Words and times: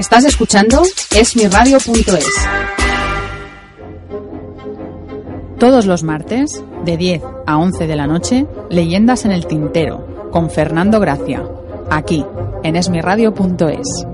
Estás 0.00 0.24
escuchando 0.24 0.80
esmiradio.es. 1.14 2.26
Todos 5.58 5.84
los 5.84 6.02
martes, 6.04 6.64
de 6.86 6.96
10 6.96 7.22
a 7.46 7.58
11 7.58 7.86
de 7.86 7.96
la 7.96 8.06
noche, 8.06 8.46
Leyendas 8.70 9.26
en 9.26 9.32
el 9.32 9.46
Tintero, 9.46 10.30
con 10.32 10.48
Fernando 10.48 11.00
Gracia, 11.00 11.44
aquí, 11.90 12.24
en 12.62 12.76
esmiradio.es. 12.76 14.06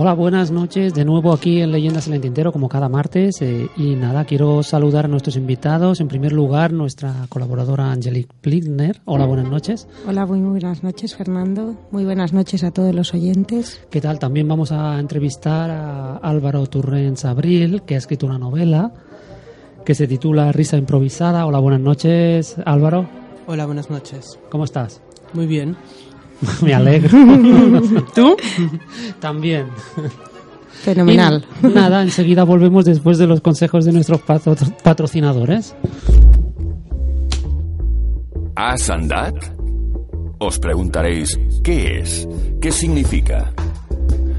Hola, 0.00 0.14
buenas 0.14 0.52
noches. 0.52 0.94
De 0.94 1.04
nuevo 1.04 1.32
aquí 1.32 1.60
en 1.60 1.72
Leyendas 1.72 2.06
en 2.06 2.14
el 2.14 2.20
Tintero, 2.20 2.52
como 2.52 2.68
cada 2.68 2.88
martes. 2.88 3.42
eh, 3.42 3.68
y 3.76 3.96
nada, 3.96 4.24
quiero 4.26 4.62
saludar 4.62 5.06
a 5.06 5.08
nuestros 5.08 5.34
invitados. 5.34 5.98
En 5.98 6.06
primer 6.06 6.30
lugar, 6.32 6.72
nuestra 6.72 7.26
colaboradora 7.28 7.90
Angelique 7.90 8.32
Plickner. 8.40 9.00
Hola, 9.06 9.26
buenas 9.26 9.50
noches. 9.50 9.88
Hola, 10.06 10.24
muy 10.24 10.38
buenas 10.38 10.84
noches, 10.84 11.16
Fernando. 11.16 11.74
Muy 11.90 12.04
buenas 12.04 12.32
noches 12.32 12.62
a 12.62 12.70
todos 12.70 12.94
los 12.94 13.12
oyentes. 13.12 13.80
¿Qué 13.90 14.00
tal? 14.00 14.20
También 14.20 14.46
vamos 14.46 14.70
a 14.70 15.00
entrevistar 15.00 15.68
a 15.68 16.18
Álvaro 16.18 16.64
Turrens 16.68 17.24
Abril, 17.24 17.82
que 17.82 17.96
ha 17.96 17.98
escrito 17.98 18.26
una 18.26 18.38
novela 18.38 18.92
que 19.84 19.96
se 19.96 20.06
titula 20.06 20.52
Risa 20.52 20.76
improvisada. 20.76 21.44
Hola, 21.44 21.58
buenas 21.58 21.80
noches, 21.80 22.54
Álvaro. 22.64 23.08
Hola, 23.48 23.66
buenas 23.66 23.90
noches. 23.90 24.38
¿Cómo 24.48 24.62
estás? 24.62 25.00
Muy 25.32 25.48
bien. 25.48 25.76
Me 26.62 26.74
alegro. 26.74 27.10
¿Tú? 28.14 28.36
También. 29.20 29.66
Fenomenal. 30.82 31.44
Y 31.62 31.66
nada, 31.68 32.02
enseguida 32.02 32.44
volvemos 32.44 32.84
después 32.84 33.18
de 33.18 33.26
los 33.26 33.40
consejos 33.40 33.84
de 33.84 33.92
nuestros 33.92 34.20
patro- 34.22 34.54
patrocinadores. 34.84 35.74
¿Has 38.54 38.90
andat? 38.90 39.34
Os 40.38 40.58
preguntaréis, 40.58 41.38
¿qué 41.64 41.98
es? 42.00 42.28
¿Qué 42.60 42.70
significa? 42.70 43.52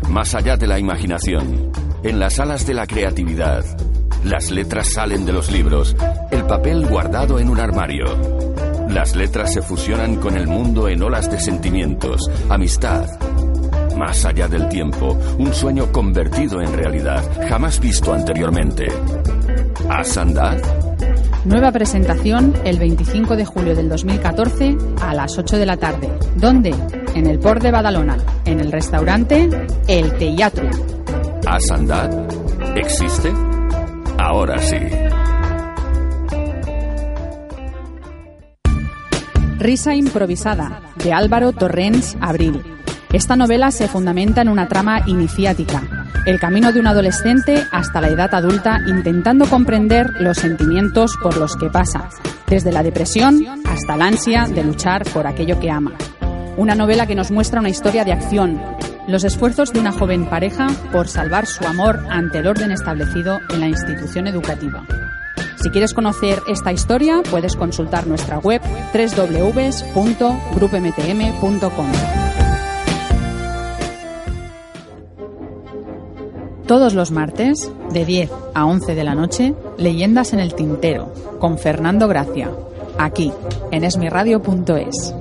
Más 0.10 0.34
allá 0.36 0.56
de 0.58 0.68
la 0.68 0.80
imaginación, 0.80 1.72
en 2.04 2.20
las 2.20 2.40
alas 2.40 2.66
de 2.66 2.74
la 2.74 2.88
creatividad, 2.88 3.64
las 4.24 4.50
letras 4.52 4.94
salen 4.94 5.26
de 5.26 5.34
los 5.34 5.52
libros, 5.52 5.96
el 6.32 6.44
papel 6.46 6.86
guardado 6.88 7.40
en 7.40 7.50
un 7.50 7.60
armario. 7.60 8.06
Las 8.90 9.16
letras 9.16 9.54
se 9.54 9.62
fusionan 9.62 10.16
con 10.16 10.36
el 10.36 10.48
mundo 10.48 10.90
en 10.90 11.04
olas 11.04 11.30
de 11.30 11.40
sentimientos, 11.40 12.30
amistad. 12.50 13.06
Más 13.96 14.26
allá 14.26 14.48
del 14.48 14.68
tiempo, 14.68 15.18
un 15.38 15.54
sueño 15.54 15.92
convertido 15.92 16.60
en 16.60 16.74
realidad, 16.74 17.24
jamás 17.48 17.80
visto 17.80 18.14
anteriormente. 18.14 18.88
¿Has 19.88 20.18
andad? 20.18 20.58
Nueva 21.46 21.72
presentación 21.72 22.54
el 22.66 22.80
25 22.80 23.36
de 23.36 23.46
julio 23.46 23.76
del 23.76 23.90
2014 23.90 24.76
a 25.02 25.14
las 25.14 25.38
8 25.38 25.58
de 25.58 25.66
la 25.66 25.78
tarde. 25.78 26.10
¿Dónde? 26.36 26.74
En 27.14 27.28
el 27.28 27.40
Port 27.40 27.62
de 27.62 27.72
Badalona, 27.72 28.18
en 28.46 28.60
el 28.60 28.72
restaurante 28.72 29.50
El 29.88 30.18
Teatro. 30.18 30.68
¿Has 31.46 31.70
andad? 31.72 32.10
¿Existe? 32.76 33.32
Ahora 34.18 34.58
sí. 34.58 34.78
Risa 39.60 39.94
improvisada, 39.94 40.82
de 40.96 41.12
Álvaro 41.12 41.52
Torrens 41.52 42.16
Abril. 42.22 42.64
Esta 43.12 43.36
novela 43.36 43.72
se 43.72 43.90
fundamenta 43.90 44.42
en 44.42 44.48
una 44.48 44.70
trama 44.70 45.02
iniciática, 45.06 45.82
el 46.26 46.40
camino 46.40 46.72
de 46.72 46.80
un 46.80 46.88
adolescente 46.88 47.66
hasta 47.70 48.00
la 48.00 48.08
edad 48.08 48.34
adulta 48.34 48.80
intentando 48.88 49.46
comprender 49.50 50.22
los 50.22 50.38
sentimientos 50.38 51.18
por 51.22 51.36
los 51.36 51.58
que 51.58 51.70
pasa, 51.70 52.08
desde 52.48 52.72
la 52.72 52.84
depresión 52.84 53.46
hasta 53.66 53.98
la 53.98 54.06
ansia 54.06 54.46
de 54.48 54.64
luchar 54.64 55.04
por 55.12 55.28
aquello 55.28 55.60
que 55.60 55.70
ama. 55.70 55.92
Una 56.56 56.74
novela 56.74 57.06
que 57.06 57.16
nos 57.16 57.30
muestra 57.30 57.60
una 57.60 57.70
historia 57.70 58.06
de 58.06 58.14
acción, 58.14 58.62
los 59.10 59.26
esfuerzos 59.26 59.74
de 59.74 59.82
una 59.82 59.92
joven 59.92 60.30
pareja 60.30 60.68
por 60.94 61.10
salvar 61.10 61.48
su 61.48 61.66
amor 61.66 62.06
ante 62.10 62.38
el 62.38 62.48
orden 62.48 62.72
establecido 62.72 63.40
en 63.50 63.60
la 63.60 63.68
institución 63.68 64.28
educativa. 64.28 64.86
Si 65.62 65.70
quieres 65.72 65.94
conocer 65.94 66.42
esta 66.48 66.72
historia, 66.72 67.22
puedes 67.30 67.58
consultar 67.58 68.08
nuestra 68.08 68.40
web 68.40 68.62
www.grupmtm.com. 68.94 71.92
Todos 76.66 76.94
los 76.94 77.12
martes, 77.12 77.70
de 77.92 78.06
10 78.06 78.32
a 78.54 78.66
11 78.66 78.96
de 78.96 79.04
la 79.04 79.16
noche, 79.16 79.54
Leyendas 79.78 80.32
en 80.34 80.40
el 80.40 80.54
Tintero, 80.54 81.14
con 81.40 81.58
Fernando 81.58 82.08
Gracia, 82.08 82.50
aquí, 82.98 83.34
en 83.72 83.84
esmiradio.es. 83.84 85.14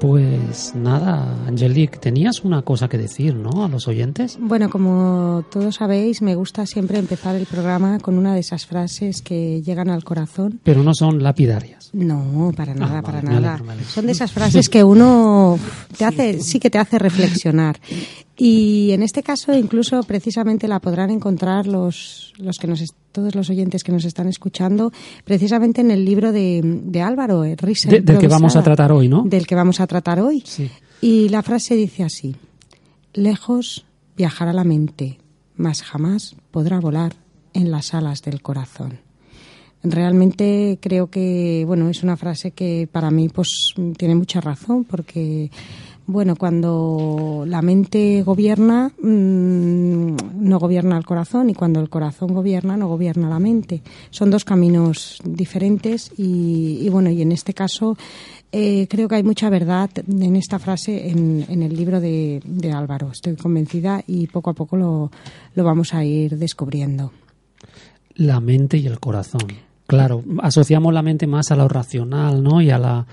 Pues 0.00 0.74
nada, 0.76 1.34
Angelique, 1.48 1.98
tenías 1.98 2.44
una 2.44 2.62
cosa 2.62 2.88
que 2.88 2.96
decir, 2.98 3.34
¿no? 3.34 3.64
A 3.64 3.68
los 3.68 3.88
oyentes. 3.88 4.38
Bueno, 4.40 4.70
como 4.70 5.44
todos 5.50 5.74
sabéis, 5.74 6.22
me 6.22 6.36
gusta 6.36 6.66
siempre 6.66 6.98
empezar 6.98 7.34
el 7.34 7.46
programa 7.46 7.98
con 7.98 8.16
una 8.16 8.32
de 8.34 8.40
esas 8.40 8.64
frases 8.64 9.22
que 9.22 9.60
llegan 9.60 9.90
al 9.90 10.04
corazón. 10.04 10.60
Pero 10.62 10.84
no 10.84 10.94
son 10.94 11.20
lapidarias. 11.22 11.90
No, 11.92 12.52
para 12.56 12.74
nada, 12.74 12.98
Ah, 12.98 13.02
para 13.02 13.22
vale, 13.22 13.40
nada. 13.40 13.58
me 13.64 13.72
alegro. 13.72 13.90
Son 13.90 14.06
de 14.06 14.12
esas 14.12 14.30
frases 14.30 14.68
que 14.68 14.84
uno 14.84 15.58
te 15.96 16.04
hace, 16.04 16.40
sí 16.40 16.60
que 16.60 16.70
te 16.70 16.78
hace 16.78 16.98
reflexionar. 17.00 17.80
Y 18.40 18.92
en 18.92 19.02
este 19.02 19.22
caso, 19.24 19.52
incluso 19.52 20.00
precisamente 20.04 20.68
la 20.68 20.78
podrán 20.78 21.10
encontrar 21.10 21.66
los, 21.66 22.32
los 22.38 22.56
que 22.58 22.68
nos, 22.68 22.84
todos 23.10 23.34
los 23.34 23.50
oyentes 23.50 23.82
que 23.82 23.90
nos 23.90 24.04
están 24.04 24.28
escuchando, 24.28 24.92
precisamente 25.24 25.80
en 25.80 25.90
el 25.90 26.04
libro 26.04 26.30
de, 26.30 26.60
de 26.62 27.02
Álvaro, 27.02 27.44
eh, 27.44 27.56
Risa 27.56 27.90
De- 27.90 28.00
del 28.00 28.18
que 28.18 28.28
vamos 28.28 28.54
a 28.54 28.62
tratar 28.62 28.92
hoy, 28.92 29.08
¿no? 29.08 29.24
Del 29.24 29.44
que 29.46 29.56
vamos 29.56 29.80
a 29.80 29.86
tratar 29.88 30.20
hoy. 30.20 30.42
Sí. 30.46 30.70
Y 31.00 31.28
la 31.30 31.42
frase 31.42 31.74
dice 31.74 32.04
así: 32.04 32.36
Lejos 33.12 33.84
viajará 34.16 34.52
la 34.52 34.62
mente, 34.64 35.18
mas 35.56 35.82
jamás 35.82 36.36
podrá 36.52 36.78
volar 36.78 37.14
en 37.54 37.72
las 37.72 37.92
alas 37.92 38.22
del 38.22 38.40
corazón. 38.40 39.00
Realmente 39.82 40.78
creo 40.80 41.08
que, 41.08 41.62
bueno, 41.66 41.88
es 41.88 42.02
una 42.02 42.16
frase 42.16 42.50
que 42.50 42.88
para 42.90 43.10
mí 43.12 43.28
pues 43.28 43.48
tiene 43.96 44.16
mucha 44.16 44.40
razón 44.40 44.84
porque, 44.84 45.50
bueno, 46.08 46.36
cuando 46.36 47.44
la 47.46 47.60
mente 47.60 48.22
gobierna, 48.22 48.90
mm, 48.98 50.16
no 50.40 50.58
gobierna 50.58 50.96
el 50.96 51.04
corazón 51.04 51.50
y 51.50 51.54
cuando 51.54 51.80
el 51.80 51.90
corazón 51.90 52.32
gobierna, 52.32 52.78
no 52.78 52.88
gobierna 52.88 53.28
la 53.28 53.38
mente. 53.38 53.82
Son 54.08 54.30
dos 54.30 54.46
caminos 54.46 55.20
diferentes 55.22 56.10
y, 56.16 56.88
bueno, 56.88 57.10
y 57.10 57.20
en 57.20 57.30
este 57.30 57.52
caso 57.52 57.98
eh, 58.50 58.86
creo 58.88 59.06
que 59.06 59.16
hay 59.16 59.22
mucha 59.22 59.50
verdad 59.50 59.90
en 60.08 60.34
esta 60.36 60.58
frase 60.58 61.10
en, 61.10 61.44
el 61.62 61.76
libro 61.76 62.00
de, 62.00 62.40
de 62.42 62.72
Álvaro. 62.72 63.10
Estoy 63.12 63.36
convencida 63.36 64.02
y 64.06 64.28
poco 64.28 64.48
a 64.48 64.54
poco 64.54 64.78
lo, 64.78 65.10
lo 65.54 65.64
vamos 65.64 65.92
a 65.92 66.06
ir 66.06 66.38
descubriendo. 66.38 67.12
La 68.14 68.40
mente 68.40 68.78
y 68.78 68.86
el 68.86 68.98
corazón. 68.98 69.42
Claro, 69.86 70.24
asociamos 70.42 70.94
la 70.94 71.02
mente 71.02 71.26
más 71.26 71.50
a 71.50 71.56
lo 71.56 71.68
racional, 71.68 72.42
¿no? 72.42 72.62
Y 72.62 72.70
a 72.70 72.78
la, 72.78 73.06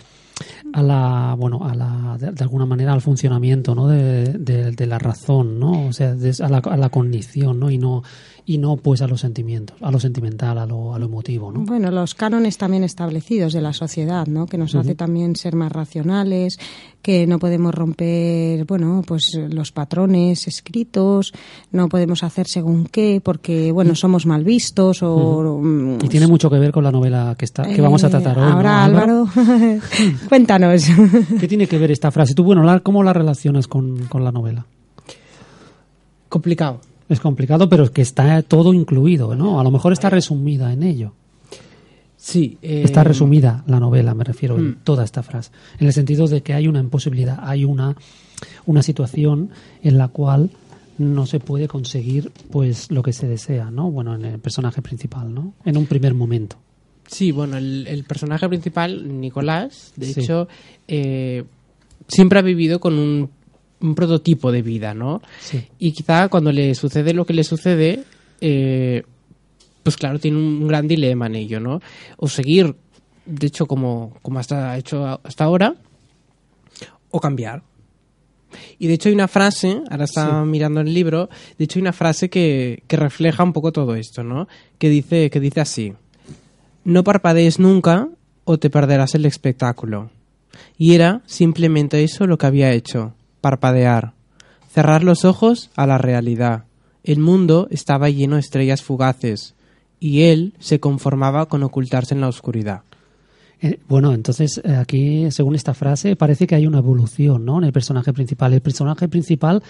a 0.73 0.81
la 0.81 1.35
bueno, 1.37 1.65
a 1.65 1.75
la, 1.75 2.17
de, 2.19 2.43
alguna 2.43 2.65
manera 2.65 2.93
al 2.93 3.01
funcionamiento, 3.01 3.75
¿no? 3.75 3.87
De, 3.87 4.33
de- 4.33 4.85
la 4.85 4.99
razón, 4.99 5.59
¿no? 5.59 5.87
O 5.87 5.93
sea, 5.93 6.11
a 6.11 6.49
la, 6.49 6.57
a 6.57 6.77
la 6.77 6.89
cognición, 6.89 7.59
¿no? 7.59 7.71
Y 7.71 7.77
no, 7.77 8.03
y 8.47 8.59
no 8.59 8.77
pues 8.77 9.01
a 9.01 9.07
los 9.07 9.21
sentimientos, 9.21 9.75
a 9.81 9.91
lo 9.91 9.99
sentimental, 9.99 10.57
a 10.59 10.65
lo, 10.65 10.93
a 10.93 10.99
lo 10.99 11.05
emotivo, 11.05 11.51
¿no? 11.51 11.61
Bueno, 11.61 11.89
los 11.89 12.13
cánones 12.13 12.57
también 12.57 12.83
establecidos 12.83 13.53
de 13.53 13.61
la 13.61 13.73
sociedad, 13.73 14.27
¿no? 14.27 14.45
Que 14.45 14.57
nos 14.57 14.75
hace 14.75 14.93
también 14.93 15.35
ser 15.35 15.55
más 15.55 15.71
racionales, 15.71 16.59
que 17.01 17.25
no 17.25 17.39
podemos 17.39 17.73
romper, 17.73 18.65
bueno, 18.65 19.03
pues 19.05 19.39
los 19.49 19.71
patrones 19.71 20.47
escritos, 20.47 21.33
no 21.71 21.89
podemos 21.89 22.23
hacer 22.23 22.47
según 22.47 22.85
qué, 22.85 23.19
porque, 23.23 23.71
bueno, 23.71 23.95
somos 23.95 24.25
mal 24.27 24.43
vistos 24.43 25.01
o... 25.01 25.59
mm, 25.61 26.05
Y 26.05 26.07
tiene 26.07 26.27
mucho 26.27 26.49
que 26.49 26.59
ver 26.59 26.71
con 26.71 26.83
la 26.83 26.91
novela 26.91 27.35
que 27.37 27.45
está, 27.45 27.63
que 27.63 27.81
vamos 27.81 28.03
a 28.03 28.07
eh, 28.07 28.11
tratar 28.11 28.37
hoy. 28.37 28.45
¿no, 28.45 28.51
Ahora, 28.53 28.83
Álvaro, 28.85 29.27
cuéntanos. 30.29 30.85
¿Qué 31.39 31.47
tiene 31.47 31.67
que 31.67 31.79
ver 31.79 31.89
esta 31.91 32.11
frase? 32.11 32.35
Tú, 32.35 32.43
bueno, 32.43 32.63
¿cómo 32.83 33.01
la 33.03 33.13
relacionas 33.13 33.67
con, 33.67 34.05
con 34.05 34.23
la 34.23 34.31
novela? 34.31 34.65
Complicado. 36.29 36.81
Es 37.09 37.19
complicado, 37.19 37.69
pero 37.69 37.83
es 37.83 37.91
que 37.91 38.01
está 38.01 38.41
todo 38.41 38.73
incluido, 38.73 39.35
¿no? 39.35 39.59
A 39.59 39.63
lo 39.63 39.71
mejor 39.71 39.93
está 39.93 40.09
resumida 40.09 40.73
en 40.73 40.83
ello. 40.83 41.13
Sí. 42.17 42.57
eh, 42.63 42.81
Está 42.83 43.03
resumida 43.03 43.63
la 43.67 43.79
novela, 43.79 44.15
me 44.15 44.23
refiero, 44.23 44.57
en 44.57 44.69
Mm. 44.71 44.75
toda 44.83 45.03
esta 45.03 45.21
frase. 45.21 45.51
En 45.79 45.85
el 45.87 45.93
sentido 45.93 46.27
de 46.27 46.41
que 46.41 46.53
hay 46.53 46.67
una 46.67 46.79
imposibilidad, 46.79 47.37
hay 47.43 47.65
una, 47.65 47.95
una 48.65 48.81
situación 48.81 49.51
en 49.83 49.97
la 49.99 50.07
cual 50.07 50.49
no 50.97 51.25
se 51.27 51.39
puede 51.39 51.67
conseguir 51.67 52.31
pues 52.51 52.89
lo 52.89 53.03
que 53.03 53.13
se 53.13 53.27
desea, 53.27 53.69
¿no? 53.69 53.91
Bueno, 53.91 54.15
en 54.15 54.25
el 54.25 54.39
personaje 54.39 54.81
principal, 54.81 55.31
¿no? 55.33 55.53
En 55.65 55.77
un 55.77 55.85
primer 55.85 56.13
momento. 56.15 56.55
Sí, 57.05 57.31
bueno, 57.31 57.57
el, 57.57 57.85
el 57.87 58.03
personaje 58.05 58.47
principal, 58.49 59.19
Nicolás, 59.21 59.93
de 59.95 60.07
Sí. 60.07 60.21
hecho, 60.21 60.47
eh, 60.87 61.43
siempre 62.07 62.39
ha 62.39 62.41
vivido 62.41 62.79
con 62.79 62.97
un, 62.97 63.29
un 63.81 63.95
prototipo 63.95 64.51
de 64.51 64.61
vida, 64.61 64.93
¿no? 64.93 65.21
Sí. 65.39 65.67
Y 65.79 65.91
quizá 65.91 66.29
cuando 66.29 66.51
le 66.51 66.75
sucede 66.75 67.13
lo 67.13 67.25
que 67.25 67.33
le 67.33 67.43
sucede, 67.43 68.03
eh, 68.41 69.03
pues 69.83 69.97
claro, 69.97 70.19
tiene 70.19 70.37
un 70.37 70.67
gran 70.67 70.87
dilema 70.87 71.27
en 71.27 71.35
ello, 71.35 71.59
¿no? 71.59 71.81
O 72.17 72.27
seguir, 72.27 72.75
de 73.25 73.47
hecho, 73.47 73.65
como, 73.67 74.17
como 74.21 74.39
hasta 74.39 74.71
ha 74.71 74.77
hecho 74.77 75.19
hasta 75.23 75.43
ahora, 75.43 75.75
o 77.11 77.19
cambiar. 77.19 77.63
Y 78.79 78.87
de 78.87 78.93
hecho 78.93 79.09
hay 79.09 79.15
una 79.15 79.27
frase, 79.27 79.81
ahora 79.89 80.05
estaba 80.05 80.45
mirando 80.45 80.81
el 80.81 80.93
libro, 80.93 81.29
de 81.57 81.65
hecho 81.65 81.79
hay 81.79 81.81
una 81.81 81.93
frase 81.93 82.29
que, 82.29 82.83
que 82.87 82.97
refleja 82.97 83.43
un 83.43 83.53
poco 83.53 83.71
todo 83.71 83.95
esto, 83.95 84.23
¿no? 84.23 84.47
Que 84.77 84.89
dice, 84.89 85.29
que 85.29 85.39
dice 85.39 85.61
así, 85.61 85.93
no 86.83 87.03
parpadees 87.03 87.59
nunca 87.59 88.09
o 88.43 88.57
te 88.57 88.69
perderás 88.69 89.15
el 89.15 89.25
espectáculo. 89.25 90.09
Y 90.77 90.93
era 90.93 91.21
simplemente 91.25 92.03
eso 92.03 92.27
lo 92.27 92.37
que 92.37 92.45
había 92.45 92.71
hecho, 92.71 93.13
parpadear, 93.49 94.13
cerrar 94.73 95.03
los 95.03 95.23
ojos 95.23 95.69
a 95.75 95.85
la 95.85 95.99
realidad. 95.99 96.63
El 97.03 97.19
mundo 97.19 97.67
estaba 97.69 98.09
lleno 98.09 98.37
de 98.37 98.41
estrellas 98.41 98.81
fugaces 98.81 99.53
y 99.99 100.23
él 100.23 100.55
se 100.57 100.79
conformaba 100.79 101.45
con 101.45 101.61
ocultarse 101.61 102.15
en 102.15 102.21
la 102.21 102.27
oscuridad. 102.27 102.81
Eh, 103.61 103.79
bueno, 103.87 104.13
entonces 104.15 104.59
eh, 104.63 104.75
aquí, 104.75 105.29
según 105.29 105.53
esta 105.53 105.75
frase, 105.75 106.15
parece 106.15 106.47
que 106.47 106.55
hay 106.55 106.65
una 106.65 106.79
evolución, 106.79 107.45
¿no? 107.45 107.59
En 107.59 107.65
el 107.65 107.71
personaje 107.71 108.11
principal. 108.13 108.51
El 108.51 108.61
personaje 108.61 109.07
principal, 109.07 109.61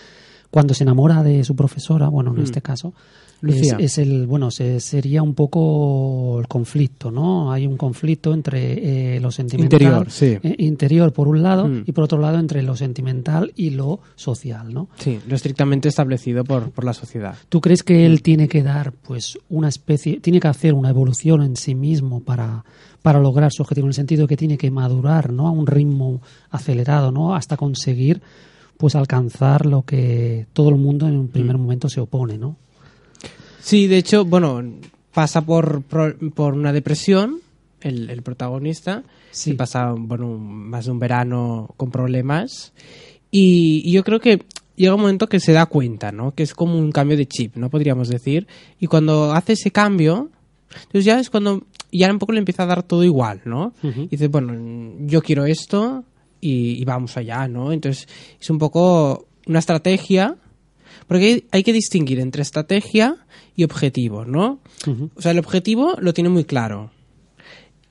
cuando 0.52 0.74
se 0.74 0.86
enamora 0.86 1.22
de 1.22 1.44
su 1.44 1.54
profesora, 1.54 2.08
bueno, 2.08 2.32
en 2.32 2.40
Mm. 2.40 2.44
este 2.46 2.62
caso, 2.62 2.94
Lucía. 3.42 3.78
es 3.80 3.98
el, 3.98 4.26
bueno, 4.28 4.50
se- 4.52 4.80
sería 4.80 5.22
un 5.22 5.34
poco 5.36 6.40
el 6.40 6.48
conflicto, 6.48 7.12
¿no? 7.12 7.52
Hay 7.52 7.68
un 7.68 7.78
conflicto 7.78 8.34
entre 8.34 9.16
eh, 9.16 9.20
lo 9.20 9.32
sentimental, 9.32 9.82
Interior, 9.82 10.12
sí. 10.12 10.38
eh, 10.42 10.56
interior 10.60 11.12
por 11.14 11.28
un 11.28 11.44
lado 11.44 11.68
Mm. 11.68 11.84
y 11.86 11.92
por 11.92 12.04
otro 12.06 12.20
lado 12.20 12.40
entre 12.40 12.64
lo 12.64 12.76
sentimental 12.76 13.52
y 13.56 13.72
lo 13.72 14.00
social, 14.16 14.74
¿no? 14.74 14.90
Sí, 14.98 15.20
lo 15.28 15.36
estrictamente 15.36 15.90
establecido 15.90 16.44
por, 16.44 16.72
por 16.72 16.84
la 16.86 16.94
sociedad. 16.94 17.36
¿Tú 17.50 17.62
crees 17.62 17.84
que 17.84 18.06
él 18.06 18.22
tiene 18.22 18.48
que 18.48 18.64
dar, 18.64 18.92
pues, 18.94 19.38
una 19.50 19.68
especie, 19.70 20.20
tiene 20.20 20.40
que 20.40 20.48
hacer 20.48 20.74
una 20.74 20.90
evolución 20.90 21.42
en 21.44 21.56
sí 21.56 21.76
mismo 21.76 22.22
para, 22.22 22.64
para 23.02 23.20
lograr 23.20 23.52
su 23.52 23.62
objetivo, 23.62 23.86
en 23.86 23.90
el 23.90 23.94
sentido 23.96 24.28
que 24.28 24.38
tiene 24.38 24.58
que 24.58 24.72
madurar, 24.72 25.32
¿no? 25.32 25.48
A 25.48 25.52
un 25.52 25.68
ritmo 25.68 26.22
acelerado, 26.50 27.12
¿no? 27.12 27.36
Hasta 27.36 27.58
conseguir, 27.58 28.22
pues, 28.78 28.96
alcanzar 28.96 29.66
lo 29.66 29.84
que 29.84 30.48
todo 30.54 30.70
el 30.70 30.76
mundo 30.76 31.08
en 31.08 31.18
un 31.18 31.28
primer 31.28 31.58
momento 31.58 31.90
se 31.90 32.02
opone, 32.02 32.38
¿no? 32.38 32.58
Sí, 33.66 33.88
de 33.88 33.98
hecho, 33.98 34.26
bueno, 34.26 34.62
pasa 35.12 35.42
por, 35.42 35.82
por, 35.82 36.54
una 36.54 36.72
depresión, 36.72 37.40
el, 37.82 38.12
el 38.12 38.22
protagonista, 38.22 39.02
Sí. 39.32 39.52
que 39.52 39.58
pasa, 39.58 39.92
bueno, 39.98 40.38
más 40.38 40.86
de 40.86 40.92
un 40.92 41.00
verano 41.00 41.74
con 41.76 41.90
problemas, 41.90 42.74
y, 43.32 43.82
y 43.84 43.92
yo 43.92 44.04
creo 44.04 44.20
que 44.20 44.44
llega 44.76 44.94
un 44.94 45.02
momento 45.02 45.26
que 45.28 45.40
se 45.40 45.52
da 45.52 45.66
cuenta, 45.66 46.12
¿no? 46.12 46.36
Que 46.36 46.44
es 46.44 46.54
como 46.54 46.78
un 46.78 46.92
cambio 46.92 47.18
de 47.18 47.26
chip, 47.26 47.56
¿no? 47.56 47.72
Podríamos 47.72 48.08
decir, 48.08 48.46
y 48.80 48.86
cuando 48.86 49.34
hace 49.34 49.54
ese 49.54 49.72
cambio, 49.72 50.30
entonces 50.76 51.06
ya 51.06 51.20
es 51.20 51.32
cuando 51.32 51.64
ya 51.92 52.12
un 52.12 52.20
poco 52.20 52.34
le 52.34 52.40
empieza 52.40 52.64
a 52.64 52.68
dar 52.68 52.84
todo 52.84 53.04
igual, 53.04 53.42
¿no? 53.46 53.74
Y 53.82 54.08
dice, 54.10 54.28
bueno, 54.28 54.54
yo 55.08 55.24
quiero 55.24 55.46
esto 55.46 56.04
y, 56.40 56.80
y 56.80 56.86
vamos 56.86 57.18
allá, 57.18 57.48
¿no? 57.48 57.72
Entonces 57.72 58.08
es 58.40 58.50
un 58.52 58.60
poco 58.60 59.26
una 59.48 59.58
estrategia, 59.58 60.36
porque 61.08 61.26
hay, 61.26 61.46
hay 61.52 61.64
que 61.64 61.74
distinguir 61.74 62.20
entre 62.20 62.44
estrategia 62.44 63.25
y 63.56 63.64
objetivo, 63.64 64.26
¿no? 64.26 64.60
O 65.16 65.22
sea, 65.22 65.32
el 65.32 65.40
objetivo 65.40 65.96
lo 66.00 66.14
tiene 66.14 66.30
muy 66.30 66.44
claro. 66.44 66.92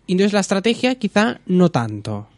Y 0.07 0.13
entonces 0.13 0.33
la 0.35 0.41
estrategia 0.41 0.95
quizá 0.97 1.41
no 1.47 1.71
tanto. 1.71 2.29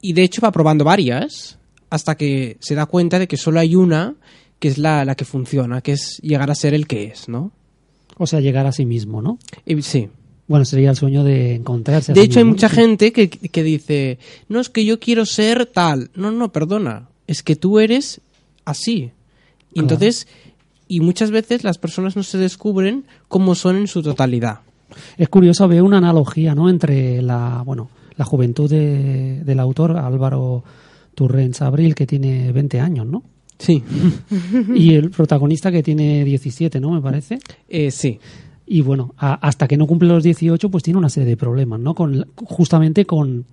Y 0.00 0.12
de 0.14 0.22
hecho 0.22 0.40
va 0.42 0.52
probando 0.52 0.84
varias 0.84 1.58
hasta 1.90 2.16
que 2.16 2.56
se 2.60 2.74
da 2.74 2.86
cuenta 2.86 3.18
de 3.18 3.28
que 3.28 3.36
solo 3.36 3.60
hay 3.60 3.74
una 3.76 4.14
que 4.58 4.68
es 4.68 4.78
la, 4.78 5.04
la 5.04 5.14
que 5.14 5.24
funciona, 5.24 5.80
que 5.82 5.92
es 5.92 6.18
llegar 6.22 6.50
a 6.50 6.54
ser 6.54 6.72
el 6.74 6.86
que 6.86 7.04
es, 7.04 7.28
¿no? 7.28 7.52
O 8.16 8.26
sea, 8.26 8.40
llegar 8.40 8.66
a 8.66 8.72
sí 8.72 8.86
mismo, 8.86 9.20
¿no? 9.20 9.38
Y 9.66 9.80
sí. 9.82 10.08
Bueno, 10.46 10.64
sería 10.64 10.90
el 10.90 10.96
sueño 10.96 11.24
de 11.24 11.54
encontrarse. 11.54 12.12
De 12.12 12.20
hecho, 12.22 12.38
hay 12.38 12.44
mucha 12.44 12.68
gente 12.68 13.12
que, 13.12 13.28
que 13.30 13.62
dice, 13.62 14.18
no, 14.48 14.60
es 14.60 14.68
que 14.68 14.84
yo 14.84 15.00
quiero 15.00 15.24
ser 15.26 15.66
tal. 15.66 16.10
No, 16.14 16.30
no, 16.30 16.52
perdona. 16.52 17.08
Es 17.26 17.42
que 17.42 17.56
tú 17.56 17.78
eres 17.78 18.20
así. 18.64 18.92
Y 18.94 19.74
Claro. 19.74 19.84
entonces, 19.84 20.28
y 20.88 21.00
muchas 21.00 21.30
veces 21.30 21.64
las 21.64 21.78
personas 21.78 22.16
no 22.16 22.22
se 22.22 22.38
descubren 22.38 23.04
cómo 23.28 23.54
son 23.54 23.76
en 23.76 23.86
su 23.88 24.02
totalidad. 24.02 24.60
Es 25.16 25.28
curioso 25.28 25.66
ver 25.68 25.82
una 25.82 25.98
analogía, 25.98 26.54
¿no? 26.54 26.68
Entre 26.68 27.20
la, 27.22 27.62
bueno, 27.64 27.90
la 28.16 28.24
juventud 28.24 28.70
de- 28.70 29.42
del 29.44 29.58
autor 29.60 29.96
Álvaro 29.96 30.62
Turrens 31.14 31.62
Abril, 31.62 31.94
que 31.94 32.06
tiene 32.06 32.52
20 32.52 32.80
años, 32.80 33.06
¿no? 33.06 33.22
Sí. 33.58 33.82
Y 34.74 34.94
el 34.94 35.10
protagonista 35.10 35.70
que 35.72 35.82
tiene 35.82 36.24
17, 36.24 36.80
¿no? 36.80 36.90
Me 36.90 37.00
parece. 37.00 37.38
Eh, 37.68 37.90
sí. 37.90 38.18
Y 38.66 38.80
bueno, 38.82 39.14
a- 39.18 39.34
hasta 39.46 39.66
que 39.68 39.76
no 39.76 39.86
cumple 39.86 40.08
los 40.08 40.22
18, 40.22 40.70
pues 40.70 40.82
tiene 40.82 40.98
una 40.98 41.08
serie 41.08 41.28
de 41.28 41.36
problemas, 41.36 41.80
¿no? 41.80 41.94
Con, 41.94 42.26
justamente 42.36 43.04
con, 43.04 43.46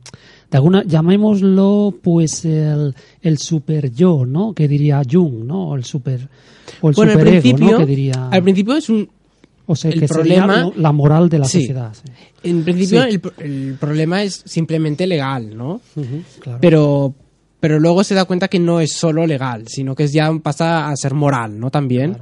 de 0.51 0.57
alguna, 0.57 0.83
llamémoslo, 0.83 1.95
pues 2.03 2.43
el, 2.45 2.93
el 3.21 3.37
super 3.37 3.91
yo, 3.91 4.25
¿no? 4.25 4.53
Que 4.53 4.67
diría 4.67 5.01
Jung, 5.09 5.45
¿no? 5.45 5.69
O 5.69 5.75
el 5.75 5.85
super, 5.85 6.27
o 6.81 6.89
el 6.89 6.95
bueno, 6.95 7.13
al 7.13 7.17
superego, 7.19 7.41
principio, 7.41 7.71
¿no? 7.71 7.77
Que 7.79 7.85
diría, 7.85 8.27
al 8.29 8.43
principio 8.43 8.75
es 8.75 8.89
un... 8.89 9.09
o 9.65 9.75
sea, 9.75 9.91
el 9.91 9.99
que 10.01 10.07
sería 10.09 10.43
problema- 10.45 10.73
la 10.75 10.91
moral 10.91 11.29
de 11.29 11.39
la 11.39 11.45
Sí. 11.45 11.59
sociedad. 11.61 11.93
sí. 11.93 12.11
En 12.43 12.63
principio 12.63 13.03
Sí. 13.03 13.09
el, 13.09 13.21
el 13.51 13.77
problema 13.79 14.23
es 14.23 14.43
simplemente 14.45 15.07
legal, 15.07 15.55
¿no? 15.55 15.79
Claro. 16.41 16.57
Pero, 16.59 17.13
pero 17.61 17.79
luego 17.79 18.03
se 18.03 18.15
da 18.15 18.25
cuenta 18.25 18.47
que 18.49 18.59
no 18.59 18.79
es 18.81 18.91
solo 18.93 19.25
legal, 19.25 19.67
sino 19.67 19.95
que 19.95 20.03
es 20.05 20.11
ya 20.11 20.29
pasa 20.43 20.89
a 20.89 20.95
ser 20.97 21.13
moral, 21.13 21.57
¿no? 21.59 21.69
También. 21.71 22.17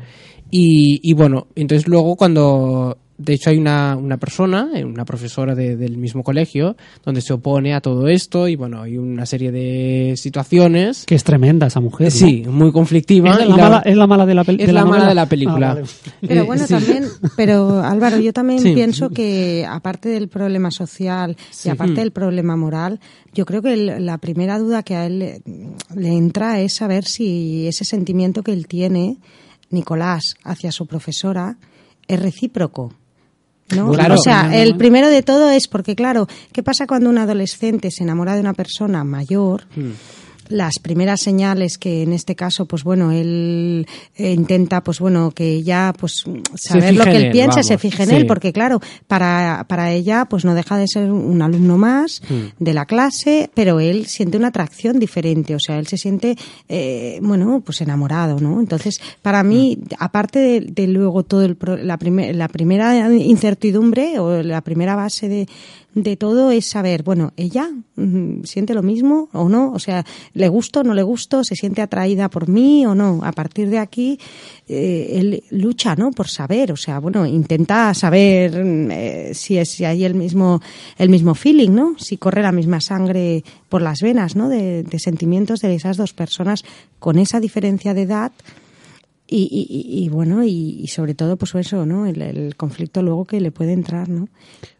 Y, 0.51 0.99
y 1.01 1.13
bueno, 1.13 1.47
entonces 1.55 1.87
luego 1.87 2.15
cuando... 2.15 2.97
De 3.21 3.33
hecho 3.33 3.49
hay 3.49 3.57
una, 3.57 3.97
una 3.97 4.15
persona, 4.17 4.69
eh, 4.73 4.85
una 4.85 5.03
profesora 5.03 5.53
de- 5.53 5.75
del 5.75 5.97
mismo 5.97 6.23
colegio, 6.23 6.77
donde 7.05 7.19
se 7.19 7.33
opone 7.33 7.73
a 7.75 7.81
todo 7.81 8.07
esto 8.07 8.47
y 8.47 8.55
bueno, 8.55 8.81
hay 8.81 8.97
una 8.97 9.25
serie 9.25 9.51
de 9.51 10.13
situaciones. 10.15 11.03
que 11.05 11.15
es 11.15 11.23
tremenda 11.25 11.67
esa 11.67 11.81
mujer. 11.81 12.07
¿no? 12.07 12.11
Sí, 12.11 12.45
muy 12.49 12.71
conflictiva. 12.71 13.31
¿Es 13.33 13.45
y 13.45 13.49
la, 13.49 13.57
la- 13.57 13.63
mala, 13.63 13.81
es 13.85 13.97
la 13.97 14.07
mala 14.07 14.25
de 14.25 14.35
la, 14.35 14.45
pel- 14.45 14.61
es 14.61 14.67
de 14.67 14.73
la 14.73 14.85
mala 14.85 15.07
de 15.09 15.15
la 15.15 15.25
película. 15.27 15.71
Ah, 15.71 15.73
vale. 15.75 15.87
Pero 16.27 16.45
bueno, 16.45 16.65
sí. 16.65 16.73
también, 16.73 17.03
pero 17.35 17.81
Álvaro, 17.83 18.19
yo 18.19 18.31
también 18.31 18.59
Sí. 18.61 18.73
pienso 18.73 19.09
que 19.09 19.65
aparte 19.69 20.07
del 20.09 20.29
problema 20.29 20.71
social 20.71 21.35
y 21.65 21.69
aparte 21.69 21.93
Mm. 21.93 21.95
del 21.97 22.11
problema 22.11 22.55
moral, 22.55 22.99
yo 23.33 23.45
creo 23.45 23.61
que 23.61 23.73
el- 23.73 24.05
la 24.05 24.17
primera 24.17 24.57
duda 24.59 24.81
que 24.83 24.95
a 24.95 25.05
él 25.05 25.19
le, 25.19 25.41
le 25.93 26.09
entra 26.09 26.61
es 26.61 26.71
saber 26.73 27.03
si 27.03 27.67
ese 27.67 27.83
sentimiento 27.83 28.43
que 28.43 28.53
él 28.53 28.65
tiene, 28.67 29.17
Nicolás, 29.71 30.35
hacia 30.43 30.71
su 30.71 30.87
profesora, 30.87 31.57
es 32.07 32.19
recíproco. 32.21 32.93
¿No? 33.75 33.91
Claro. 33.91 34.15
o 34.15 34.17
sea, 34.17 34.43
No, 34.43 34.49
no, 34.49 34.55
el 34.55 34.75
primero 34.75 35.09
de 35.09 35.23
todo 35.23 35.49
es 35.51 35.67
porque, 35.67 35.95
claro, 35.95 36.27
¿qué 36.51 36.63
pasa 36.63 36.87
cuando 36.87 37.09
un 37.09 37.17
adolescente 37.17 37.91
se 37.91 38.03
enamora 38.03 38.35
de 38.35 38.41
una 38.41 38.53
persona 38.53 39.03
mayor? 39.03 39.65
Mm. 39.75 39.91
Las 40.49 40.79
primeras 40.79 41.21
señales 41.21 41.77
que 41.77 42.03
en 42.03 42.11
este 42.11 42.35
caso 42.35 42.65
pues 42.65 42.83
bueno 42.83 43.11
él 43.11 43.87
eh, 44.17 44.33
intenta 44.33 44.81
pues 44.83 44.99
bueno 44.99 45.31
que 45.31 45.53
ella 45.53 45.93
pues 45.97 46.25
saber 46.55 46.95
lo 46.95 47.03
que 47.05 47.11
él 47.15 47.23
él, 47.25 47.31
piensa 47.31 47.63
se 47.63 47.77
fije 47.77 48.03
en 48.03 48.09
sí. 48.09 48.15
él 48.15 48.25
porque 48.27 48.51
claro 48.51 48.79
para 49.07 49.65
para 49.69 49.91
ella 49.91 50.25
pues 50.25 50.45
no 50.45 50.55
deja 50.55 50.77
de 50.77 50.87
ser 50.87 51.11
un 51.11 51.41
alumno 51.41 51.77
más 51.77 52.21
Mm. 52.29 52.63
de 52.63 52.73
la 52.73 52.85
clase 52.85 53.49
pero 53.53 53.79
él 53.79 54.05
siente 54.07 54.37
una 54.37 54.47
atracción 54.49 54.99
diferente 54.99 55.55
o 55.55 55.59
sea 55.59 55.79
él 55.79 55.87
se 55.87 55.97
siente 55.97 56.35
eh, 56.67 57.19
bueno 57.21 57.61
pues 57.65 57.79
enamorado 57.81 58.39
no 58.39 58.59
entonces 58.59 58.99
para 59.21 59.43
mí 59.43 59.77
Mm. 59.79 59.93
aparte 59.99 60.39
de, 60.39 60.61
de 60.61 60.87
luego 60.87 61.23
todo 61.23 61.43
el 61.43 61.55
pro- 61.55 61.77
la 61.77 61.97
primer- 61.97 62.35
la 62.35 62.47
primera 62.47 63.13
incertidumbre 63.13 64.19
o 64.19 64.41
la 64.43 64.61
primera 64.61 64.95
base 64.95 65.29
de 65.29 65.47
de 65.95 66.15
todo 66.15 66.51
es 66.51 66.67
saber, 66.67 67.01
bueno, 67.01 67.33
ella 67.35 67.67
mm, 67.95 68.43
siente 68.43 68.75
lo 68.75 68.83
mismo 68.83 69.27
o 69.33 69.49
no, 69.49 69.71
o 69.71 69.79
sea, 69.79 70.05
le 70.39 70.47
gusto, 70.47 70.83
no 70.83 70.93
le 70.93 71.03
gusto, 71.03 71.43
se 71.43 71.55
siente 71.55 71.81
atraída 71.81 72.29
por 72.29 72.47
mí 72.47 72.85
o 72.85 72.95
no. 72.95 73.19
A 73.23 73.31
partir 73.31 73.69
de 73.69 73.77
aquí, 73.77 74.17
eh, 74.67 75.17
él 75.19 75.43
lucha, 75.51 75.95
¿no? 75.95 76.11
Por 76.11 76.27
saber, 76.27 76.71
o 76.71 76.77
sea, 76.77 76.99
bueno, 76.99 77.25
intenta 77.25 77.93
saber 77.93 78.63
mm, 78.63 78.91
eh, 78.91 79.31
si 79.33 79.57
es 79.57 79.69
si 79.69 79.85
hay 79.85 80.03
el 80.05 80.15
mismo 80.15 80.61
el 80.97 81.09
mismo 81.09 81.35
feeling, 81.35 81.71
¿no? 81.71 81.95
Si 81.99 82.17
corre 82.17 82.41
la 82.41 82.51
misma 82.51 82.79
sangre 82.81 83.43
por 83.69 83.81
las 83.81 83.99
venas, 84.01 84.35
¿no? 84.35 84.49
De, 84.49 84.83
de 84.83 84.99
sentimientos 84.99 85.59
de 85.59 85.75
esas 85.75 85.97
dos 85.97 86.13
personas 86.13 86.63
con 86.99 87.19
esa 87.19 87.39
diferencia 87.39 87.93
de 87.93 88.01
edad 88.03 88.31
Y, 89.31 89.43
y- 89.51 90.03
y, 90.05 90.09
bueno, 90.09 90.43
y, 90.43 90.79
y 90.81 90.87
sobre 90.87 91.13
todo, 91.13 91.37
pues 91.37 91.53
eso, 91.53 91.85
¿no? 91.85 92.07
El, 92.07 92.19
el 92.23 92.55
conflicto 92.55 93.03
luego 93.03 93.25
que 93.25 93.39
le 93.39 93.51
puede 93.51 93.73
entrar, 93.73 94.09
¿no? 94.09 94.27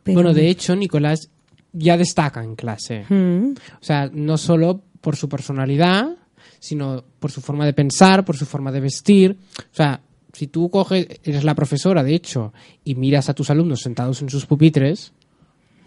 Pero- 0.04 0.16
Bueno, 0.16 0.34
de 0.34 0.50
hecho, 0.50 0.76
Nicolás 0.76 1.30
ya 1.72 1.98
destaca 1.98 2.44
en 2.44 2.56
clase. 2.56 3.06
Mm, 3.10 3.52
O 3.80 3.84
sea, 3.84 4.10
no 4.12 4.38
solo 4.40 4.82
por 5.02 5.16
su 5.16 5.28
personalidad, 5.30 6.16
sino 6.60 7.04
por 7.20 7.32
su 7.32 7.42
forma 7.42 7.66
de 7.66 7.74
pensar, 7.74 8.26
por 8.26 8.36
su 8.38 8.46
forma 8.46 8.72
de 8.72 8.80
vestir. 8.82 9.38
O 9.60 9.76
sea, 9.76 10.02
si 10.34 10.48
tú 10.48 10.70
coges, 10.70 11.08
eres 11.24 11.44
la 11.44 11.56
profesora, 11.56 12.04
de 12.04 12.16
hecho, 12.16 12.54
y 12.84 12.96
miras 12.96 13.30
a 13.30 13.34
tus 13.34 13.50
alumnos 13.50 13.82
sentados 13.82 14.22
en 14.22 14.30
sus 14.30 14.46
pupitres, 14.46 15.14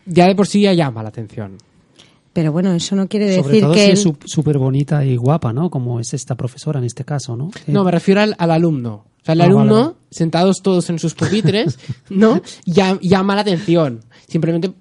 ya 0.07 0.26
de 0.26 0.35
por 0.35 0.47
sí 0.47 0.62
ya 0.62 0.73
llama 0.73 1.02
la 1.02 1.11
atención. 1.11 1.59
Pero 2.33 2.50
bueno, 2.50 2.73
eso 2.73 2.97
no 2.97 3.09
quiere 3.09 3.37
Sobre 3.37 3.49
decir 3.49 3.62
todo 3.64 3.75
que 3.75 3.81
si 3.97 4.09
él- 4.09 4.16
es 4.25 4.31
súper 4.31 4.57
bonita 4.57 5.04
y 5.04 5.16
guapa, 5.16 5.52
¿no? 5.52 5.69
Como 5.69 6.00
es 6.00 6.14
esta 6.14 6.35
profesora 6.35 6.78
en 6.78 6.87
este 6.87 7.04
caso, 7.04 7.37
¿no? 7.37 7.50
Eh, 7.66 7.71
No, 7.73 7.85
me 7.85 7.90
refiero 7.90 8.23
al, 8.23 8.35
al 8.38 8.50
alumno. 8.50 9.04
O 9.21 9.25
sea, 9.25 9.35
el 9.35 9.42
Ah, 9.42 9.45
vale, 9.45 9.59
alumno, 9.59 9.83
vale. 9.85 9.97
sentados 10.11 10.62
todos 10.62 10.88
en 10.90 10.99
sus 10.99 11.14
pupitres, 11.14 11.78
¿no? 12.11 12.40
Ya, 12.64 12.99
llama 13.02 13.35
la 13.35 13.42
atención. 13.42 14.00
Simplemente, 14.26 14.73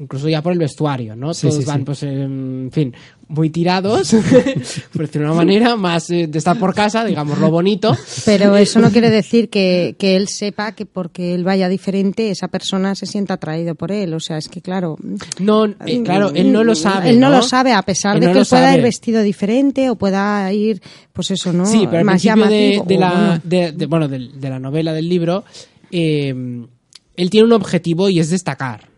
incluso 0.00 0.28
ya 0.28 0.40
por 0.42 0.52
el 0.54 0.58
vestuario, 0.58 1.14
¿no? 1.14 1.34
Sí, 1.34 1.42
todos 1.48 1.60
sí, 1.62 1.64
van, 1.66 1.78
sí. 1.80 1.84
pues, 1.84 2.02
en 2.04 2.70
fin, 2.72 2.94
muy 3.28 3.50
tirados, 3.50 4.10
por 4.92 5.02
decirlo 5.02 5.26
de 5.28 5.32
una 5.32 5.34
manera, 5.34 5.76
más 5.76 6.08
eh, 6.10 6.26
de 6.26 6.38
estar 6.38 6.58
por 6.58 6.74
casa, 6.74 7.04
digamos, 7.04 7.38
lo 7.38 7.50
bonito. 7.50 7.94
Pero 8.24 8.56
eso 8.56 8.80
no 8.80 8.90
quiere 8.90 9.10
decir 9.10 9.50
que, 9.50 9.94
que 9.98 10.16
él 10.16 10.26
sepa 10.28 10.72
que 10.72 10.86
porque 10.86 11.34
él 11.34 11.44
vaya 11.44 11.68
diferente, 11.68 12.30
esa 12.30 12.48
persona 12.48 12.94
se 12.94 13.04
sienta 13.06 13.34
atraído 13.34 13.74
por 13.74 13.92
él. 13.92 14.14
O 14.14 14.20
sea, 14.20 14.38
es 14.38 14.48
que 14.48 14.60
claro. 14.62 14.96
No, 15.38 15.66
eh, 15.66 16.02
claro, 16.02 16.30
él 16.34 16.50
no 16.50 16.64
lo 16.64 16.74
sabe. 16.74 17.10
Él 17.10 17.20
no, 17.20 17.28
lo 17.30 17.42
sabe, 17.42 17.72
a 17.72 17.82
pesar 17.82 18.16
Él 18.16 18.20
de 18.22 18.26
no 18.28 18.32
que 18.32 18.38
él 18.40 18.46
pueda 18.48 18.64
sabe. 18.68 18.78
ir 18.78 18.82
vestido 18.82 19.22
diferente 19.22 19.90
o 19.90 19.96
pueda 19.96 20.50
ir, 20.52 20.80
pues 21.12 21.30
eso, 21.30 21.52
¿no? 21.52 21.66
Sí, 21.66 21.84
pero 21.86 21.98
al 21.98 22.04
Más 22.04 22.22
principio 22.22 22.46
de, 22.48 22.96
la, 22.98 23.10
bueno. 23.10 23.40
de, 23.44 23.72
de- 23.72 23.86
bueno, 23.86 24.08
del- 24.08 24.40
de 24.40 24.48
la 24.50 24.58
novela, 24.58 24.92
del 24.94 25.08
libro, 25.08 25.44
eh, 25.92 26.34
él 27.16 27.30
tiene 27.30 27.46
un 27.46 27.52
objetivo 27.52 28.08
y 28.08 28.18
es 28.18 28.30
destacar. 28.30 28.89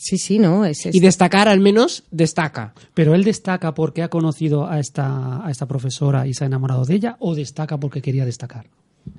Sí, 0.00 0.16
sí, 0.18 0.38
no. 0.38 0.64
Es, 0.64 0.86
es- 0.86 0.94
Y 0.94 1.00
destacar, 1.00 1.48
al 1.48 1.60
menos, 1.60 2.04
destaca. 2.10 2.72
Pero 2.94 3.14
él 3.14 3.24
destaca 3.24 3.74
porque 3.74 4.02
ha 4.02 4.08
conocido 4.08 4.66
a 4.66 4.78
esta, 4.80 5.44
a 5.46 5.50
esta 5.50 5.66
profesora 5.66 6.26
y 6.26 6.34
se 6.34 6.44
ha 6.44 6.46
enamorado 6.46 6.84
de 6.84 6.94
ella 6.94 7.16
o 7.20 7.34
destaca 7.34 7.78
porque 7.78 8.00
quería 8.00 8.24
destacar. 8.24 8.66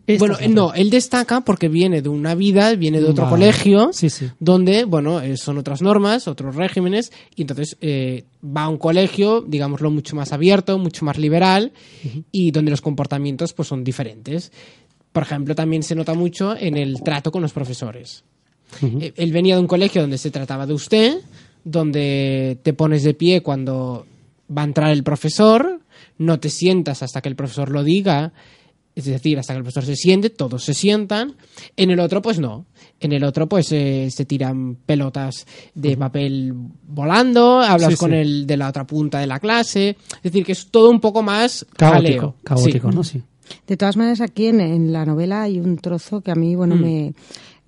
Esta 0.05 0.19
bueno, 0.19 0.37
no, 0.53 0.73
él 0.75 0.91
destaca 0.91 1.41
porque 1.41 1.67
viene 1.67 2.03
de 2.03 2.09
una 2.09 2.35
vida, 2.35 2.75
viene 2.75 2.99
de 3.01 3.09
otro 3.09 3.23
Vale. 3.25 3.35
colegio, 3.37 3.89
Sí, 3.91 4.11
sí. 4.11 4.29
donde, 4.39 4.83
bueno, 4.85 5.19
eh, 5.19 5.35
son 5.35 5.57
otras 5.57 5.81
normas, 5.81 6.27
otros 6.27 6.55
regímenes, 6.55 7.11
y 7.35 7.41
entonces 7.41 7.75
eh, 7.81 8.25
va 8.45 8.63
a 8.63 8.69
un 8.69 8.77
colegio, 8.77 9.41
digámoslo, 9.41 9.89
mucho 9.89 10.15
más 10.15 10.31
abierto, 10.31 10.77
mucho 10.77 11.05
más 11.05 11.17
liberal, 11.17 11.71
y 12.31 12.51
donde 12.51 12.69
los 12.69 12.81
comportamientos 12.81 13.53
pues 13.53 13.67
son 13.67 13.83
diferentes. 13.83 14.51
Por 15.11 15.23
ejemplo, 15.23 15.55
también 15.55 15.81
se 15.81 15.95
nota 15.95 16.13
mucho 16.13 16.55
en 16.55 16.77
el 16.77 17.01
trato 17.01 17.31
con 17.31 17.41
los 17.41 17.51
profesores. 17.51 18.23
Eh, 18.81 19.13
Él 19.15 19.31
venía 19.31 19.55
de 19.55 19.61
un 19.61 19.67
colegio 19.67 20.01
donde 20.01 20.17
se 20.17 20.31
trataba 20.31 20.65
de 20.65 20.73
usted, 20.73 21.17
donde 21.63 22.57
te 22.63 22.73
pones 22.73 23.03
de 23.03 23.13
pie 23.13 23.41
cuando 23.41 24.05
va 24.55 24.61
a 24.63 24.65
entrar 24.65 24.91
el 24.91 25.03
profesor, 25.03 25.79
no 26.17 26.39
te 26.39 26.49
sientas 26.49 27.03
hasta 27.03 27.21
que 27.21 27.29
el 27.29 27.35
profesor 27.35 27.69
lo 27.69 27.83
diga, 27.83 28.33
es 28.95 29.05
decir, 29.05 29.37
hasta 29.39 29.53
que 29.53 29.57
el 29.57 29.63
profesor 29.63 29.85
se 29.85 29.95
siente, 29.95 30.29
todos 30.29 30.63
se 30.63 30.73
sientan. 30.73 31.35
En 31.77 31.91
el 31.91 31.99
otro, 31.99 32.21
pues 32.21 32.39
no. 32.39 32.65
En 32.99 33.13
el 33.13 33.23
otro, 33.23 33.47
pues 33.47 33.71
eh, 33.71 34.09
se 34.11 34.25
tiran 34.25 34.75
pelotas 34.75 35.45
de 35.73 35.95
papel 35.95 36.53
volando, 36.87 37.61
hablas 37.61 37.91
Sí, 37.93 37.97
con 37.97 38.11
sí. 38.11 38.17
el 38.17 38.47
de 38.47 38.57
la 38.57 38.67
otra 38.69 38.85
punta 38.85 39.19
de 39.19 39.27
la 39.27 39.39
clase. 39.39 39.95
Es 40.17 40.23
decir, 40.23 40.45
que 40.45 40.51
es 40.51 40.67
todo 40.67 40.89
un 40.89 40.99
poco 40.99 41.21
más 41.21 41.65
Caótico, 41.77 42.01
jaleo. 42.03 42.35
caótico, 42.43 42.89
Sí. 42.91 42.95
¿no? 42.95 43.03
Sí. 43.03 43.21
De 43.67 43.77
todas 43.77 43.95
maneras, 43.95 44.19
aquí 44.21 44.47
en, 44.47 44.59
en 44.59 44.91
la 44.91 45.05
novela 45.05 45.43
hay 45.43 45.59
un 45.59 45.77
trozo 45.77 46.21
que 46.21 46.31
a 46.31 46.35
mí, 46.35 46.55
bueno, 46.55 46.75
Mm. 46.75 46.81
me 46.81 47.13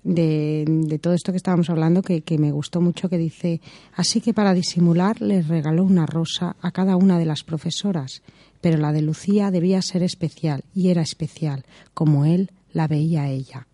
de, 0.02 0.64
de 0.66 0.98
todo 0.98 1.14
esto 1.14 1.32
que 1.32 1.36
estábamos 1.36 1.70
hablando, 1.70 2.02
que, 2.02 2.22
que 2.22 2.38
me 2.38 2.52
gustó 2.52 2.80
mucho, 2.80 3.08
que 3.08 3.18
dice, 3.18 3.60
así 3.94 4.20
que 4.20 4.34
para 4.34 4.54
disimular 4.54 5.20
les 5.20 5.48
regaló 5.48 5.84
una 5.84 6.06
rosa 6.06 6.56
a 6.60 6.70
cada 6.70 6.96
una 6.96 7.18
de 7.18 7.26
las 7.26 7.44
profesoras, 7.44 8.22
pero 8.60 8.78
la 8.78 8.92
de 8.92 9.02
Lucía 9.02 9.50
debía 9.50 9.82
ser 9.82 10.02
especial, 10.02 10.64
y 10.74 10.88
era 10.88 11.02
especial, 11.02 11.64
como 11.94 12.24
él 12.24 12.50
la 12.72 12.88
veía 12.88 13.28
ella. 13.28 13.66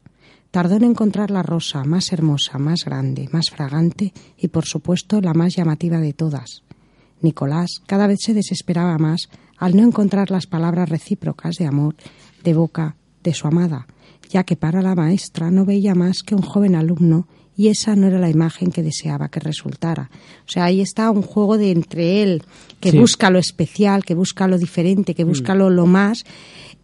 Tardó 0.51 0.77
en 0.77 0.85
encontrar 0.85 1.31
la 1.31 1.43
rosa 1.43 1.85
más 1.85 2.13
hermosa, 2.13 2.59
más 2.59 2.85
grande, 2.85 3.29
más 3.33 3.51
fragante 3.51 4.15
y, 4.39 4.49
por 4.49 4.65
supuesto, 4.65 5.21
la 5.21 5.35
más 5.35 5.55
llamativa 5.55 5.99
de 5.99 6.15
todas. 6.15 6.63
Nicolás 7.21 7.83
cada 7.87 8.07
vez 8.07 8.21
se 8.23 8.33
desesperaba 8.33 8.97
más 8.97 9.29
al 9.59 9.77
no 9.77 9.83
encontrar 9.83 10.31
las 10.31 10.47
palabras 10.47 10.89
recíprocas 10.89 11.57
de 11.57 11.67
amor 11.67 11.97
de 12.45 12.55
boca 12.55 12.97
de 13.23 13.35
su 13.35 13.47
amada, 13.47 13.87
ya 14.29 14.45
que 14.45 14.57
para 14.57 14.83
la 14.83 14.95
maestra 14.95 15.51
no 15.51 15.65
veía 15.65 15.95
más 15.95 16.23
que 16.23 16.35
un 16.35 16.43
joven 16.43 16.75
alumno 16.75 17.27
y 17.57 17.69
esa 17.69 17.97
no 17.97 18.07
era 18.07 18.19
la 18.21 18.31
imagen 18.31 18.71
que 18.71 18.85
deseaba 18.85 19.29
que 19.31 19.41
resultara. 19.41 20.11
O 20.47 20.49
sea, 20.51 20.65
ahí 20.67 20.81
está 20.81 21.11
un 21.11 21.23
juego 21.23 21.59
de 21.59 21.73
entre 21.73 22.23
él, 22.23 22.43
que 22.79 22.93
Sí. 22.93 22.99
busca 22.99 23.31
lo 23.31 23.41
especial, 23.41 24.05
que 24.05 24.15
busca 24.15 24.47
lo 24.47 24.59
diferente, 24.59 25.15
que 25.15 25.25
busca 25.25 25.57
lo, 25.57 25.69
lo 25.69 25.87
más. 25.87 26.25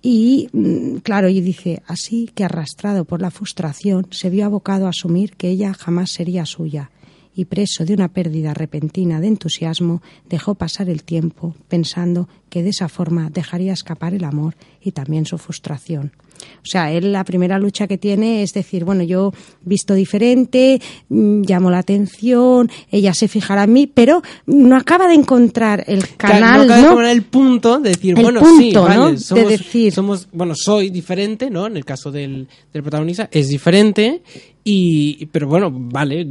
Y 0.03 0.49
mm, 0.53 0.97
claro, 0.99 1.29
y 1.29 1.41
dice, 1.41 1.81
así 1.87 2.29
que 2.35 2.43
arrastrado 2.45 3.05
por 3.05 3.23
la 3.23 3.31
frustración, 3.31 4.09
se 4.11 4.31
vio 4.31 4.47
abocado 4.47 4.87
a 4.87 4.91
asumir 4.91 5.37
que 5.37 5.49
ella 5.49 5.73
jamás 5.75 6.11
sería 6.11 6.45
suya 6.45 6.91
y 7.37 7.47
preso 7.47 7.85
de 7.85 7.95
una 7.95 8.09
pérdida 8.09 8.55
repentina 8.55 9.21
de 9.21 9.27
entusiasmo, 9.29 10.03
dejó 10.29 10.55
pasar 10.55 10.89
el 10.89 11.03
tiempo 11.05 11.55
pensando 11.69 12.29
que 12.49 12.63
de 12.63 12.71
esa 12.71 12.89
forma 12.89 13.29
dejaría 13.31 13.73
escapar 13.73 14.15
el 14.15 14.25
amor 14.25 14.55
y 14.81 14.93
también 14.93 15.27
su 15.27 15.37
frustración. 15.39 16.13
O 16.63 16.67
sea, 16.67 16.91
él 16.93 17.13
la 17.13 17.25
primera 17.25 17.59
lucha 17.59 17.87
que 17.87 17.99
tiene 17.99 18.43
es 18.43 18.53
decir, 18.55 18.85
bueno, 18.85 19.03
yo 19.03 19.33
visto 19.63 19.93
diferente, 19.95 20.81
mm, 21.11 21.43
llamo 21.47 21.71
la 21.71 21.79
atención, 21.79 22.71
ella 22.91 23.13
se 23.13 23.29
fijará 23.29 23.65
en 23.65 23.73
mí, 23.75 23.87
pero 23.87 24.23
no 24.47 24.77
acaba 24.77 25.07
de 25.07 25.15
encontrar 25.15 25.85
el 25.87 26.17
canal, 26.17 26.67
no 26.67 26.75
acaba 26.75 27.07
de 27.07 27.13
el 27.13 27.23
punto 27.23 27.79
de 27.81 27.91
decir, 27.91 28.15
El 28.17 28.23
bueno, 28.25 28.41
punto, 28.41 28.59
sí, 28.63 28.73
vale, 28.75 28.97
¿no? 28.97 29.11
De 29.13 29.19
somos, 29.19 29.49
decir- 29.49 29.93
somos, 29.93 30.29
bueno, 30.33 30.55
soy 30.57 30.89
diferente, 30.91 31.51
¿no? 31.51 31.67
En 31.67 31.77
el 31.77 31.85
caso 31.85 32.11
del, 32.11 32.49
del 32.73 32.83
protagonista, 32.83 33.29
es 33.31 33.49
diferente, 33.49 34.23
y, 34.65 35.27
pero 35.27 35.47
bueno, 35.47 35.71
vale. 35.71 36.27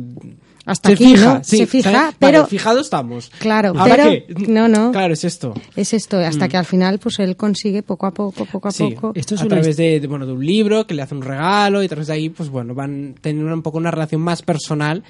Hasta 0.65 0.89
se 0.89 0.93
aquí, 0.93 1.05
fija, 1.15 1.33
¿no? 1.39 1.43
sí, 1.43 1.57
Se 1.57 1.65
fija, 1.67 1.91
¿sabes? 1.91 2.15
pero- 2.19 2.39
Vale, 2.39 2.49
fijado 2.49 2.79
estamos. 2.79 3.29
Claro, 3.39 3.73
¿Ahora 3.75 3.95
pero 3.95 4.09
qué? 4.09 4.47
no, 4.47 4.67
no. 4.69 4.91
Claro, 4.91 5.13
es 5.13 5.23
esto. 5.25 5.53
Es 5.75 5.93
esto, 5.93 6.17
hasta 6.19 6.47
que 6.47 6.55
al 6.57 6.65
final 6.65 6.99
pues 6.99 7.19
él 7.19 7.35
consigue 7.35 7.83
poco 7.83 8.05
a 8.05 8.11
poco, 8.13 8.45
poco 8.45 8.67
a 8.69 8.71
Mm. 8.71 8.73
Sí, 8.73 8.91
poco. 8.95 9.11
Esto 9.15 9.35
es 9.35 9.41
a 9.41 9.45
una 9.45 9.55
través 9.57 9.75
de, 9.77 9.99
de, 9.99 10.07
bueno, 10.07 10.25
de 10.25 10.31
un 10.33 10.45
libro 10.45 10.87
que 10.87 10.93
le 10.93 11.01
hace 11.01 11.15
un 11.15 11.21
regalo 11.21 11.81
y 11.83 11.85
a 11.85 11.89
través 11.89 12.07
de 12.07 12.13
ahí, 12.13 12.29
pues 12.29 12.47
bueno, 12.49 12.73
van 12.73 13.15
teniendo 13.19 13.53
un 13.53 13.61
poco 13.61 13.77
una 13.77 13.91
relación 13.91 14.21
más 14.21 14.41
personal 14.41 15.03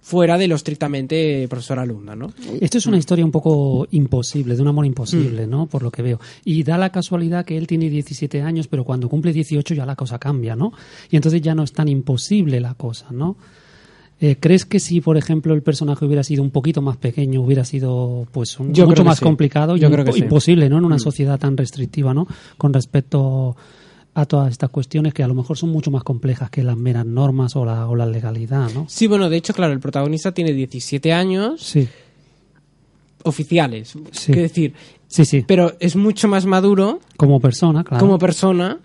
fuera 0.00 0.38
de 0.38 0.48
lo 0.48 0.54
estrictamente 0.54 1.46
profesor-alumno, 1.48 2.16
¿no? 2.16 2.32
Esto 2.62 2.78
es 2.78 2.86
una 2.86 2.96
historia 2.96 3.26
un 3.26 3.30
poco 3.30 3.86
imposible, 3.90 4.56
de 4.56 4.62
un 4.62 4.68
amor 4.68 4.86
imposible, 4.86 5.46
Mm. 5.46 5.50
¿no? 5.50 5.66
Por 5.66 5.82
lo 5.82 5.90
que 5.90 6.00
veo. 6.00 6.18
Y 6.46 6.62
da 6.62 6.78
la 6.78 6.90
casualidad 6.90 7.44
que 7.44 7.58
él 7.58 7.66
tiene 7.66 7.90
17 7.90 8.40
años, 8.40 8.68
pero 8.68 8.84
cuando 8.84 9.10
cumple 9.10 9.34
18 9.34 9.74
ya 9.74 9.84
la 9.84 9.96
cosa 9.96 10.18
cambia, 10.18 10.56
¿no? 10.56 10.72
Y 11.10 11.16
entonces 11.16 11.42
ya 11.42 11.54
no 11.54 11.62
es 11.62 11.72
tan 11.72 11.88
imposible 11.88 12.58
la 12.58 12.72
cosa, 12.72 13.08
¿no? 13.10 13.36
Eh, 14.20 14.36
¿Crees 14.40 14.64
que 14.64 14.80
si, 14.80 15.00
por 15.00 15.16
ejemplo, 15.16 15.54
el 15.54 15.62
personaje 15.62 16.04
hubiera 16.04 16.24
sido 16.24 16.42
un 16.42 16.50
poquito 16.50 16.82
más 16.82 16.96
pequeño, 16.96 17.40
hubiera 17.40 17.64
sido 17.64 18.26
pues 18.32 18.58
un- 18.58 18.68
mucho 18.72 19.04
más 19.04 19.18
sí. 19.18 19.24
complicado 19.24 19.76
y 19.76 19.80
Yo 19.80 19.90
creo 19.90 20.04
que 20.04 20.12
sí. 20.12 20.20
imposible, 20.20 20.68
¿no? 20.68 20.78
En 20.78 20.84
una 20.84 20.96
Mm. 20.96 21.00
sociedad 21.00 21.38
tan 21.38 21.56
restrictiva, 21.56 22.12
¿no? 22.14 22.26
Con 22.56 22.72
respecto 22.72 23.56
a 24.14 24.26
todas 24.26 24.50
estas 24.50 24.70
cuestiones 24.70 25.14
que 25.14 25.22
a 25.22 25.28
lo 25.28 25.34
mejor 25.34 25.56
son 25.56 25.70
mucho 25.70 25.92
más 25.92 26.02
complejas 26.02 26.50
que 26.50 26.64
las 26.64 26.76
meras 26.76 27.06
normas 27.06 27.54
o 27.54 27.64
la, 27.64 27.86
o 27.88 27.94
la 27.94 28.06
legalidad, 28.06 28.68
¿no? 28.74 28.86
Sí, 28.88 29.06
bueno, 29.06 29.30
de 29.30 29.36
hecho, 29.36 29.54
claro, 29.54 29.72
el 29.72 29.78
protagonista 29.78 30.32
tiene 30.32 30.52
17 30.52 31.12
años 31.12 31.62
Sí, 31.62 31.86
oficiales, 33.22 33.94
Sí. 34.12 34.26
quiero 34.26 34.42
decir, 34.42 34.74
sí, 35.06 35.24
sí. 35.24 35.44
pero 35.46 35.74
es 35.80 35.96
mucho 35.96 36.28
más 36.28 36.46
maduro 36.46 37.00
Como 37.16 37.40
persona, 37.40 37.84
claro. 37.84 38.04
como 38.04 38.18
persona. 38.18 38.78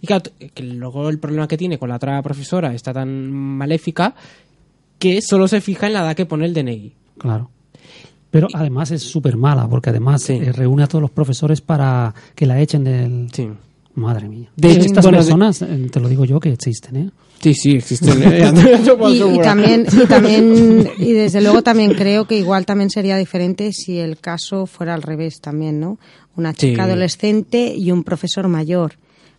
Y 0.00 0.06
claro, 0.06 0.30
que 0.54 0.62
luego 0.62 1.08
el 1.08 1.18
problema 1.18 1.46
que 1.48 1.56
tiene 1.56 1.78
con 1.78 1.88
la 1.88 1.96
otra 1.96 2.22
profesora 2.22 2.72
está 2.74 2.92
tan 2.92 3.30
maléfica 3.30 4.14
que 5.00 5.20
solo 5.20 5.48
se 5.48 5.60
fija 5.60 5.88
en 5.88 5.94
la 5.94 6.02
edad 6.02 6.14
que 6.14 6.26
pone 6.26 6.44
el 6.46 6.54
DNI. 6.54 6.92
Claro. 7.18 7.50
Pero 8.30 8.46
además 8.54 8.92
es 8.92 9.02
súper 9.02 9.36
mala, 9.36 9.66
porque 9.68 9.90
además 9.90 10.22
Sí. 10.22 10.34
eh, 10.34 10.52
reúne 10.52 10.84
a 10.84 10.86
todos 10.86 11.02
los 11.02 11.10
profesores 11.10 11.60
para 11.60 12.14
que 12.36 12.46
la 12.46 12.60
echen 12.60 12.84
del... 12.84 13.28
Sí. 13.32 13.48
Madre 13.96 14.28
mía. 14.28 14.48
De 14.54 14.70
hecho, 14.70 14.82
estas 14.86 15.04
bueno, 15.04 15.18
personas, 15.18 15.62
eh, 15.62 15.88
te 15.90 15.98
lo 15.98 16.08
digo 16.08 16.24
yo, 16.24 16.38
que 16.38 16.52
existen, 16.52 16.96
¿eh? 16.96 17.10
Sí, 17.40 17.54
sí, 17.54 17.72
existen. 17.72 18.22
¿eh? 18.22 18.52
Y, 19.34 19.38
también 19.42 19.84
y 19.92 20.06
también 20.06 20.88
y 20.98 21.12
desde 21.12 21.40
luego 21.40 21.62
también 21.62 21.94
creo 21.94 22.26
que 22.26 22.38
igual 22.38 22.66
también 22.66 22.88
sería 22.90 23.16
diferente 23.16 23.72
si 23.72 23.98
el 23.98 24.18
caso 24.18 24.66
fuera 24.66 24.94
al 24.94 25.02
revés 25.02 25.40
también 25.40 25.80
no 25.80 25.98
una 26.36 26.54
chica 26.54 26.84
Sí. 26.84 26.90
adolescente 26.90 27.74
y 27.76 27.90
un 27.90 28.04
profesor 28.04 28.46
mayor 28.46 28.92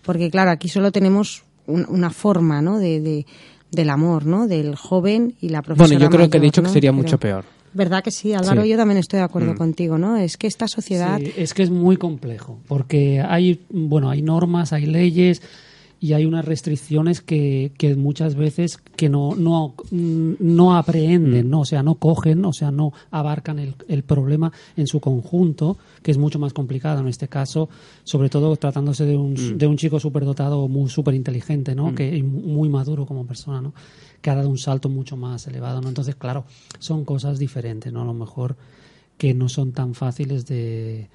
porque 0.04 0.30
claro 0.30 0.52
aquí 0.52 0.68
solo 0.68 0.92
tenemos 0.92 1.44
un- 1.68 1.86
una 1.88 2.10
forma 2.10 2.62
no 2.62 2.78
de, 2.80 3.00
de- 3.00 3.26
del 3.72 3.90
amor 3.90 4.26
no 4.26 4.48
del 4.48 4.76
joven 4.76 5.36
y 5.42 5.50
la 5.50 5.62
profesora 5.62 5.88
Bueno, 5.88 6.00
yo 6.04 6.10
creo 6.10 6.30
que 6.30 6.38
mayor, 6.40 6.50
hecho 6.50 6.64
que 6.64 6.70
sería 6.70 6.92
Pero- 6.92 7.02
mucho 7.04 7.18
peor. 7.20 7.46
¿Verdad 7.74 8.04
que 8.04 8.12
sí, 8.12 8.34
Álvaro? 8.34 8.64
Sí. 8.64 8.70
Yo 8.70 8.76
también 8.76 8.98
estoy 8.98 9.20
de 9.20 9.24
acuerdo 9.24 9.54
Mm. 9.54 9.58
contigo, 9.58 9.98
¿no? 9.98 10.18
Es 10.18 10.36
que 10.36 10.46
esta 10.48 10.68
sociedad... 10.68 11.18
Sí, 11.20 11.32
es 11.38 11.54
que 11.54 11.64
es 11.64 11.70
muy 11.70 11.96
complejo, 11.96 12.60
porque 12.68 13.22
hay, 13.22 13.62
bueno, 13.70 14.10
hay 14.10 14.22
normas, 14.22 14.74
hay 14.74 14.86
leyes 14.86 15.42
y 16.04 16.14
hay 16.14 16.26
unas 16.26 16.44
restricciones 16.46 17.22
que, 17.22 17.74
que 17.78 17.96
muchas 17.96 18.34
veces 18.34 18.80
que 18.96 19.08
no, 19.08 19.36
no, 19.36 19.76
mm, 19.92 20.34
no 20.40 20.76
aprehenden, 20.76 21.52
¿no? 21.52 21.60
O 21.60 21.66
sea, 21.66 21.84
no 21.84 21.94
cogen, 21.94 22.44
o 22.44 22.54
sea, 22.54 22.72
no 22.72 22.92
abarcan 23.12 23.60
el, 23.60 23.76
el 23.88 24.02
problema 24.02 24.52
en 24.76 24.88
su 24.88 25.00
conjunto, 25.00 25.78
que 26.02 26.10
es 26.10 26.18
mucho 26.18 26.40
más 26.40 26.54
complicado 26.54 27.02
en 27.02 27.08
este 27.08 27.28
caso, 27.28 27.70
sobre 28.04 28.30
todo 28.30 28.56
tratándose 28.56 29.06
de 29.06 29.16
un, 29.16 29.60
de 29.60 29.68
un 29.68 29.78
chico 29.78 30.00
superdotado, 30.00 30.68
muy 30.68 30.90
súper 30.90 31.14
inteligente, 31.14 31.76
¿no? 31.76 31.94
Que, 31.94 32.18
y 32.18 32.24
muy 32.24 32.68
maduro 32.68 33.06
como 33.06 33.28
persona, 33.28 33.62
¿no? 33.62 33.76
Que 34.22 34.32
ha 34.32 34.36
dado 34.36 34.50
un 34.50 34.58
salto 34.58 34.90
mucho 34.90 35.18
más 35.18 35.46
elevado, 35.46 35.82
¿no? 35.82 35.90
Entonces, 35.90 36.16
claro, 36.16 36.46
son 36.80 37.06
cosas 37.06 37.38
diferentes, 37.38 37.94
¿no? 37.94 38.02
A 38.02 38.06
lo 38.06 38.16
mejor 38.16 38.56
que 39.20 39.36
no 39.36 39.48
son 39.50 39.72
tan 39.72 39.94
fáciles 39.94 40.48
de, 40.48 41.10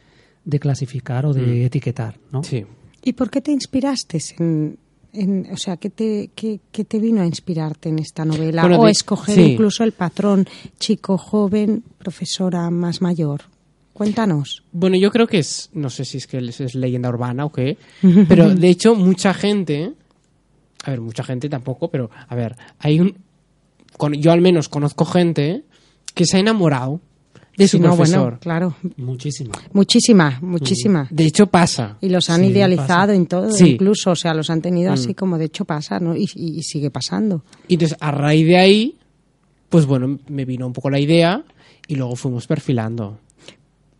de 0.45 0.61
clasificar 0.61 1.26
o 1.26 1.35
de 1.35 1.64
etiquetar, 1.64 2.21
¿no? 2.31 2.45
Sí. 2.45 2.64
¿Y 3.07 3.13
por 3.13 3.31
qué 3.31 3.41
te 3.41 3.53
inspiraste 3.53 4.19
en, 4.39 4.79
en- 5.13 5.47
o 5.53 5.57
sea, 5.57 5.77
qué 5.77 5.91
te, 5.91 6.31
qué, 6.35 6.59
qué 6.73 6.85
te 6.85 6.99
vino 6.99 7.23
a 7.23 7.27
inspirarte 7.27 7.89
en 7.89 8.01
esta 8.01 8.25
novela? 8.25 8.63
Bueno, 8.63 8.81
o 8.81 8.85
de- 8.87 8.91
escoger 8.91 9.37
sí. 9.37 9.53
incluso 9.53 9.85
el 9.85 9.93
patrón 9.93 10.47
chico, 10.81 11.17
joven, 11.17 11.85
profesora 11.99 12.69
más 12.71 13.01
mayor. 13.01 13.43
Cuéntanos. 13.93 14.65
Bueno, 14.73 14.97
yo 14.97 15.11
creo 15.13 15.27
que 15.29 15.39
es, 15.39 15.71
no 15.73 15.89
sé 15.89 16.05
si 16.05 16.19
es 16.19 16.27
que 16.27 16.39
es, 16.39 16.61
es 16.61 16.75
leyenda 16.75 17.09
urbana 17.09 17.45
o 17.45 17.53
qué, 17.53 17.79
pero 18.29 18.53
de 18.53 18.69
hecho 18.69 18.95
mucha 18.97 19.33
gente, 19.33 19.93
a 20.85 20.91
ver, 20.91 21.01
mucha 21.01 21.23
gente 21.23 21.49
tampoco, 21.49 21.89
pero 21.89 22.11
a 22.29 22.35
ver, 22.35 22.57
hay 22.81 22.99
un, 23.01 23.17
con- 23.97 24.15
yo 24.15 24.33
al 24.33 24.41
menos 24.41 24.69
conozco 24.69 25.05
gente 25.05 25.63
que 26.13 26.27
se 26.27 26.39
ha 26.39 26.41
enamorado 26.41 27.01
de 27.57 27.69
su 27.69 27.79
no, 27.79 27.95
profesor. 27.95 28.23
bueno, 28.23 28.39
claro. 28.41 28.77
Muchísimo. 28.97 29.53
Muchísima, 29.73 30.39
muchísima. 30.43 31.09
De 31.11 31.25
hecho 31.25 31.47
pasa. 31.47 31.97
Y 32.01 32.09
los 32.11 32.29
han 32.31 32.41
Sí, 32.43 32.47
idealizado 32.49 33.07
pasa. 33.09 33.15
en 33.15 33.27
todo, 33.27 33.51
Sí. 33.53 33.71
incluso, 33.73 34.11
o 34.11 34.17
sea, 34.17 34.35
los 34.35 34.51
han 34.51 34.61
tenido 34.63 34.93
así 34.93 35.15
como 35.15 35.39
de 35.39 35.47
hecho 35.47 35.65
pasa, 35.65 35.99
¿no? 36.01 36.15
Y, 36.17 36.29
y- 36.35 36.59
y 36.59 36.63
sigue 36.63 36.91
pasando. 36.91 37.43
Y 37.69 37.75
entonces 37.75 37.97
a 38.01 38.11
raíz 38.11 38.47
de 38.47 38.57
ahí, 38.59 38.97
pues 39.69 39.87
bueno, 39.87 40.19
me 40.29 40.45
vino 40.45 40.67
un 40.67 40.73
poco 40.73 40.91
la 40.91 41.01
idea 41.01 41.43
y 41.89 41.95
luego 41.97 42.15
fuimos 42.17 42.47
perfilando. 42.47 43.19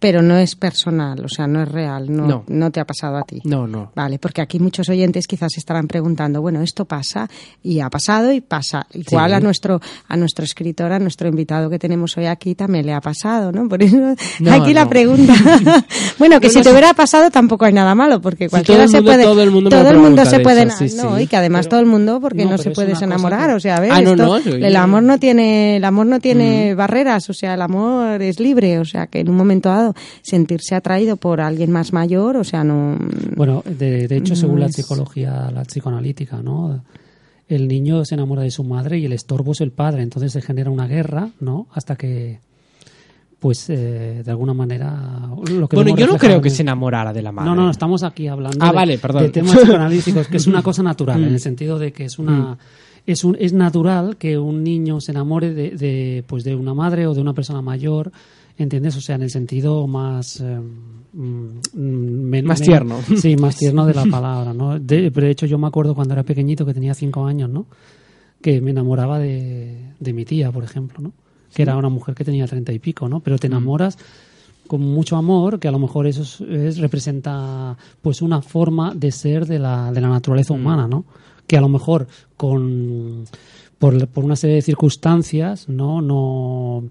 Pero 0.07 0.23
no 0.23 0.37
es 0.37 0.55
personal, 0.55 1.25
o 1.25 1.29
sea, 1.29 1.49
no 1.49 1.61
es 1.65 1.69
real, 1.69 2.07
no, 2.15 2.27
No. 2.29 2.45
no 2.47 2.71
te 2.71 2.79
ha 2.79 2.85
pasado 2.85 3.17
a 3.17 3.23
ti. 3.23 3.41
No, 3.43 3.67
no. 3.67 3.91
Vale, 3.97 4.21
porque 4.21 4.41
aquí 4.41 4.61
muchos 4.61 4.89
oyentes 4.89 5.27
quizás 5.27 5.57
estarán 5.57 5.89
preguntando, 5.89 6.41
bueno, 6.41 6.61
esto 6.63 6.85
pasa 6.85 7.29
y 7.61 7.81
ha 7.81 7.91
pasado 7.91 8.31
y 8.33 8.41
pasa. 8.41 8.87
Igual 8.93 9.31
Sí. 9.31 9.35
a 9.35 9.41
nuestro 9.41 9.81
a 10.09 10.17
nuestro 10.17 10.45
escritor, 10.45 10.93
a 10.93 11.01
nuestro 11.01 11.27
invitado 11.29 11.69
que 11.69 11.81
tenemos 11.81 12.17
hoy 12.17 12.27
aquí 12.27 12.55
también 12.55 12.87
le 12.87 12.93
ha 12.93 13.01
pasado, 13.01 13.51
¿no? 13.51 13.69
Por 13.69 13.83
eso 13.83 13.97
No, 14.39 14.53
aquí 14.53 14.73
la 14.73 14.89
pregunta. 14.89 15.33
bueno, 16.21 16.39
que 16.39 16.47
No, 16.47 16.53
si 16.53 16.59
no, 16.59 16.65
te 16.65 16.71
hubiera 16.71 16.95
pasado 16.95 17.29
tampoco 17.33 17.65
hay 17.65 17.73
nada 17.73 17.97
malo, 17.97 18.21
porque 18.21 18.49
cualquiera 18.49 18.85
todo 18.85 18.85
el 18.85 18.91
se 18.91 18.97
mundo- 18.99 19.11
puede 19.11 19.25
todo 19.25 19.43
el 19.43 19.51
mundo 19.51 19.71
todo 19.71 19.91
el 19.91 19.99
mundo 19.99 20.25
se 20.25 20.37
de 20.39 20.43
puede 20.45 20.71
sí, 20.71 20.97
no, 20.97 21.17
sí. 21.17 21.25
y 21.25 21.27
que 21.27 21.37
además 21.37 21.63
Pero- 21.67 21.71
todo 21.71 21.81
el 21.81 21.87
mundo 21.87 22.21
porque 22.21 22.45
no, 22.45 22.59
se 22.59 22.71
puede 22.71 22.93
enamorar, 22.93 23.49
que- 23.51 23.55
o 23.57 23.61
sea, 23.61 23.79
a 23.79 23.81
ver, 23.81 23.91
Ah, 23.93 24.01
esto- 24.03 24.39
yo- 24.39 24.55
el 24.55 24.77
amor 24.77 25.03
no 25.03 25.19
tiene 25.19 25.77
el 25.79 25.85
amor 25.85 26.07
no 26.07 26.21
tiene 26.21 26.75
barreras, 26.77 27.29
o 27.29 27.33
sea, 27.35 27.55
el 27.55 27.63
amor 27.63 28.23
es 28.23 28.39
libre, 28.39 28.79
o 28.79 28.85
sea, 28.85 29.09
que 29.09 29.19
en 29.19 29.29
un 29.31 29.37
momento 29.37 29.69
dado 29.69 29.95
sentirse 30.23 30.75
atraído 30.75 31.17
por 31.17 31.41
alguien 31.41 31.71
más 31.71 31.93
mayor, 31.93 32.37
o 32.37 32.45
sea, 32.45 32.65
no 32.65 32.97
Bueno, 33.37 33.63
de, 33.65 34.09
de 34.09 34.17
hecho, 34.17 34.35
No 34.35 34.41
según 34.41 34.61
la 34.61 34.69
psicología, 34.69 35.51
la 35.53 35.63
psicoanalítica, 35.65 36.43
¿no? 36.43 36.83
El 37.49 37.69
niño 37.69 38.05
se 38.05 38.15
enamora 38.17 38.43
de 38.43 38.51
su 38.51 38.65
madre 38.65 38.99
y 38.99 39.05
el 39.05 39.13
estorbo 39.13 39.53
es 39.53 39.61
el 39.61 39.71
padre, 39.71 40.03
entonces 40.03 40.33
se 40.33 40.43
genera 40.43 40.71
una 40.71 40.87
guerra, 40.89 41.31
¿no? 41.41 41.69
Hasta 41.73 41.95
que, 41.95 42.41
pues, 43.39 43.71
eh, 43.71 44.23
de 44.25 44.31
alguna 44.31 44.53
manera... 44.55 45.29
Lo 45.51 45.69
que 45.69 45.77
Bueno, 45.77 45.97
yo 45.97 46.07
no 46.09 46.17
creo 46.19 46.41
que 46.41 46.51
se 46.51 46.63
enamorara 46.63 47.13
de 47.13 47.23
la 47.23 47.31
madre. 47.31 47.51
No, 47.51 47.55
no, 47.55 47.71
estamos 47.71 48.03
aquí 48.03 48.27
hablando 48.27 48.59
Ah, 48.61 48.71
de, 48.71 48.75
vale, 48.75 48.99
perdón. 48.99 49.23
de 49.25 49.29
temas 49.29 49.57
psicoanalíticos, 49.57 50.27
que 50.27 50.39
es 50.39 50.47
una 50.49 50.63
cosa 50.65 50.83
natural, 50.83 51.23
en 51.23 51.31
Mm. 51.31 51.35
el 51.35 51.41
sentido 51.41 51.79
de 51.79 51.93
que 51.93 52.07
es 52.07 52.19
una... 52.19 52.59
Es, 53.07 53.23
un, 53.23 53.37
es 53.39 53.53
natural 53.53 54.17
que 54.17 54.37
un 54.37 54.65
niño 54.65 55.01
se 55.01 55.13
enamore 55.13 55.55
de, 55.55 55.71
de, 55.71 56.25
pues 56.27 56.43
de 56.43 56.57
una 56.57 56.75
madre 56.75 57.07
o 57.07 57.15
de 57.15 57.21
una 57.21 57.35
persona 57.35 57.63
mayor, 57.63 58.11
¿entiendes? 58.59 58.97
O 58.97 59.01
sea, 59.01 59.17
en 59.17 59.23
el 59.23 59.31
sentido 59.31 59.87
más... 59.87 60.41
eh, 60.41 60.59
mm, 61.13 61.49
men- 61.75 62.45
Más 62.47 62.61
men- 62.61 62.67
tierno. 62.69 62.99
Sí, 63.17 63.37
más 63.37 63.57
tierno 63.57 63.87
de 63.87 63.95
la 63.95 64.05
palabra, 64.11 64.53
¿no? 64.55 64.79
De, 64.79 65.11
de 65.11 65.31
hecho, 65.31 65.47
yo 65.47 65.59
me 65.59 65.67
acuerdo 65.67 65.95
cuando 65.95 66.15
era 66.15 66.23
pequeñito, 66.23 66.65
que 66.67 66.75
tenía 66.75 66.95
cinco 66.95 67.27
años, 67.27 67.51
¿no? 67.51 67.67
Que 68.41 68.61
me 68.61 68.71
enamoraba 68.71 69.19
de, 69.19 69.93
de 69.99 70.13
mi 70.13 70.25
tía, 70.25 70.53
por 70.53 70.65
ejemplo, 70.65 71.01
¿no? 71.01 71.13
Que 71.55 71.63
era 71.63 71.77
una 71.77 71.89
mujer 71.89 72.15
que 72.15 72.25
tenía 72.25 72.47
treinta 72.47 72.73
y 72.73 72.79
pico, 72.79 73.09
¿no? 73.09 73.21
Pero 73.21 73.39
te 73.39 73.47
enamoras 73.47 73.99
con 74.67 74.81
mucho 74.83 75.17
amor, 75.17 75.59
que 75.61 75.69
a 75.69 75.71
lo 75.71 75.79
mejor 75.79 76.07
eso 76.07 76.23
es, 76.23 76.41
es- 76.41 76.79
representa 76.79 77.77
pues 78.03 78.21
una 78.21 78.43
forma 78.43 78.95
de 78.95 79.11
ser 79.13 79.47
de 79.47 79.59
la, 79.59 79.91
de 79.93 80.01
la 80.01 80.09
naturaleza 80.09 80.53
humana, 80.55 80.87
¿no? 80.89 81.05
Que 81.47 81.57
a 81.57 81.61
lo 81.61 81.69
mejor 81.69 82.09
con 82.37 83.25
por, 83.79 84.09
por 84.09 84.25
una 84.25 84.37
serie 84.37 84.57
de 84.57 84.63
circunstancias, 84.63 85.69
¿no? 85.69 86.01
No 86.03 86.83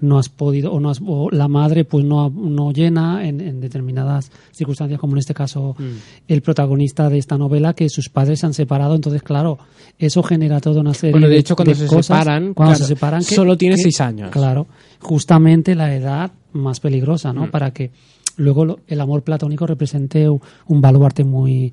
no 0.00 0.18
has 0.18 0.28
podido 0.28 0.72
o 0.72 0.80
no 0.80 0.90
has, 0.90 1.00
o 1.04 1.30
la 1.30 1.48
madre 1.48 1.84
pues 1.84 2.04
no, 2.04 2.28
no 2.30 2.70
llena 2.72 3.26
en, 3.26 3.40
en 3.40 3.60
determinadas 3.60 4.30
circunstancias 4.52 5.00
como 5.00 5.14
en 5.14 5.18
este 5.20 5.32
caso 5.32 5.74
el 6.28 6.42
protagonista 6.42 7.08
de 7.08 7.16
esta 7.18 7.38
novela 7.38 7.72
que 7.72 7.88
sus 7.88 8.08
padres 8.10 8.40
se 8.40 8.46
han 8.46 8.52
separado. 8.54 8.94
Entonces 8.94 9.22
claro 9.22 9.58
eso 9.98 10.22
genera 10.22 10.60
toda 10.60 10.80
una 10.82 10.92
serie 10.92 11.12
Bueno, 11.12 11.28
de 11.28 11.38
hecho, 11.38 11.56
cuando 11.56 11.74
se 11.74 11.86
cosas, 11.86 12.06
separan, 12.06 12.52
cuando 12.52 12.74
claro, 12.74 12.84
se 12.84 12.94
separan 12.94 13.24
que- 13.24 13.34
solo 13.34 13.56
tiene 13.56 13.76
que- 13.76 13.82
seis 13.82 14.00
años. 14.02 14.30
claro 14.30 14.66
justamente 15.00 15.74
la 15.74 15.94
edad 15.94 16.30
más 16.52 16.80
peligrosa 16.80 17.32
no 17.32 17.50
para 17.50 17.70
que 17.72 17.90
luego 18.36 18.64
lo- 18.66 18.80
el 18.86 19.00
amor 19.00 19.22
platónico 19.22 19.66
represente 19.66 20.28
un, 20.28 20.40
un 20.66 20.80
baluarte 20.82 21.24
muy 21.24 21.72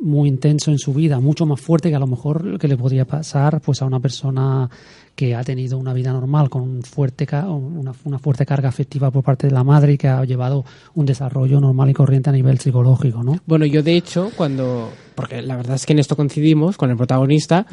muy 0.00 0.28
intenso 0.28 0.70
en 0.70 0.78
su 0.78 0.94
vida, 0.94 1.18
mucho 1.20 1.44
más 1.46 1.60
fuerte 1.60 1.88
que 1.90 1.96
a 1.96 1.98
lo 1.98 2.06
mejor 2.06 2.44
lo 2.44 2.58
que 2.58 2.68
le 2.68 2.76
podría 2.76 3.04
pasar 3.04 3.60
pues 3.60 3.82
a 3.82 3.86
una 3.86 3.98
persona 4.00 4.70
que 5.16 5.34
ha 5.34 5.42
tenido 5.42 5.76
una 5.78 5.92
vida 5.92 6.12
normal 6.12 6.48
con 6.48 6.62
un 6.62 6.82
fuerte 6.84 7.26
una, 7.32 7.92
una 8.04 8.18
fuerte 8.20 8.46
carga 8.46 8.68
afectiva 8.68 9.10
por 9.10 9.24
parte 9.24 9.48
de 9.48 9.52
la 9.52 9.64
madre 9.64 9.94
y 9.94 9.98
que 9.98 10.06
ha 10.06 10.24
llevado 10.24 10.64
un 10.94 11.04
desarrollo 11.06 11.60
normal 11.60 11.90
y 11.90 11.94
corriente 11.94 12.30
a 12.30 12.32
nivel 12.32 12.60
psicológico, 12.60 13.24
¿no? 13.24 13.40
Bueno, 13.44 13.66
yo 13.66 13.82
de 13.82 13.96
hecho, 13.96 14.30
cuando. 14.36 14.92
Porque 15.16 15.42
la 15.42 15.56
verdad 15.56 15.74
es 15.74 15.84
que 15.84 15.94
en 15.94 15.98
esto 15.98 16.14
coincidimos 16.14 16.76
con 16.76 16.90
el 16.90 16.96
protagonista, 16.96 17.66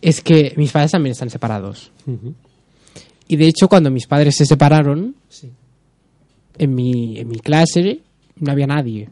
es 0.00 0.22
que 0.22 0.54
mis 0.56 0.72
padres 0.72 0.92
también 0.92 1.12
están 1.12 1.28
separados. 1.28 1.92
Y 3.28 3.36
de 3.36 3.46
hecho, 3.48 3.68
cuando 3.68 3.90
mis 3.90 4.06
padres 4.06 4.34
se 4.36 4.46
separaron, 4.46 5.14
Sí. 5.28 5.50
en 6.56 6.74
mi, 6.74 7.18
en 7.18 7.28
mi 7.28 7.38
clase 7.40 8.00
no 8.40 8.52
había 8.52 8.66
nadie. 8.66 9.10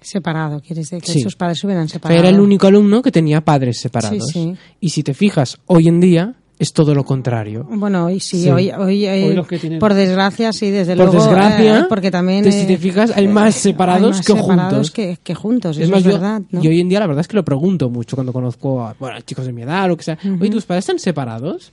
Separado, 0.00 0.60
quieres 0.60 0.88
decir 0.90 1.02
que 1.04 1.12
Sí. 1.12 1.20
sus 1.22 1.36
padres 1.36 1.58
se 1.60 1.66
hubieran 1.66 1.88
separado. 1.88 2.18
era 2.20 2.28
el 2.28 2.40
único 2.40 2.66
alumno 2.66 3.02
que 3.02 3.10
tenía 3.12 3.40
padres 3.40 3.80
separados. 3.80 4.24
Sí, 4.26 4.32
sí. 4.32 4.54
Y 4.80 4.90
si 4.90 5.02
te 5.02 5.14
fijas, 5.14 5.58
hoy 5.66 5.88
en 5.88 6.00
día 6.00 6.34
es 6.58 6.72
todo 6.72 6.94
lo 6.94 7.04
contrario. 7.04 7.66
Bueno, 7.70 8.06
hoy 8.06 8.18
sí, 8.18 8.44
Sí. 8.44 8.48
hoy, 8.50 8.70
hoy, 8.70 9.04
eh, 9.04 9.26
Hoy 9.28 9.34
los 9.34 9.46
que 9.46 9.58
tienen- 9.58 9.78
por 9.78 9.92
desgracia, 9.92 10.52
sí, 10.54 10.70
desde 10.70 10.96
Por 10.96 11.06
luego. 11.12 11.22
desgracia, 11.24 11.80
eh, 11.80 11.84
porque 11.88 12.10
también. 12.10 12.38
entonces, 12.38 12.62
si 12.62 12.66
te 12.66 12.74
eh, 12.74 12.78
fijas, 12.78 13.10
hay 13.14 13.28
más 13.28 13.54
separados 13.56 14.02
hay 14.02 14.08
más 14.18 14.26
que 14.26 14.32
separados 14.32 14.70
juntos. 14.72 14.90
Que, 14.90 15.18
que 15.22 15.34
juntos, 15.34 15.76
Es 15.76 15.82
eso 15.82 15.90
más, 15.92 15.98
es 16.00 16.06
yo, 16.06 16.12
verdad. 16.12 16.42
¿no? 16.50 16.62
y 16.64 16.68
hoy 16.68 16.80
en 16.80 16.88
día 16.88 17.00
la 17.00 17.06
verdad 17.08 17.20
es 17.20 17.28
que 17.28 17.36
lo 17.36 17.44
pregunto 17.44 17.90
mucho 17.90 18.16
cuando 18.16 18.32
conozco 18.32 18.82
a 18.86 18.94
bueno, 18.98 19.20
chicos 19.20 19.44
de 19.44 19.52
mi 19.52 19.62
edad 19.62 19.84
o 19.84 19.88
lo 19.88 19.96
que 19.98 20.04
sea. 20.04 20.18
Oye, 20.40 20.48
¿tus 20.50 20.64
padres 20.64 20.84
están 20.84 20.98
separados? 20.98 21.72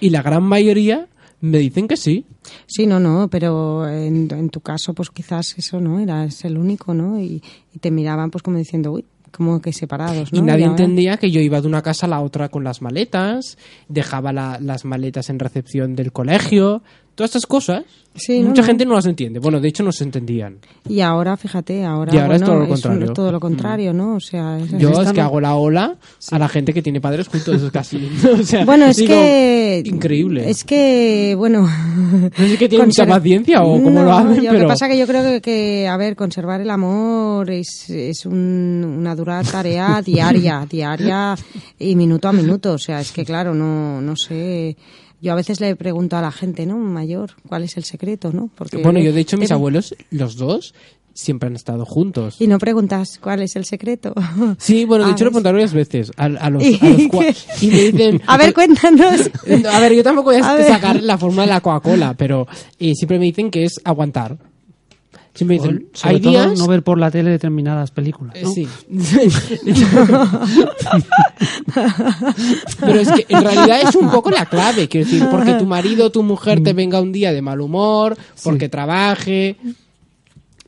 Y 0.00 0.10
la 0.10 0.22
gran 0.22 0.44
mayoría 0.44 1.08
me 1.40 1.58
dicen 1.58 1.88
que 1.88 1.96
sí. 1.96 2.26
Sí, 2.66 2.86
no, 2.86 3.00
no, 3.00 3.28
pero 3.28 3.88
en, 3.88 4.28
en 4.32 4.50
tu 4.50 4.60
caso, 4.60 4.94
pues 4.94 5.10
quizás 5.10 5.54
eso 5.58 5.80
no, 5.80 5.98
eras 6.00 6.44
el 6.44 6.58
único, 6.58 6.94
¿no? 6.94 7.18
Y, 7.20 7.42
y 7.74 7.78
te 7.78 7.90
miraban, 7.90 8.30
pues 8.30 8.42
como 8.42 8.58
diciendo, 8.58 8.92
uy, 8.92 9.04
como 9.32 9.60
que 9.60 9.72
separados, 9.72 10.32
¿no? 10.32 10.38
Y 10.40 10.42
nadie 10.42 10.64
entendía 10.64 11.16
que 11.16 11.30
yo 11.30 11.40
iba 11.40 11.60
de 11.60 11.68
una 11.68 11.82
casa 11.82 12.06
a 12.06 12.08
la 12.08 12.20
otra 12.20 12.48
con 12.48 12.64
las 12.64 12.82
maletas, 12.82 13.58
dejaba 13.88 14.32
la- 14.32 14.58
las 14.60 14.84
maletas 14.84 15.30
en 15.30 15.38
recepción 15.38 15.94
del 15.94 16.12
colegio, 16.12 16.82
todas 17.14 17.30
estas 17.30 17.46
cosas. 17.46 17.84
Sí, 18.12 18.40
mucha 18.40 18.62
no. 18.62 18.66
gente 18.66 18.84
no 18.84 18.94
las 18.94 19.06
entiende. 19.06 19.38
Bueno, 19.38 19.60
de 19.60 19.68
hecho 19.68 19.84
no 19.84 19.92
se 19.92 20.02
entendían. 20.02 20.58
Y 20.88 21.00
ahora, 21.00 21.36
fíjate, 21.36 21.84
ahora, 21.84 22.12
Y 22.12 22.18
ahora 22.18 22.34
es 22.36 22.42
todo 22.42 22.56
lo 22.58 22.68
contrario. 22.68 23.10
Mm. 23.10 23.14
todo 23.14 23.30
lo 23.32 23.38
contrario, 23.40 23.92
¿no? 23.92 24.16
O 24.16 24.20
sea, 24.20 24.58
es- 24.58 24.76
Yo 24.78 25.00
es 25.00 25.12
que 25.12 25.20
hago 25.20 25.40
la 25.40 25.54
ola 25.54 25.94
a 26.32 26.38
la 26.40 26.48
gente 26.48 26.72
que 26.74 26.82
tiene 26.82 27.00
padres 27.00 27.28
juntos, 27.28 27.54
eso 27.54 27.66
es 27.66 27.72
casi. 27.72 28.08
o 28.40 28.42
sea, 28.42 28.64
Bueno, 28.64 28.86
es 28.86 28.96
digo, 28.96 29.14
que. 29.14 29.82
Increíble. 29.86 30.50
Es 30.50 30.64
que, 30.64 31.34
bueno. 31.38 31.68
No 32.36 32.48
sé 32.48 32.58
que 32.58 32.68
tienen 32.68 32.88
mucha 32.88 33.06
paciencia 33.06 33.62
o 33.62 33.80
cómo 33.80 34.02
lo 34.02 34.12
hacen, 34.12 34.36
yo- 34.42 34.50
pero... 34.50 34.54
Lo 34.54 34.58
que 34.60 34.66
pasa 34.66 34.88
que 34.88 34.98
yo 34.98 35.06
creo 35.06 35.22
que, 35.22 35.40
que, 35.40 35.86
a 35.88 35.96
ver, 35.96 36.16
conservar 36.16 36.60
el 36.60 36.70
amor 36.70 37.48
es, 37.50 37.88
es 37.90 38.26
un- 38.26 38.96
una 38.98 39.14
dura 39.14 39.40
tarea 39.44 40.02
diaria, 40.02 40.66
diaria 40.68 41.36
y 41.78 41.94
minuto 41.94 42.26
a 42.26 42.32
minuto. 42.32 42.72
O 42.72 42.78
sea, 42.78 43.00
es 43.00 43.12
que, 43.12 43.24
claro, 43.24 43.54
no, 43.54 44.00
no 44.00 44.16
sé. 44.16 44.76
Yo 45.22 45.32
a 45.32 45.34
veces 45.36 45.60
le 45.60 45.76
pregunto 45.76 46.16
a 46.16 46.22
la 46.22 46.32
gente, 46.32 46.64
¿no? 46.66 46.78
Mayor, 46.78 47.32
¿cuál 47.48 47.62
es 47.64 47.76
el 47.76 47.84
secreto, 47.84 48.32
no? 48.32 48.48
Porque 48.54 48.78
Bueno, 48.78 49.00
yo 49.00 49.12
de 49.12 49.20
hecho 49.20 49.36
mis 49.36 49.48
te- 49.48 49.54
abuelos, 49.54 49.94
los 50.10 50.36
dos, 50.36 50.74
siempre 51.12 51.48
han 51.48 51.56
estado 51.56 51.84
juntos. 51.84 52.36
Y 52.40 52.46
no 52.46 52.58
preguntas 52.58 53.18
cuál 53.20 53.42
es 53.42 53.54
el 53.56 53.64
secreto. 53.66 54.14
Sí, 54.58 54.84
bueno, 54.86 55.04
de 55.06 55.12
hecho 55.12 55.24
lo 55.24 55.28
he 55.28 55.32
preguntado 55.32 55.54
varias 55.54 55.74
veces 55.74 56.10
a, 56.16 56.24
a 56.24 56.50
los, 56.50 56.62
Y- 56.66 56.78
a 56.80 56.88
los 56.88 56.98
cua- 57.02 57.36
y 57.60 57.66
me 57.66 57.82
dicen... 57.90 58.22
A 58.26 58.36
ver, 58.38 58.54
cuéntanos. 58.54 59.30
A 59.70 59.80
ver, 59.80 59.92
yo 59.94 60.02
tampoco 60.02 60.30
voy 60.30 60.40
a, 60.40 60.64
sacar 60.66 61.02
la 61.02 61.18
forma 61.18 61.42
de 61.42 61.48
la 61.48 61.60
Coca-Cola, 61.60 62.14
pero 62.16 62.46
eh, 62.78 62.94
siempre 62.94 63.18
me 63.18 63.26
dicen 63.26 63.50
que 63.50 63.64
es 63.64 63.80
aguantar. 63.84 64.38
Siempre 65.34 65.58
dicen, 65.58 65.88
Sobre 65.92 66.14
hay 66.14 66.20
todo 66.20 66.32
días... 66.32 66.58
no 66.58 66.66
ver 66.66 66.82
por 66.82 66.98
la 66.98 67.10
tele 67.10 67.30
determinadas 67.30 67.90
películas. 67.92 68.34
Eh. 68.36 68.44
Sí. 68.46 68.68
Pero 72.80 72.98
es 72.98 73.12
que 73.12 73.26
en 73.28 73.42
realidad 73.42 73.80
es 73.88 73.94
un 73.94 74.10
poco 74.10 74.30
la 74.30 74.46
clave, 74.46 74.88
quiero 74.88 75.06
decir, 75.08 75.26
porque 75.30 75.54
tu 75.54 75.66
marido 75.66 76.06
o 76.06 76.10
tu 76.10 76.22
mujer 76.22 76.62
te 76.62 76.72
venga 76.72 77.00
un 77.00 77.12
día 77.12 77.32
de 77.32 77.42
mal 77.42 77.60
humor, 77.60 78.16
porque 78.42 78.68
trabaje. 78.68 79.56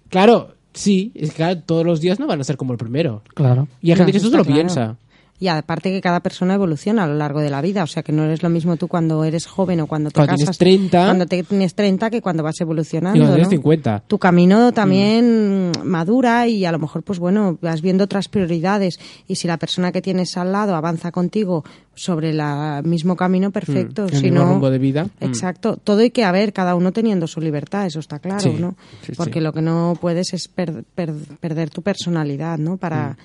Claro, 0.09 0.55
sí, 0.73 1.11
es 1.15 1.31
que 1.31 1.37
claro, 1.37 1.61
todos 1.61 1.85
los 1.85 2.01
días 2.01 2.21
no 2.21 2.27
van 2.27 2.41
a 2.41 2.45
ser 2.45 2.57
como 2.57 2.73
el 2.73 2.79
primero. 2.79 3.23
Claro. 3.35 3.67
Y 3.81 3.91
hay 3.91 3.97
gente 3.97 4.13
que 4.13 4.19
eso 4.19 4.31
se 4.31 4.37
lo 4.37 4.45
claro. 4.45 4.57
piensa. 4.57 4.97
Y 5.43 5.49
aparte 5.49 5.91
que 5.91 6.01
cada 6.01 6.21
persona 6.21 6.55
evoluciona 6.55 7.03
a 7.03 7.07
lo 7.09 7.15
largo 7.15 7.41
de 7.41 7.51
la 7.51 7.61
vida, 7.61 7.83
o 7.83 7.87
sea 7.89 8.05
que 8.05 8.13
no 8.13 8.23
eres 8.23 8.45
lo 8.45 8.49
mismo 8.49 8.77
tú 8.77 8.87
cuando 8.87 9.25
eres 9.25 9.47
joven 9.49 9.81
o 9.81 9.89
cuando 9.89 10.11
te 10.11 10.15
Cuando 10.15 10.35
tienes 10.37 10.47
casas, 10.47 10.59
30. 10.59 11.05
cuando 11.05 11.27
te- 11.27 11.43
tienes 11.43 11.75
30 11.75 12.11
que 12.11 12.23
cuando 12.23 12.45
vas 12.45 12.61
evolucionando, 12.61 13.17
Y 13.17 13.21
cuando 13.23 13.35
tienes 13.35 13.49
¿no? 13.49 13.57
50. 13.57 14.05
Tu 14.07 14.19
camino 14.21 14.71
también 14.73 15.73
madura 15.85 16.47
y 16.47 16.65
a 16.65 16.71
lo 16.71 16.79
mejor 16.79 17.03
pues 17.03 17.19
bueno, 17.19 17.59
vas 17.61 17.83
viendo 17.83 18.05
otras 18.05 18.29
prioridades 18.29 19.01
y 19.27 19.35
si 19.35 19.49
la 19.49 19.57
persona 19.57 19.91
que 19.91 20.01
tienes 20.01 20.37
al 20.37 20.53
lado 20.53 20.77
avanza 20.77 21.11
contigo 21.11 21.65
sobre 21.95 22.31
el 22.31 22.41
mismo 22.85 23.17
camino, 23.17 23.51
perfecto, 23.51 24.05
Mm, 24.05 24.09
si 24.17 24.31
no 24.31 24.45
rumbo 24.47 24.71
de 24.71 24.79
vida. 24.79 25.07
Mm. 25.07 25.25
Exacto, 25.25 25.77
todo 25.77 25.99
hay 25.99 26.11
que 26.11 26.25
haber, 26.25 26.53
cada 26.53 26.77
uno 26.77 26.93
teniendo 26.93 27.27
su 27.27 27.41
libertad, 27.41 27.85
eso 27.87 27.99
está 27.99 28.21
claro, 28.21 28.41
Sí, 28.41 28.57
¿no? 28.61 28.77
sí, 29.05 29.13
Porque 29.17 29.41
sí. 29.41 29.45
lo 29.45 29.53
que 29.53 29.61
no 29.63 29.99
puedes 30.01 30.33
es 30.35 30.47
per- 30.47 30.85
per- 30.95 31.13
perder 31.41 31.71
tu 31.71 31.83
personalidad, 31.83 32.59
¿no? 32.59 32.77
Para 32.77 33.11
Mm. 33.11 33.17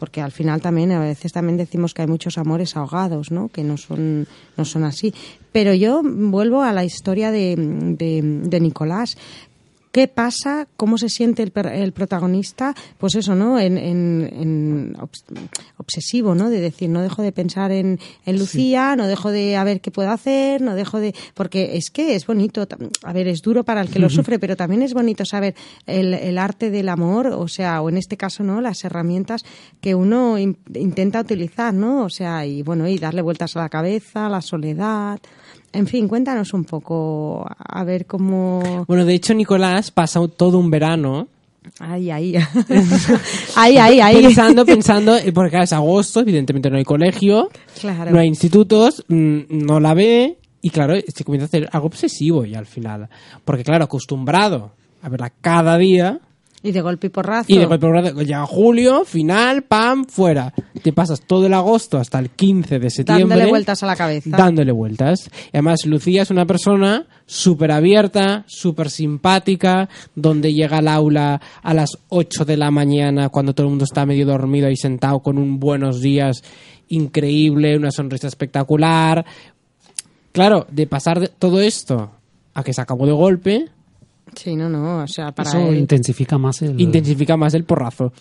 Porque 0.00 0.22
al 0.22 0.32
final 0.32 0.60
también 0.62 0.90
a 0.90 0.98
veces 0.98 1.32
también 1.32 1.58
decimos 1.58 1.94
que 1.94 2.02
hay 2.02 2.08
muchos 2.08 2.38
amores 2.38 2.76
ahogados, 2.76 3.30
¿no? 3.30 3.48
Que 3.48 3.62
no 3.62 3.76
son 3.76 4.26
no 4.56 4.64
son 4.64 4.82
así. 4.82 5.14
Pero 5.52 5.74
yo 5.74 6.00
vuelvo 6.02 6.62
a 6.62 6.72
la 6.72 6.84
historia 6.84 7.30
de, 7.30 7.54
de, 7.56 8.22
de 8.22 8.60
Nicolás. 8.60 9.16
¿Qué 9.92 10.06
pasa? 10.06 10.68
¿Cómo 10.76 10.98
se 10.98 11.08
siente 11.08 11.42
el, 11.42 11.52
el 11.72 11.92
protagonista? 11.92 12.76
Pues 12.98 13.16
eso, 13.16 13.34
¿no? 13.34 13.58
En, 13.58 13.76
en- 13.76 14.30
en 14.32 14.94
obs- 14.94 15.24
obsesivo, 15.78 16.36
¿no? 16.36 16.48
De 16.48 16.60
decir, 16.60 16.88
no 16.88 17.02
dejo 17.02 17.22
de 17.22 17.32
pensar 17.32 17.72
en, 17.72 17.98
en 18.24 18.38
Lucía, 18.38 18.94
no 18.94 19.08
dejo 19.08 19.32
de 19.32 19.56
a 19.56 19.64
ver 19.64 19.80
qué 19.80 19.90
puedo 19.90 20.10
hacer, 20.10 20.62
no 20.62 20.76
dejo 20.76 21.00
de... 21.00 21.12
Porque 21.34 21.76
es 21.76 21.90
que 21.90 22.14
es 22.14 22.24
bonito, 22.24 22.68
a 23.02 23.12
ver, 23.12 23.26
es 23.26 23.42
duro 23.42 23.64
para 23.64 23.80
el 23.80 23.88
que 23.90 23.98
lo 23.98 24.08
sufre, 24.10 24.38
pero 24.38 24.54
también 24.56 24.82
es 24.82 24.94
bonito 24.94 25.24
saber 25.24 25.56
el, 25.86 26.14
el 26.14 26.38
arte 26.38 26.70
del 26.70 26.88
amor, 26.88 27.26
o 27.26 27.48
sea, 27.48 27.82
o 27.82 27.88
en 27.88 27.96
este 27.96 28.16
caso, 28.16 28.44
¿no? 28.44 28.60
Las 28.60 28.84
herramientas 28.84 29.42
que 29.80 29.96
uno 29.96 30.38
in- 30.38 30.56
intenta 30.74 31.20
utilizar, 31.20 31.74
¿no? 31.74 32.04
O 32.04 32.10
sea, 32.10 32.46
y 32.46 32.62
bueno, 32.62 32.86
y 32.86 32.96
darle 32.98 33.22
vueltas 33.22 33.56
a 33.56 33.60
la 33.62 33.68
cabeza, 33.68 34.28
la 34.28 34.40
soledad... 34.40 35.18
En 35.72 35.86
fin, 35.86 36.08
cuéntanos 36.08 36.52
un 36.52 36.64
poco, 36.64 37.46
a 37.58 37.84
ver 37.84 38.06
cómo... 38.06 38.84
Bueno, 38.88 39.04
de 39.04 39.14
hecho, 39.14 39.34
Nicolás 39.34 39.90
pasa 39.90 40.20
todo 40.28 40.58
un 40.58 40.70
verano 40.70 41.28
Ay, 41.78 42.10
ahí. 42.10 42.34
ahí, 43.56 43.76
ahí, 43.78 44.00
ahí. 44.00 44.22
pensando, 44.22 44.64
pensando, 44.66 45.16
eh, 45.16 45.32
porque 45.32 45.58
es 45.62 45.72
agosto, 45.72 46.20
evidentemente 46.20 46.70
no 46.70 46.76
hay 46.78 46.84
colegio, 46.84 47.50
Claro. 47.80 48.10
no 48.10 48.18
hay 48.18 48.26
institutos, 48.28 49.04
mm, 49.08 49.40
no 49.50 49.78
la 49.78 49.94
ve 49.94 50.38
y 50.62 50.70
claro, 50.70 50.94
se 51.06 51.24
comienza 51.24 51.44
a 51.44 51.48
hacer 51.48 51.68
algo 51.72 51.86
obsesivo 51.86 52.44
ya 52.44 52.58
al 52.58 52.66
final. 52.66 53.08
Porque 53.44 53.62
claro, 53.64 53.84
acostumbrado 53.84 54.72
a 55.02 55.08
verla 55.08 55.30
cada 55.40 55.76
día 55.78 56.20
Y 56.62 56.72
de 56.72 56.82
golpe 56.82 57.06
y 57.06 57.10
porrazo. 57.10 57.46
y 57.48 57.56
de 57.56 57.64
golpe 57.64 57.86
porrazo, 57.86 58.20
llega 58.20 58.44
julio, 58.44 59.04
final, 59.06 59.62
pam, 59.62 60.04
fuera. 60.04 60.52
Te 60.82 60.92
pasas 60.92 61.22
todo 61.22 61.46
el 61.46 61.54
agosto 61.54 61.96
hasta 61.98 62.18
el 62.18 62.30
15 62.30 62.78
de 62.78 62.90
septiembre. 62.90 63.28
Dándole 63.28 63.50
vueltas 63.50 63.82
a 63.82 63.86
la 63.86 63.96
cabeza. 63.96 64.36
Dándole 64.36 64.72
vueltas. 64.72 65.30
Y 65.46 65.56
además, 65.56 65.86
Lucía 65.86 66.22
es 66.22 66.30
una 66.30 66.44
persona 66.44 67.06
súper 67.24 67.72
abierta, 67.72 68.44
súper 68.46 68.90
simpática, 68.90 69.88
donde 70.14 70.52
llega 70.52 70.78
al 70.78 70.88
aula 70.88 71.40
a 71.62 71.74
las 71.74 71.96
8 72.08 72.44
de 72.44 72.56
la 72.58 72.70
mañana 72.70 73.30
cuando 73.30 73.54
todo 73.54 73.66
el 73.66 73.70
mundo 73.70 73.84
está 73.84 74.04
medio 74.04 74.26
dormido 74.26 74.66
ahí 74.66 74.76
sentado 74.76 75.20
con 75.20 75.38
un 75.38 75.58
buenos 75.58 76.00
días 76.00 76.42
increíble, 76.88 77.76
una 77.76 77.90
sonrisa 77.90 78.26
espectacular. 78.26 79.24
Claro, 80.32 80.66
de 80.70 80.86
pasar 80.86 81.20
de 81.20 81.28
todo 81.28 81.60
esto 81.60 82.10
a 82.52 82.62
que 82.62 82.74
se 82.74 82.80
acabó 82.80 83.06
de 83.06 83.12
golpe, 83.12 83.68
Sí, 84.34 84.56
no, 84.56 84.68
no, 84.68 85.02
o 85.02 85.06
sea, 85.06 85.32
para 85.32 85.50
Eso 85.50 85.58
él... 85.68 85.78
intensifica 85.78 86.38
más 86.38 86.62
el... 86.62 86.80
intensifica 86.80 87.36
más 87.36 87.52
el 87.54 87.64
porrazo. 87.64 88.12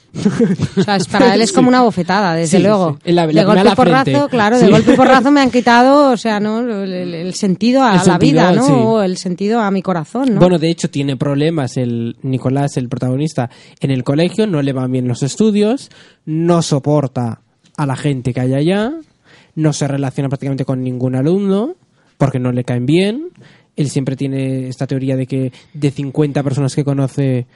O 0.78 0.82
sea, 0.84 0.96
es- 0.96 1.08
para 1.08 1.34
él 1.36 1.42
es 1.42 1.52
como 1.52 1.70
una 1.70 1.82
bofetada, 1.82 2.34
desde 2.36 2.58
Sí, 2.58 2.64
luego. 2.64 2.98
sí. 3.06 3.12
La- 3.14 3.26
la 3.28 3.34
de 3.34 3.46
golpe 3.46 3.64
la 3.64 3.72
y 3.72 3.76
porrazo, 3.76 4.04
frente. 4.06 4.30
claro, 4.30 4.58
Sí. 4.60 4.66
de 4.66 4.72
golpe 4.72 4.94
y 4.94 4.96
porrazo 4.96 5.32
me 5.32 5.42
han 5.42 5.52
quitado, 5.52 6.12
o 6.12 6.18
sea, 6.18 6.40
¿no? 6.40 6.60
El, 6.60 6.94
el- 6.94 7.14
el 7.14 7.34
sentido 7.34 7.84
a 7.84 7.92
El 7.92 7.98
la 7.98 8.04
sentido, 8.04 8.32
vida, 8.42 8.52
¿no? 8.54 8.64
sí. 8.66 8.72
O 8.76 9.02
el 9.02 9.18
sentido 9.18 9.60
a 9.62 9.70
mi 9.72 9.82
corazón, 9.82 10.34
¿no? 10.34 10.40
Bueno, 10.40 10.58
de 10.60 10.70
hecho 10.70 10.90
tiene 10.90 11.16
problemas 11.16 11.78
el 11.78 12.18
Nicolás, 12.24 12.78
el 12.78 12.90
protagonista, 12.90 13.50
en 13.80 13.92
el 13.92 14.04
colegio, 14.04 14.48
no 14.48 14.62
le 14.62 14.74
van 14.74 14.92
bien 14.92 15.08
los 15.08 15.24
estudios, 15.24 15.90
no 16.26 16.62
soporta 16.62 17.42
a 17.78 17.86
la 17.86 17.96
gente 17.96 18.34
que 18.34 18.42
hay 18.42 18.54
allá, 18.56 18.92
no 19.56 19.74
se 19.74 19.88
relaciona 19.88 20.30
prácticamente 20.30 20.66
con 20.66 20.84
ningún 20.84 21.16
alumno 21.16 21.76
porque 22.18 22.40
no 22.40 22.52
le 22.52 22.64
caen 22.66 22.86
bien. 22.86 23.30
Él 23.80 23.90
siempre 23.90 24.16
tiene 24.18 24.68
esta 24.68 24.86
teoría 24.88 25.16
de 25.16 25.26
que 25.26 25.54
de 25.74 25.90
50 25.92 26.44
personas 26.44 26.76
que 26.76 26.84
conoce, 26.84 27.48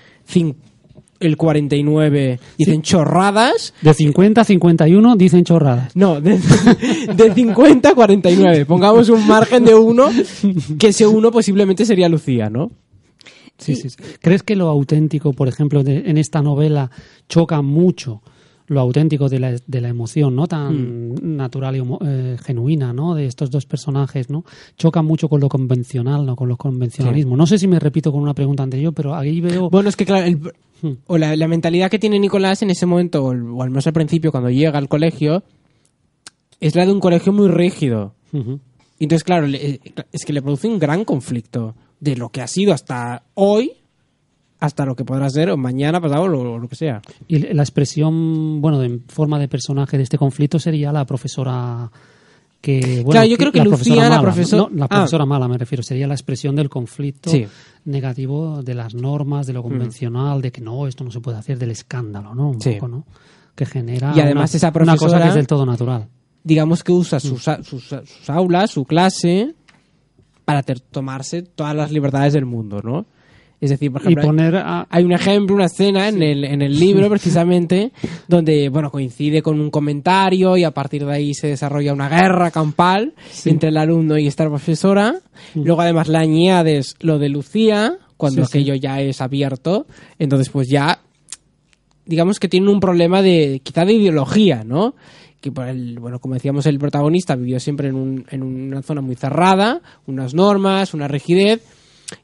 el 1.20 1.36
49 1.38 2.40
dicen 2.58 2.82
chorradas. 2.82 3.74
De 3.82 3.94
50 3.94 4.40
a 4.42 4.44
51 4.46 5.16
dicen 5.18 5.44
chorradas. 5.44 5.96
No, 5.96 6.22
de, 6.22 6.40
de 7.16 7.34
50 7.34 7.90
a 7.90 7.94
49. 7.94 8.66
Pongamos 8.66 9.10
un 9.10 9.28
margen 9.28 9.66
de 9.66 9.76
uno, 9.76 10.10
que 10.80 10.88
ese 10.88 11.06
uno 11.06 11.30
posiblemente 11.32 11.86
sería 11.86 12.08
Lucía, 12.08 12.50
¿no? 12.50 12.72
Sí, 13.58 13.76
sí, 13.76 13.90
sí. 13.90 13.98
¿Crees 14.22 14.44
que 14.44 14.56
lo 14.56 14.68
auténtico, 14.70 15.34
por 15.34 15.48
ejemplo, 15.50 15.84
de- 15.84 16.04
en 16.10 16.18
esta 16.18 16.42
novela 16.42 16.90
choca 17.30 17.62
mucho 17.62 18.22
lo 18.68 18.80
auténtico 18.80 19.28
de 19.30 19.40
la, 19.40 19.52
de 19.66 19.82
la 19.82 19.90
emoción, 19.90 20.36
¿no? 20.36 20.48
Tan 20.48 21.12
Hmm. 21.14 21.36
natural 21.36 21.76
y 21.76 21.84
eh, 22.06 22.38
genuina, 22.44 22.94
¿no? 22.94 23.14
De 23.16 23.26
estos 23.26 23.52
dos 23.52 23.66
personajes, 23.66 24.30
¿no? 24.30 24.46
Choca 24.78 25.02
mucho 25.02 25.28
con 25.30 25.42
lo 25.42 25.50
convencional, 25.50 26.26
¿no? 26.26 26.36
Con 26.36 26.48
lo 26.50 26.56
convencionalismo. 26.58 27.36
No 27.36 27.46
sé 27.46 27.58
si 27.58 27.68
me 27.68 27.80
repito 27.80 28.12
con 28.12 28.22
una 28.22 28.34
pregunta 28.34 28.64
anterior, 28.64 28.94
pero 28.94 29.14
ahí 29.16 29.42
veo... 29.42 29.70
Bueno, 29.70 29.90
es 29.90 29.96
que 29.96 30.06
claro, 30.06 30.26
el- 30.26 30.54
Hmm. 30.82 30.98
o 31.08 31.18
la, 31.18 31.34
la 31.38 31.48
mentalidad 31.48 31.90
que 31.90 31.98
tiene 31.98 32.20
Nicolás 32.20 32.62
en 32.62 32.70
ese 32.70 32.86
momento, 32.86 33.24
o, 33.24 33.32
al 33.32 33.70
menos 33.70 33.88
al 33.88 33.94
principio, 33.94 34.32
cuando 34.32 34.50
llega 34.50 34.78
al 34.78 34.90
colegio, 34.90 35.44
es 36.60 36.76
la 36.76 36.86
de 36.86 36.92
un 36.92 37.00
colegio 37.00 37.32
muy 37.34 37.48
rígido. 37.48 38.16
Y 38.34 39.04
Entonces, 39.06 39.24
claro, 39.24 39.48
le- 39.48 39.80
es 40.12 40.26
que 40.26 40.34
le 40.34 40.42
produce 40.42 40.68
un 40.68 40.80
gran 40.80 41.06
conflicto 41.06 41.76
de 42.00 42.16
lo 42.18 42.30
que 42.30 42.42
ha 42.42 42.48
sido 42.48 42.74
hasta 42.74 43.24
hoy, 43.34 43.72
hasta 44.66 44.86
lo 44.86 44.96
que 44.96 45.04
podrá 45.04 45.30
ser 45.30 45.50
o 45.50 45.58
mañana, 45.58 46.00
pasado, 46.00 46.24
o 46.24 46.28
lo, 46.30 46.58
lo 46.58 46.68
que 46.70 46.76
sea. 46.78 47.02
Y 47.28 47.40
la 47.54 47.64
expresión, 47.64 48.62
bueno, 48.62 48.80
de 48.80 49.00
forma 49.10 49.38
de 49.38 49.50
personaje 49.50 49.98
de 49.98 50.04
este 50.04 50.18
conflicto 50.18 50.58
sería 50.58 50.94
la 50.94 51.06
profesora 51.06 51.92
que... 52.62 52.80
Bueno, 53.04 53.10
Claro, 53.12 53.28
yo 53.28 53.36
creo 53.38 53.52
que 53.52 53.58
la 53.58 53.66
Lucía, 53.66 53.76
profesora 53.78 54.04
la 54.04 54.10
mala, 54.16 54.22
profesor- 54.22 54.72
no, 54.72 54.78
la 54.80 54.86
Ah. 54.86 54.88
profesora 54.88 55.26
mala 55.26 55.48
me 55.50 55.58
refiero, 55.58 55.84
sería 55.84 56.08
la 56.08 56.14
expresión 56.14 56.56
del 56.56 56.70
conflicto 56.70 57.30
Sí. 57.30 57.46
negativo 57.84 58.64
de 58.64 58.74
las 58.74 58.94
normas, 58.96 59.48
de 59.48 59.52
lo 59.54 59.64
convencional, 59.64 60.42
de 60.42 60.52
que 60.54 60.62
no, 60.62 60.88
esto 60.88 61.04
no 61.04 61.12
se 61.12 61.20
puede 61.20 61.38
hacer, 61.40 61.60
del 61.60 61.72
escándalo, 61.72 62.34
¿no? 62.34 62.52
Un 62.52 62.62
Sí. 62.62 62.72
poco, 62.76 62.88
¿no? 62.88 63.06
Que 63.56 63.66
genera 63.66 64.14
Y 64.16 64.22
además 64.22 64.52
una, 64.52 64.58
esa 64.58 64.68
una 64.68 64.74
cosa 64.74 64.96
profesora- 64.96 65.24
que 65.24 65.28
es 65.30 65.36
del 65.36 65.48
todo 65.48 65.66
natural. 65.66 66.08
digamos 66.46 66.86
que 66.86 66.94
usa 66.94 67.20
sus, 67.20 67.46
a- 67.50 67.62
sus, 67.64 67.84
sus 67.84 68.30
aulas, 68.30 68.72
su 68.72 68.86
clase, 68.86 69.56
para 70.46 70.64
ter- 70.64 70.80
tomarse 70.80 71.42
todas 71.42 71.76
las 71.76 71.92
libertades 71.92 72.32
del 72.32 72.46
mundo, 72.46 72.82
¿no? 72.82 73.06
Es 73.64 73.70
decir, 73.70 73.92
por 73.92 74.02
ejemplo, 74.02 74.22
hay- 74.24 74.28
poner 74.28 74.56
a, 74.58 74.86
hay 74.90 75.04
un 75.06 75.14
ejemplo, 75.14 75.56
una 75.56 75.66
escena 75.66 76.10
en 76.10 76.22
el, 76.22 76.44
en 76.44 76.62
el 76.62 76.78
libro 76.78 77.10
precisamente, 77.10 77.92
donde, 78.28 78.68
bueno, 78.68 78.92
coincide 78.92 79.42
con 79.42 79.60
un 79.62 79.70
comentario 79.72 80.58
y 80.58 80.64
a 80.66 80.72
partir 80.72 81.06
de 81.06 81.14
ahí 81.14 81.34
se 81.34 81.48
desarrolla 81.48 81.94
una 81.94 82.10
guerra 82.10 82.52
campal 82.52 83.14
entre 83.46 83.70
el 83.70 83.78
alumno 83.78 84.18
y 84.18 84.28
esta 84.28 84.46
profesora. 84.46 85.16
Luego 85.56 85.80
además 85.82 86.10
le 86.10 86.18
añades 86.18 86.96
lo 87.00 87.20
de 87.20 87.30
Lucía, 87.30 87.98
cuando 88.18 88.42
aquello 88.50 88.76
ya 88.76 89.00
es 89.00 89.22
abierto. 89.22 89.88
Entonces 90.20 90.50
pues 90.50 90.68
ya, 90.68 91.00
digamos 92.06 92.40
que 92.40 92.50
tienen 92.50 92.70
un 92.70 92.80
problema 92.80 93.22
de, 93.22 93.62
quizá 93.64 93.86
de 93.86 93.94
ideología, 93.94 94.64
¿no? 94.66 94.96
Que 95.40 95.52
el, 95.70 96.00
bueno, 96.00 96.20
como 96.20 96.34
decíamos, 96.36 96.66
el 96.66 96.80
protagonista 96.80 97.36
vivió 97.36 97.60
siempre 97.60 97.90
en, 97.90 97.96
un- 97.96 98.26
en 98.30 98.44
una 98.44 98.82
zona 98.82 99.02
muy 99.02 99.16
cerrada, 99.16 99.82
unas 100.08 100.34
normas, 100.34 100.94
una 100.94 101.08
rigidez, 101.08 101.62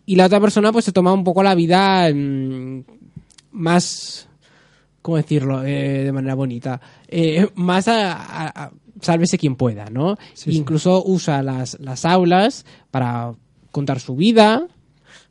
y 0.06 0.16
la 0.16 0.26
otra 0.26 0.40
persona 0.40 0.72
pues 0.72 0.86
se 0.86 0.92
toma 0.92 1.14
un 1.14 1.24
poco 1.24 1.42
la 1.44 1.56
vida 1.56 2.10
mm, 2.14 2.84
más, 3.52 4.28
¿cómo 5.02 5.18
decirlo? 5.18 5.64
Eh, 5.64 6.04
de 6.04 6.12
manera 6.12 6.36
bonita, 6.36 6.80
Eh, 7.08 7.48
más 7.56 7.88
a, 7.88 8.14
a- 8.14 8.64
a- 8.66 8.72
sálvese 9.02 9.38
quien 9.38 9.56
pueda, 9.56 9.86
¿no? 9.86 10.18
Sí, 10.34 10.52
sí. 10.52 10.58
Incluso 10.58 11.04
usa 11.06 11.42
las, 11.42 11.80
las 11.80 12.06
aulas 12.06 12.66
para 12.92 13.34
contar 13.72 14.00
su 14.00 14.16
vida, 14.16 14.68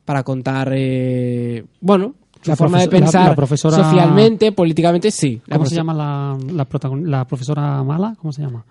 para 0.05 0.23
contar, 0.23 0.71
eh, 0.75 1.65
bueno, 1.81 2.15
La 2.45 2.53
La 2.53 2.57
forma 2.57 2.79
de 2.79 2.87
la- 2.87 2.91
pensar 2.91 3.29
la 3.31 3.35
profesora- 3.35 3.77
socialmente, 3.83 4.53
políticamente, 4.53 5.11
sí. 5.11 5.43
¿Cómo 5.51 5.67
se 5.67 5.75
llama 5.75 5.93
la, 5.93 6.39
la, 6.53 6.69
protagon- 6.69 7.05
la 7.05 7.27
profesora 7.27 7.83
mala? 7.83 8.15
¿Cómo 8.19 8.33
se 8.33 8.43
llama? 8.43 8.65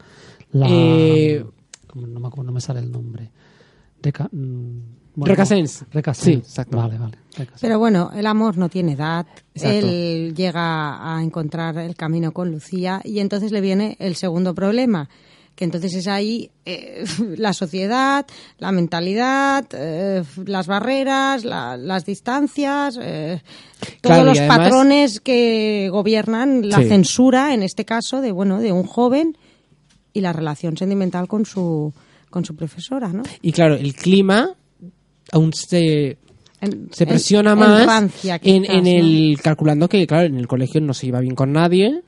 La, 0.53 0.67
Eh, 0.69 1.45
no, 1.93 2.19
me 2.21 2.27
acuerdo, 2.27 2.45
no 2.45 2.53
me 2.53 2.61
sale 2.61 2.79
el 2.79 2.89
nombre. 2.91 3.29
Reca, 4.01 4.29
Recasens. 5.25 5.85
Recasens. 5.91 6.23
Sí, 6.25 6.33
exacto. 6.33 6.77
Vale, 6.77 6.97
vale. 6.97 7.17
Recasens. 7.35 7.61
Pero 7.61 7.79
bueno, 7.79 8.11
el 8.15 8.25
amor 8.25 8.57
no 8.57 8.69
tiene 8.69 8.93
edad. 8.93 9.25
Exacto. 9.55 9.77
Él 9.87 10.33
llega 10.35 11.15
a 11.15 11.21
encontrar 11.23 11.77
el 11.79 11.95
camino 11.95 12.31
con 12.31 12.51
Lucía 12.51 13.01
y 13.03 13.19
entonces 13.19 13.51
le 13.51 13.61
viene 13.61 13.95
el 13.99 14.15
segundo 14.15 14.53
problema, 14.53 15.09
que 15.55 15.63
entonces 15.65 15.95
es 15.95 16.07
ahí 16.07 16.51
eh, 16.65 17.03
la 17.37 17.53
sociedad, 17.53 18.25
la 18.59 18.71
mentalidad, 18.71 19.65
eh, 19.73 20.23
las 20.45 20.67
barreras, 20.67 21.43
la- 21.45 21.77
las 21.77 22.05
distancias, 22.05 22.99
eh, 23.01 23.41
todos 24.01 24.17
Claro, 24.17 24.23
los 24.25 24.37
además- 24.37 24.57
patrones 24.59 25.19
que 25.19 25.89
gobiernan 25.91 26.69
la 26.69 26.77
Sí. 26.77 26.87
censura, 26.89 27.53
en 27.55 27.63
este 27.63 27.85
caso, 27.85 28.21
de 28.21 28.31
bueno, 28.31 28.59
de 28.59 28.71
un 28.71 28.83
joven 28.83 29.35
y 30.13 30.21
la 30.21 30.31
relación 30.33 30.77
sentimental 30.77 31.27
con 31.27 31.45
su 31.45 31.91
con 32.29 32.43
su 32.43 32.55
profesora, 32.55 33.07
¿no? 33.13 33.23
Y 33.41 33.51
claro, 33.53 33.75
el 33.75 33.95
clima 33.95 34.51
aún 35.31 35.53
se, 35.53 36.17
se 36.91 37.07
presiona 37.07 37.55
más 37.55 37.85
rancia, 37.85 38.39
en, 38.43 38.63
quizás, 38.63 38.75
en 38.75 38.87
el 38.87 39.39
calculando 39.41 39.89
que 39.89 40.05
claro 40.07 40.27
en 40.27 40.37
el 40.37 40.47
colegio 40.47 40.81
no 40.81 40.93
se 40.93 41.07
iba 41.07 41.19
bien 41.19 41.35
con 41.35 41.51
nadie 41.51 42.01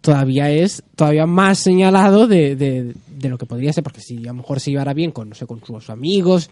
todavía 0.00 0.50
es 0.50 0.82
todavía 0.96 1.26
más 1.26 1.58
señalado 1.58 2.26
de, 2.26 2.56
de, 2.56 2.94
de 3.08 3.28
lo 3.28 3.38
que 3.38 3.46
podría 3.46 3.72
ser 3.72 3.84
porque 3.84 4.00
si 4.00 4.18
a 4.18 4.32
lo 4.32 4.34
mejor 4.34 4.60
se 4.60 4.70
llevara 4.70 4.94
bien 4.94 5.12
con 5.12 5.28
no 5.28 5.34
sé 5.34 5.46
con 5.46 5.64
sus 5.64 5.90
amigos 5.90 6.50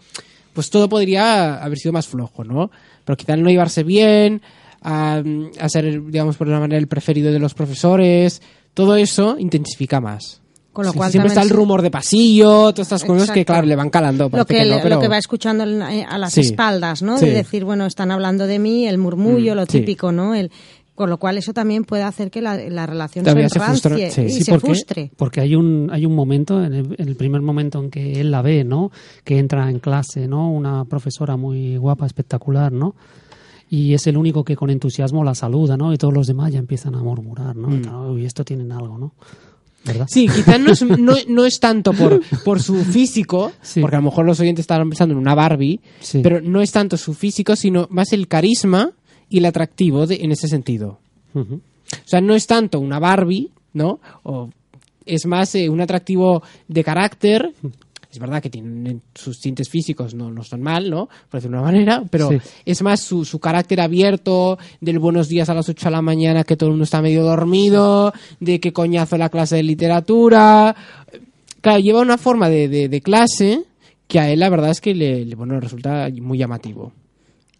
pues 0.53 0.69
todo 0.69 0.89
podría 0.89 1.63
haber 1.63 1.77
sido 1.77 1.93
más 1.93 2.07
flojo 2.07 2.43
no 2.43 2.71
pero 3.05 3.17
quizá 3.17 3.33
el 3.33 3.43
no 3.43 3.49
llevarse 3.49 3.83
bien 3.83 4.41
a, 4.81 5.21
a 5.59 5.69
ser 5.69 6.05
digamos 6.05 6.37
por 6.37 6.47
una 6.47 6.59
manera 6.59 6.79
el 6.79 6.87
preferido 6.87 7.31
de 7.31 7.39
los 7.39 7.53
profesores 7.53 8.41
todo 8.73 8.95
eso 8.95 9.37
intensifica 9.39 9.99
más 9.99 10.38
Con 10.71 10.85
lo 10.85 10.91
Sí, 10.91 10.97
cual 10.97 11.11
siempre 11.11 11.27
está 11.29 11.41
también 11.41 11.53
el 11.53 11.57
rumor 11.57 11.81
de 11.81 11.91
pasillo 11.91 12.71
todas 12.73 12.79
estas 12.91 13.03
cosas 13.03 13.31
que 13.31 13.43
claro 13.43 13.65
le 13.65 13.75
van 13.75 13.89
calando 13.89 14.29
lo 14.31 14.45
que, 14.45 14.53
que 14.55 14.65
no, 14.65 14.75
le- 14.75 14.81
pero- 14.83 14.95
lo 14.95 15.01
que 15.01 15.07
va 15.07 15.17
escuchando 15.17 15.63
eh, 15.65 16.05
a 16.07 16.17
las 16.17 16.33
Sí. 16.33 16.41
espaldas, 16.41 17.01
¿no? 17.01 17.17
Sí. 17.17 17.25
De 17.25 17.31
decir, 17.33 17.65
bueno, 17.65 17.85
están 17.85 18.11
hablando 18.11 18.45
de 18.47 18.59
mí, 18.59 18.87
el 18.87 18.97
murmullo, 18.99 19.53
Mm, 19.53 19.57
lo 19.57 19.65
sí. 19.65 19.79
típico, 19.79 20.11
¿no? 20.11 20.35
El, 20.35 20.51
con 20.93 21.09
lo 21.09 21.17
cual 21.17 21.37
eso 21.37 21.53
también 21.53 21.85
puede 21.85 22.03
hacer 22.03 22.29
que 22.29 22.41
la, 22.41 22.55
la 22.69 22.85
relación 22.85 23.23
Todavía 23.25 23.47
se 23.49 23.57
rancie 23.59 24.11
sí. 24.11 24.21
y 24.21 24.29
Sí, 24.29 24.43
se 24.43 24.51
porque, 24.51 24.67
frustre. 24.67 25.11
porque 25.17 25.41
hay 25.41 25.55
un 25.55 25.89
hay 25.91 26.05
un 26.05 26.13
momento 26.13 26.61
en 26.63 26.73
el, 26.73 26.95
en 26.97 27.07
el 27.07 27.15
primer 27.15 27.41
momento 27.41 27.79
en 27.79 27.89
que 27.89 28.19
él 28.19 28.31
la 28.31 28.41
ve 28.41 28.63
no 28.65 28.91
que 29.23 29.39
entra 29.39 29.69
en 29.69 29.79
clase 29.79 30.27
no 30.27 30.51
una 30.51 30.83
profesora 30.85 31.37
muy 31.37 31.77
guapa 31.77 32.05
espectacular 32.05 32.73
no 32.73 32.95
y 33.69 33.93
es 33.93 34.07
el 34.07 34.17
único 34.17 34.43
que 34.43 34.57
con 34.57 34.69
entusiasmo 34.71 35.23
la 35.23 35.35
saluda 35.35 35.77
no 35.77 35.93
y 35.93 35.97
todos 35.97 36.13
los 36.13 36.27
demás 36.27 36.51
ya 36.51 36.59
empiezan 36.59 36.95
a 36.95 37.01
murmurar 37.01 37.55
no 37.55 37.69
Mm. 37.69 38.11
Uy, 38.15 38.25
esto 38.25 38.43
tienen 38.43 38.69
algo 38.73 38.97
no 38.97 39.13
verdad 39.89 40.07
Sí, 40.09 40.27
quizás 40.27 40.59
no 40.59 40.71
es, 40.71 40.81
no, 40.81 41.15
no 41.27 41.45
es 41.45 41.59
tanto 41.59 41.93
por, 41.93 42.21
por 42.43 42.61
su 42.61 42.83
físico, 42.85 43.51
Sí. 43.61 43.81
porque 43.81 43.97
a 43.97 43.99
lo 43.99 44.05
mejor 44.05 44.25
los 44.25 44.39
oyentes 44.39 44.63
estaban 44.63 44.89
pensando 44.89 45.13
en 45.13 45.19
una 45.19 45.35
Barbie, 45.35 45.79
Sí. 45.99 46.21
pero 46.23 46.41
no 46.41 46.61
es 46.61 46.71
tanto 46.71 46.97
su 46.97 47.13
físico, 47.13 47.55
sino 47.55 47.87
más 47.91 48.13
el 48.13 48.27
carisma 48.27 48.91
y 49.29 49.37
el 49.39 49.45
atractivo 49.45 50.07
de, 50.07 50.15
en 50.21 50.31
ese 50.31 50.47
sentido. 50.47 50.99
O 51.35 51.59
sea, 52.05 52.21
no 52.21 52.33
es 52.35 52.47
tanto 52.47 52.79
una 52.79 52.99
Barbie, 52.99 53.51
¿no? 53.73 53.99
O 54.23 54.49
es 55.05 55.25
más 55.25 55.53
eh, 55.55 55.69
un 55.69 55.81
atractivo 55.81 56.41
de 56.67 56.83
carácter. 56.83 57.53
Es 58.11 58.17
verdad 58.17 58.41
que 58.41 58.49
tienen 58.49 59.03
sus 59.13 59.39
tintes 59.39 59.69
físicos, 59.69 60.15
no, 60.15 60.31
no 60.31 60.41
están 60.41 60.61
mal, 60.61 60.89
¿no? 60.89 61.07
Por 61.29 61.39
decirlo 61.39 61.57
de 61.57 61.61
una 61.63 61.71
manera, 61.71 62.03
pero 62.09 62.29
Sí. 62.29 62.37
es 62.65 62.81
más 62.81 63.01
su, 63.01 63.23
su 63.23 63.39
carácter 63.39 63.79
abierto, 63.81 64.57
del 64.81 64.97
buenos 64.97 65.27
días 65.29 65.47
a 65.49 65.53
las 65.53 65.69
8 65.69 65.85
de 65.85 65.91
la 65.91 66.01
mañana 66.01 66.43
que 66.43 66.55
todo 66.57 66.69
el 66.69 66.71
mundo 66.73 66.85
está 66.85 67.01
medio 67.03 67.23
dormido, 67.23 68.11
de 68.39 68.59
que 68.59 68.73
coñazo 68.73 69.15
la 69.17 69.29
clase 69.29 69.57
de 69.57 69.63
literatura. 69.63 70.75
Claro, 71.61 71.79
lleva 71.79 72.01
una 72.01 72.17
forma 72.17 72.49
de, 72.49 72.67
de- 72.67 72.89
de 72.89 73.01
clase 73.01 73.63
que 74.07 74.19
a 74.19 74.31
él 74.31 74.39
la 74.39 74.49
verdad 74.49 74.71
es 74.71 74.81
que 74.81 74.95
le, 74.95 75.23
le- 75.25 75.35
bueno, 75.35 75.53
le 75.53 75.59
resulta 75.59 76.09
muy 76.19 76.39
llamativo. 76.39 76.93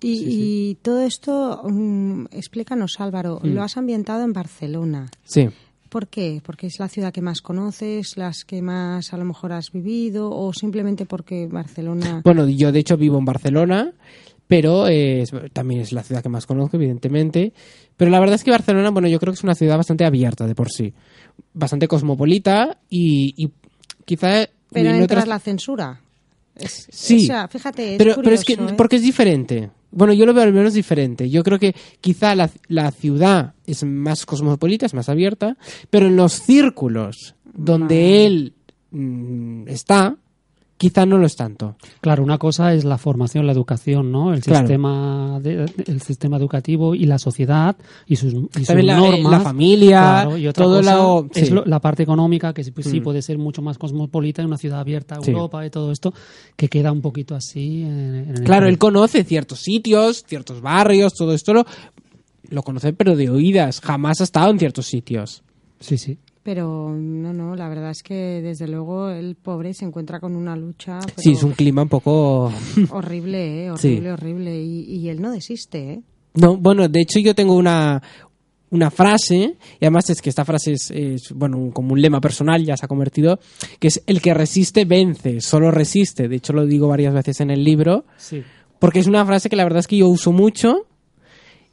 Y, 0.01 0.23
y 0.71 0.75
todo 0.81 1.01
esto, 1.01 1.61
mm, 1.69 2.25
explícanos 2.31 2.95
Álvaro, 2.99 3.39
Mm. 3.43 3.47
lo 3.49 3.61
has 3.61 3.77
ambientado 3.77 4.23
en 4.23 4.33
Barcelona. 4.33 5.11
Sí. 5.25 5.49
¿Por 5.89 6.07
qué? 6.07 6.41
¿Porque 6.45 6.67
es 6.67 6.79
la 6.79 6.87
ciudad 6.87 7.11
que 7.11 7.21
más 7.21 7.41
conoces, 7.41 8.15
las 8.15 8.45
que 8.45 8.61
más 8.61 9.11
a 9.13 9.17
lo 9.17 9.25
mejor 9.25 9.51
has 9.53 9.71
vivido 9.71 10.29
o 10.31 10.53
simplemente 10.53 11.05
porque 11.05 11.47
Barcelona... 11.47 12.21
Bueno, 12.23 12.47
yo 12.47 12.71
de 12.71 12.79
hecho 12.79 12.95
vivo 12.95 13.17
en 13.17 13.25
Barcelona, 13.25 13.91
pero 14.47 14.87
eh, 14.87 15.21
es- 15.23 15.31
también 15.53 15.81
es 15.81 15.91
la 15.91 16.03
ciudad 16.03 16.21
que 16.23 16.29
más 16.29 16.45
conozco, 16.45 16.77
evidentemente. 16.77 17.53
Pero 17.97 18.11
la 18.11 18.19
verdad 18.19 18.35
es 18.35 18.43
que 18.43 18.51
Barcelona, 18.51 18.91
bueno, 18.91 19.07
yo 19.07 19.19
creo 19.19 19.33
que 19.33 19.37
es 19.39 19.43
una 19.43 19.55
ciudad 19.55 19.77
bastante 19.77 20.05
abierta 20.05 20.45
de 20.47 20.55
por 20.55 20.69
sí. 20.69 20.93
Bastante 21.53 21.87
cosmopolita 21.87 22.77
y, 22.89 23.33
y 23.37 23.49
quizá... 24.05 24.47
Pero 24.71 24.89
en 24.89 24.95
entra 24.97 25.17
otras- 25.19 25.27
la 25.27 25.39
censura. 25.39 25.99
Es- 26.55 26.87
Sí. 26.91 27.23
O 27.23 27.25
sea, 27.25 27.47
fíjate, 27.47 27.93
es 27.93 27.97
pero, 27.97 28.15
pero 28.21 28.35
es 28.35 28.43
que, 28.45 28.53
¿eh? 28.53 28.73
porque 28.77 28.97
es 28.97 29.01
diferente. 29.01 29.71
Bueno, 29.91 30.13
yo 30.13 30.25
lo 30.25 30.33
veo 30.33 30.43
al 30.43 30.53
menos 30.53 30.73
diferente. 30.73 31.29
Yo 31.29 31.43
creo 31.43 31.59
que 31.59 31.75
quizá 32.01 32.35
la, 32.35 32.49
la 32.67 32.91
ciudad 32.91 33.53
es 33.65 33.83
más 33.83 34.25
cosmopolita, 34.25 34.85
es 34.85 34.93
más 34.93 35.09
abierta, 35.09 35.57
pero 35.89 36.07
en 36.07 36.15
los 36.15 36.33
círculos 36.33 37.35
donde 37.53 38.25
él 38.25 38.53
mm, 38.91 39.67
está, 39.67 40.17
quizá 40.79 41.05
no 41.05 41.17
lo 41.17 41.25
es 41.27 41.35
tanto. 41.35 41.75
Claro, 41.99 42.23
una 42.23 42.37
cosa 42.37 42.73
es 42.73 42.85
la 42.85 42.97
formación, 42.97 43.45
la 43.45 43.51
educación, 43.51 44.11
¿no? 44.11 44.33
El 44.33 44.39
Claro. 44.41 44.59
sistema, 44.65 45.39
de- 45.41 45.65
el 45.87 46.01
sistema 46.01 46.37
educativo 46.37 46.95
y 46.95 47.03
la 47.05 47.19
sociedad 47.19 47.75
y 48.07 48.15
sus, 48.15 48.33
y 48.33 48.63
sus 48.65 48.83
la, 48.83 48.93
eh, 48.97 48.97
normas. 48.97 49.31
la 49.31 49.39
familia, 49.41 49.99
Claro, 49.99 50.37
y 50.37 50.47
otra 50.47 50.63
todo 50.63 50.77
cosa 50.77 50.95
lo- 50.95 51.27
es 51.35 51.47
sí. 51.49 51.53
lo- 51.53 51.65
la 51.65 51.79
parte 51.81 52.03
económica, 52.03 52.53
que 52.53 52.63
sí, 52.63 52.71
pues, 52.71 52.87
sí 52.87 53.01
Mm. 53.01 53.03
puede 53.03 53.21
ser 53.21 53.37
mucho 53.37 53.61
más 53.61 53.77
cosmopolita 53.77 54.41
en 54.41 54.47
una 54.47 54.57
ciudad 54.57 54.79
abierta 54.79 55.15
a 55.15 55.21
Sí. 55.21 55.31
Europa 55.31 55.65
y 55.65 55.69
todo 55.69 55.91
esto, 55.91 56.13
que 56.55 56.69
queda 56.69 56.93
un 56.93 57.01
poquito 57.01 57.35
así 57.35 57.81
en, 57.83 58.15
en 58.29 58.37
el 58.37 58.43
Claro, 58.45 58.67
él 58.67 58.77
conoce 58.77 59.25
ciertos 59.25 59.59
sitios, 59.59 60.23
ciertos 60.25 60.61
barrios, 60.61 61.13
todo 61.13 61.33
esto 61.33 61.53
lo, 61.53 61.65
lo 62.49 62.63
conoce, 62.63 62.93
pero 62.93 63.17
de 63.17 63.29
oídas. 63.29 63.81
Jamás 63.81 64.21
ha 64.21 64.23
estado 64.23 64.49
en 64.49 64.59
ciertos 64.59 64.85
sitios. 64.87 65.43
Sí, 65.81 65.97
sí. 65.97 66.17
Pero 66.43 66.89
no, 66.95 67.33
no, 67.33 67.55
la 67.55 67.67
verdad 67.67 67.91
es 67.91 68.01
que 68.01 68.41
desde 68.41 68.67
luego 68.67 69.09
el 69.09 69.35
pobre 69.35 69.73
se 69.73 69.85
encuentra 69.85 70.19
con 70.19 70.35
una 70.35 70.55
lucha 70.55 70.99
pero 71.03 71.21
Sí, 71.21 71.33
es 71.33 71.43
un 71.43 71.51
clima 71.51 71.81
un 71.83 71.89
poco... 71.89 72.51
horrible, 72.91 73.65
¿eh? 73.67 73.71
Sí. 73.77 73.89
horrible, 73.89 74.11
horrible. 74.13 74.61
Y, 74.61 74.81
y 74.83 75.09
él 75.09 75.21
no 75.21 75.31
desiste, 75.31 75.91
¿eh? 75.93 76.01
No, 76.35 76.55
bueno, 76.57 76.87
de 76.87 77.01
hecho 77.01 77.19
yo 77.19 77.35
tengo 77.35 77.55
una, 77.55 78.01
una 78.69 78.89
frase, 78.89 79.57
y 79.79 79.85
además 79.85 80.09
es 80.09 80.21
que 80.21 80.29
esta 80.29 80.45
frase 80.45 80.73
es, 80.73 80.91
es, 80.91 81.31
bueno, 81.33 81.71
como 81.73 81.93
un 81.93 82.01
lema 82.01 82.21
personal, 82.21 82.63
ya 82.63 82.77
se 82.77 82.85
ha 82.85 82.87
convertido, 82.87 83.39
que 83.79 83.89
es 83.89 84.01
el 84.07 84.21
que 84.21 84.33
resiste 84.33 84.85
vence, 84.85 85.41
solo 85.41 85.71
resiste. 85.71 86.27
De 86.29 86.37
hecho 86.37 86.53
lo 86.53 86.65
digo 86.65 86.87
varias 86.87 87.13
veces 87.13 87.41
en 87.41 87.51
el 87.51 87.63
libro, 87.63 88.05
Sí. 88.17 88.43
porque 88.79 88.99
es 88.99 89.07
una 89.07 89.25
frase 89.25 89.49
que 89.49 89.55
la 89.57 89.63
verdad 89.65 89.79
es 89.79 89.87
que 89.87 89.97
yo 89.97 90.07
uso 90.07 90.31
mucho 90.31 90.85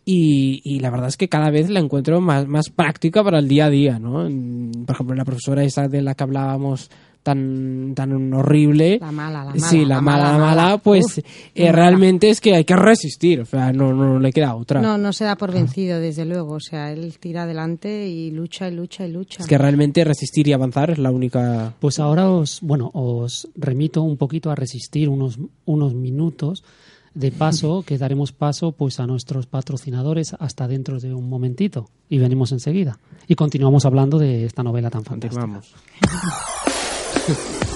y, 0.09 0.63
y 0.65 0.79
la 0.79 0.91
verdad 0.91 1.09
es 1.09 1.17
que 1.17 1.29
cada 1.29 1.51
vez 1.51 1.69
la 1.69 1.81
encuentro 1.81 2.21
más, 2.21 2.47
más 2.47 2.71
práctica 2.71 3.25
para 3.25 3.41
el 3.41 3.49
día 3.49 3.67
a 3.67 3.71
día, 3.71 3.99
¿no? 3.99 4.13
Por 4.87 4.95
ejemplo, 4.95 5.17
la 5.17 5.25
profesora 5.25 5.65
esa 5.65 5.89
de 5.89 6.01
la 6.01 6.15
que 6.15 6.23
hablábamos 6.23 6.89
tan, 7.25 7.93
tan 7.97 8.33
horrible. 8.33 8.99
La 9.01 9.11
mala, 9.11 9.41
la 9.41 9.51
mala. 9.51 9.69
Sí, 9.69 9.85
la, 9.85 10.01
mala, 10.01 10.31
la 10.31 10.39
mala, 10.39 10.79
pues 10.79 11.05
Uf, 11.07 11.19
eh, 11.57 11.65
mala. 11.65 11.73
realmente 11.73 12.31
es 12.31 12.41
que 12.41 12.55
hay 12.55 12.65
que 12.65 12.77
resistir, 12.77 13.41
o 13.41 13.47
sea, 13.47 13.73
no, 13.73 13.93
no, 13.93 14.13
no 14.13 14.21
le 14.21 14.33
queda 14.33 14.55
otra. 14.55 14.81
No, 14.81 14.97
no 14.97 15.13
se 15.13 15.25
da 15.25 15.35
por 15.35 15.53
vencido, 15.53 15.99
desde 15.99 16.25
luego. 16.25 16.55
O 16.55 16.61
sea, 16.61 16.93
él 16.93 17.19
tira 17.19 17.43
adelante 17.43 18.07
y 18.07 18.31
lucha 18.31 18.69
y 18.69 18.77
lucha 18.77 19.09
y 19.09 19.11
lucha. 19.11 19.43
Es 19.43 19.49
que 19.49 19.59
realmente 19.59 20.05
resistir 20.05 20.47
y 20.47 20.53
avanzar 20.53 20.93
es 20.93 20.99
la 20.99 21.11
única... 21.11 21.75
Pues 21.81 21.99
ahora 21.99 22.31
os, 22.31 22.61
bueno, 22.63 22.93
os 22.95 23.49
remito 23.57 24.03
un 24.03 24.17
poquito 24.17 24.53
a 24.53 24.55
resistir 24.55 25.09
unos, 25.09 25.41
unos 25.65 25.95
minutos 25.95 26.63
de 27.17 27.33
paso, 27.33 27.83
que 27.83 27.97
daremos 27.97 28.33
paso 28.33 28.73
pues 28.73 29.01
a 29.01 29.07
nuestros 29.07 29.47
patrocinadores 29.47 30.37
hasta 30.39 30.69
dentro 30.69 31.01
de 31.01 31.15
un 31.15 31.29
momentito 31.29 31.89
y 32.11 32.19
venimos 32.19 32.53
enseguida. 32.53 32.99
Y 33.27 33.35
continuamos 33.35 33.87
hablando 33.87 34.19
de 34.19 34.45
esta 34.45 34.63
novela 34.63 34.91
tan 34.91 35.03
fantástica. 35.03 35.41
Continuamos. 35.41 35.75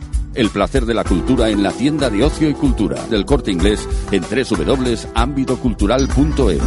El 0.33 0.49
placer 0.49 0.85
de 0.85 0.93
la 0.93 1.03
cultura 1.03 1.49
en 1.49 1.61
la 1.61 1.71
tienda 1.71 2.09
de 2.09 2.23
ocio 2.23 2.47
y 2.49 2.53
cultura 2.53 3.05
del 3.07 3.25
corte 3.25 3.51
inglés 3.51 3.85
en 4.11 4.23
www.ambidocultural.es. 4.23 6.61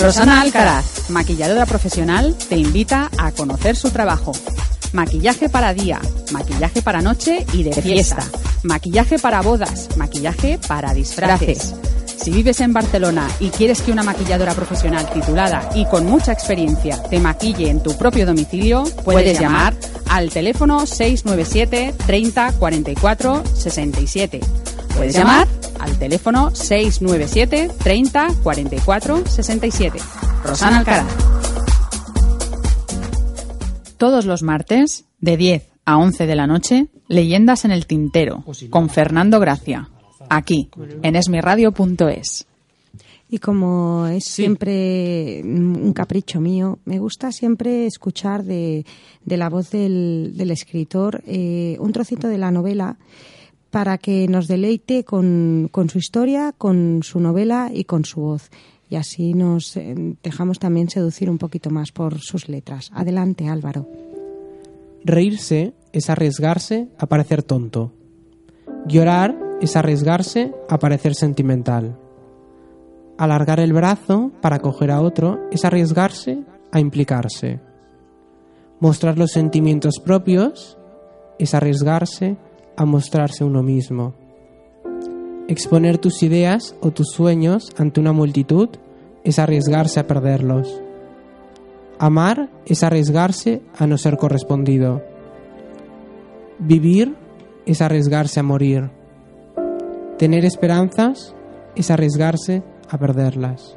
Rosana 0.00 0.42
Alcaraz, 0.42 1.10
maquilladora 1.10 1.66
profesional, 1.66 2.36
te 2.48 2.56
invita 2.56 3.10
a 3.18 3.32
conocer 3.32 3.74
su 3.74 3.90
trabajo. 3.90 4.30
Maquillaje 4.92 5.48
para 5.48 5.74
día, 5.74 6.00
maquillaje 6.30 6.82
para 6.82 7.02
noche 7.02 7.44
y 7.52 7.64
de 7.64 7.72
fiesta, 7.72 8.22
maquillaje 8.62 9.18
para 9.18 9.42
bodas, 9.42 9.88
maquillaje 9.96 10.60
para 10.68 10.94
disfraces. 10.94 11.74
Si 12.18 12.32
vives 12.32 12.60
en 12.60 12.72
Barcelona 12.72 13.28
y 13.38 13.50
quieres 13.50 13.80
que 13.80 13.92
una 13.92 14.02
maquilladora 14.02 14.52
profesional 14.52 15.08
titulada 15.12 15.68
y 15.74 15.86
con 15.86 16.04
mucha 16.04 16.32
experiencia 16.32 17.00
te 17.04 17.20
maquille 17.20 17.70
en 17.70 17.80
tu 17.82 17.96
propio 17.96 18.26
domicilio, 18.26 18.84
puedes 19.04 19.38
llamar 19.38 19.74
al 20.08 20.30
teléfono 20.30 20.84
697 20.84 21.94
30 22.06 22.52
44 22.58 23.44
67. 23.54 24.40
Puedes 24.96 25.14
llamar 25.14 25.46
al 25.78 25.96
teléfono 25.98 26.50
697 26.54 27.70
30 27.82 28.28
44 28.42 29.24
67. 29.26 29.98
Rosana 30.44 30.78
Alcaraz. 30.78 31.06
Todos 33.96 34.24
los 34.26 34.42
martes, 34.42 35.04
de 35.20 35.36
10 35.36 35.68
a 35.84 35.96
11 35.96 36.26
de 36.26 36.36
la 36.36 36.46
noche, 36.46 36.88
Leyendas 37.08 37.64
en 37.64 37.70
el 37.70 37.86
Tintero, 37.86 38.44
con 38.70 38.90
Fernando 38.90 39.40
Gracia, 39.40 39.88
aquí, 40.28 40.70
en 41.02 41.16
esmiradio.es. 41.16 42.46
Y 43.30 43.38
como 43.38 44.06
es 44.06 44.24
siempre 44.24 45.42
un 45.44 45.92
capricho 45.92 46.40
mío, 46.40 46.78
me 46.86 46.98
gusta 46.98 47.30
siempre 47.30 47.86
escuchar 47.86 48.42
de, 48.42 48.86
de 49.24 49.36
la 49.36 49.50
voz 49.50 49.70
del, 49.70 50.32
del 50.34 50.50
escritor 50.50 51.22
eh, 51.26 51.76
un 51.78 51.92
trocito 51.92 52.28
de 52.28 52.38
la 52.38 52.50
novela 52.50 52.96
para 53.70 53.98
que 53.98 54.26
nos 54.28 54.48
deleite 54.48 55.04
con, 55.04 55.68
con 55.70 55.90
su 55.90 55.98
historia, 55.98 56.54
con 56.56 57.02
su 57.02 57.20
novela 57.20 57.70
y 57.72 57.84
con 57.84 58.06
su 58.06 58.20
voz. 58.20 58.50
Y 58.88 58.96
así 58.96 59.34
nos 59.34 59.76
eh, 59.76 59.94
dejamos 60.22 60.58
también 60.58 60.88
seducir 60.88 61.28
un 61.28 61.36
poquito 61.36 61.68
más 61.68 61.92
por 61.92 62.20
sus 62.20 62.48
letras. 62.48 62.90
Adelante, 62.94 63.46
Álvaro. 63.46 63.86
Reírse 65.04 65.74
es 65.92 66.08
arriesgarse 66.08 66.88
a 66.98 67.06
parecer 67.06 67.42
tonto. 67.42 67.92
Llorar 68.86 69.47
es 69.60 69.76
arriesgarse 69.76 70.54
a 70.68 70.78
parecer 70.78 71.14
sentimental. 71.14 71.98
Alargar 73.16 73.60
el 73.60 73.72
brazo 73.72 74.30
para 74.40 74.60
coger 74.60 74.90
a 74.90 75.00
otro 75.00 75.38
es 75.50 75.64
arriesgarse 75.64 76.44
a 76.70 76.80
implicarse. 76.80 77.60
Mostrar 78.80 79.18
los 79.18 79.32
sentimientos 79.32 79.98
propios 79.98 80.78
es 81.38 81.54
arriesgarse 81.54 82.36
a 82.76 82.84
mostrarse 82.84 83.42
uno 83.42 83.62
mismo. 83.62 84.14
Exponer 85.48 85.98
tus 85.98 86.22
ideas 86.22 86.76
o 86.80 86.90
tus 86.90 87.08
sueños 87.08 87.70
ante 87.76 88.00
una 88.00 88.12
multitud 88.12 88.68
es 89.24 89.38
arriesgarse 89.38 89.98
a 89.98 90.06
perderlos. 90.06 90.80
Amar 91.98 92.48
es 92.66 92.84
arriesgarse 92.84 93.62
a 93.76 93.86
no 93.88 93.98
ser 93.98 94.16
correspondido. 94.16 95.02
Vivir 96.60 97.16
es 97.66 97.82
arriesgarse 97.82 98.38
a 98.38 98.44
morir. 98.44 98.97
Tener 100.18 100.44
esperanzas 100.44 101.34
es 101.76 101.90
arriesgarse 101.90 102.62
a 102.90 102.98
perderlas. 102.98 103.76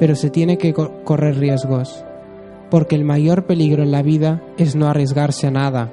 Pero 0.00 0.14
se 0.14 0.30
tiene 0.30 0.58
que 0.58 0.72
co- 0.74 1.02
correr 1.04 1.36
riesgos, 1.38 2.04
porque 2.70 2.96
el 2.96 3.04
mayor 3.04 3.44
peligro 3.46 3.82
en 3.82 3.92
la 3.92 4.02
vida 4.02 4.42
es 4.58 4.74
no 4.74 4.88
arriesgarse 4.88 5.46
a 5.46 5.50
nada. 5.50 5.92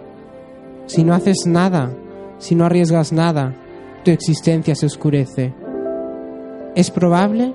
Si 0.88 1.04
no 1.04 1.14
haces 1.14 1.46
nada, 1.46 1.92
si 2.40 2.56
no 2.56 2.66
arriesgas 2.66 3.14
nada, 3.14 3.54
tu 4.04 4.12
existencia 4.12 4.76
se 4.76 4.88
oscurece. 4.88 5.54
Es 6.76 6.90
probable 6.90 7.54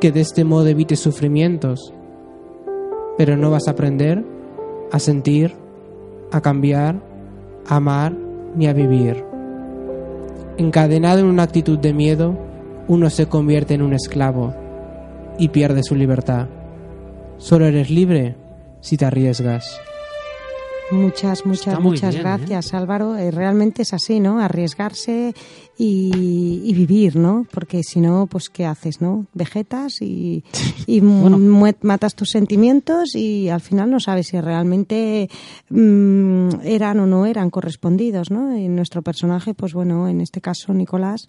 que 0.00 0.12
de 0.12 0.20
este 0.20 0.44
modo 0.44 0.66
evites 0.68 1.00
sufrimientos, 1.00 1.92
pero 3.16 3.36
no 3.36 3.50
vas 3.50 3.68
a 3.68 3.72
aprender 3.72 4.24
a 4.92 4.98
sentir, 4.98 5.54
a 6.30 6.40
cambiar, 6.40 7.00
a 7.66 7.76
amar 7.76 8.14
ni 8.54 8.66
a 8.66 8.72
vivir. 8.72 9.24
Encadenado 10.60 11.20
en 11.20 11.24
una 11.24 11.44
actitud 11.44 11.78
de 11.78 11.94
miedo, 11.94 12.36
uno 12.86 13.08
se 13.08 13.24
convierte 13.24 13.72
en 13.72 13.80
un 13.80 13.94
esclavo 13.94 14.54
y 15.38 15.48
pierde 15.48 15.82
su 15.82 15.94
libertad. 15.94 16.48
Solo 17.38 17.64
eres 17.64 17.88
libre 17.88 18.36
si 18.82 18.98
te 18.98 19.06
arriesgas. 19.06 19.80
Muchas, 20.90 21.46
muchas, 21.46 21.78
muchas 21.80 22.14
bien, 22.14 22.22
gracias, 22.24 22.74
Álvaro. 22.74 23.16
Eh, 23.16 23.30
realmente 23.30 23.82
es 23.82 23.94
así, 23.94 24.18
¿no? 24.18 24.40
Arriesgarse 24.40 25.34
y, 25.78 26.62
y 26.64 26.74
vivir, 26.74 27.16
¿no? 27.16 27.46
Porque 27.52 27.82
si 27.82 28.00
no, 28.00 28.26
pues 28.26 28.50
¿qué 28.50 28.66
haces, 28.66 29.00
no? 29.00 29.26
Vegetas 29.32 30.02
y, 30.02 30.44
y 30.86 31.00
Bueno. 31.00 31.38
matas 31.82 32.14
tus 32.14 32.30
sentimientos 32.30 33.14
y 33.14 33.48
al 33.48 33.60
final 33.60 33.90
no 33.90 34.00
sabes 34.00 34.28
si 34.28 34.40
realmente 34.40 35.28
mm, 35.68 36.60
eran 36.64 37.00
o 37.00 37.06
no 37.06 37.24
eran 37.24 37.50
correspondidos, 37.50 38.30
¿no? 38.30 38.56
Y 38.56 38.68
nuestro 38.68 39.02
personaje, 39.02 39.54
pues 39.54 39.72
bueno, 39.72 40.08
en 40.08 40.20
este 40.20 40.40
caso 40.40 40.74
Nicolás 40.74 41.26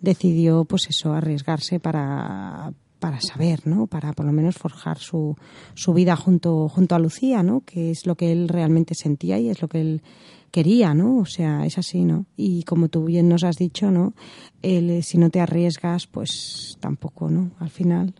decidió, 0.00 0.64
pues 0.64 0.88
eso, 0.88 1.12
arriesgarse 1.12 1.78
para 1.78 2.72
para 3.04 3.20
saber, 3.20 3.66
¿no? 3.66 3.86
Para 3.86 4.14
por 4.14 4.24
lo 4.24 4.32
menos 4.32 4.56
forjar 4.56 4.96
su, 4.96 5.36
su 5.74 5.92
vida 5.92 6.16
junto, 6.16 6.70
junto 6.70 6.94
a 6.94 6.98
Lucía, 6.98 7.42
¿no? 7.42 7.60
Que 7.60 7.90
es 7.90 8.06
lo 8.06 8.14
que 8.14 8.32
él 8.32 8.48
realmente 8.48 8.94
sentía 8.94 9.38
y 9.38 9.50
es 9.50 9.60
lo 9.60 9.68
que 9.68 9.82
él 9.82 10.02
quería, 10.50 10.94
¿no? 10.94 11.18
O 11.18 11.26
sea, 11.26 11.66
es 11.66 11.76
así, 11.76 12.02
¿no? 12.02 12.24
Y 12.34 12.62
como 12.62 12.88
tú 12.88 13.04
bien 13.04 13.28
nos 13.28 13.44
has 13.44 13.58
dicho, 13.58 13.90
¿no? 13.90 14.14
El, 14.62 14.88
eh, 14.88 15.02
si 15.02 15.18
no 15.18 15.28
te 15.28 15.40
arriesgas, 15.40 16.06
pues 16.06 16.78
tampoco, 16.80 17.28
¿no? 17.28 17.50
Al 17.58 17.68
final. 17.68 18.14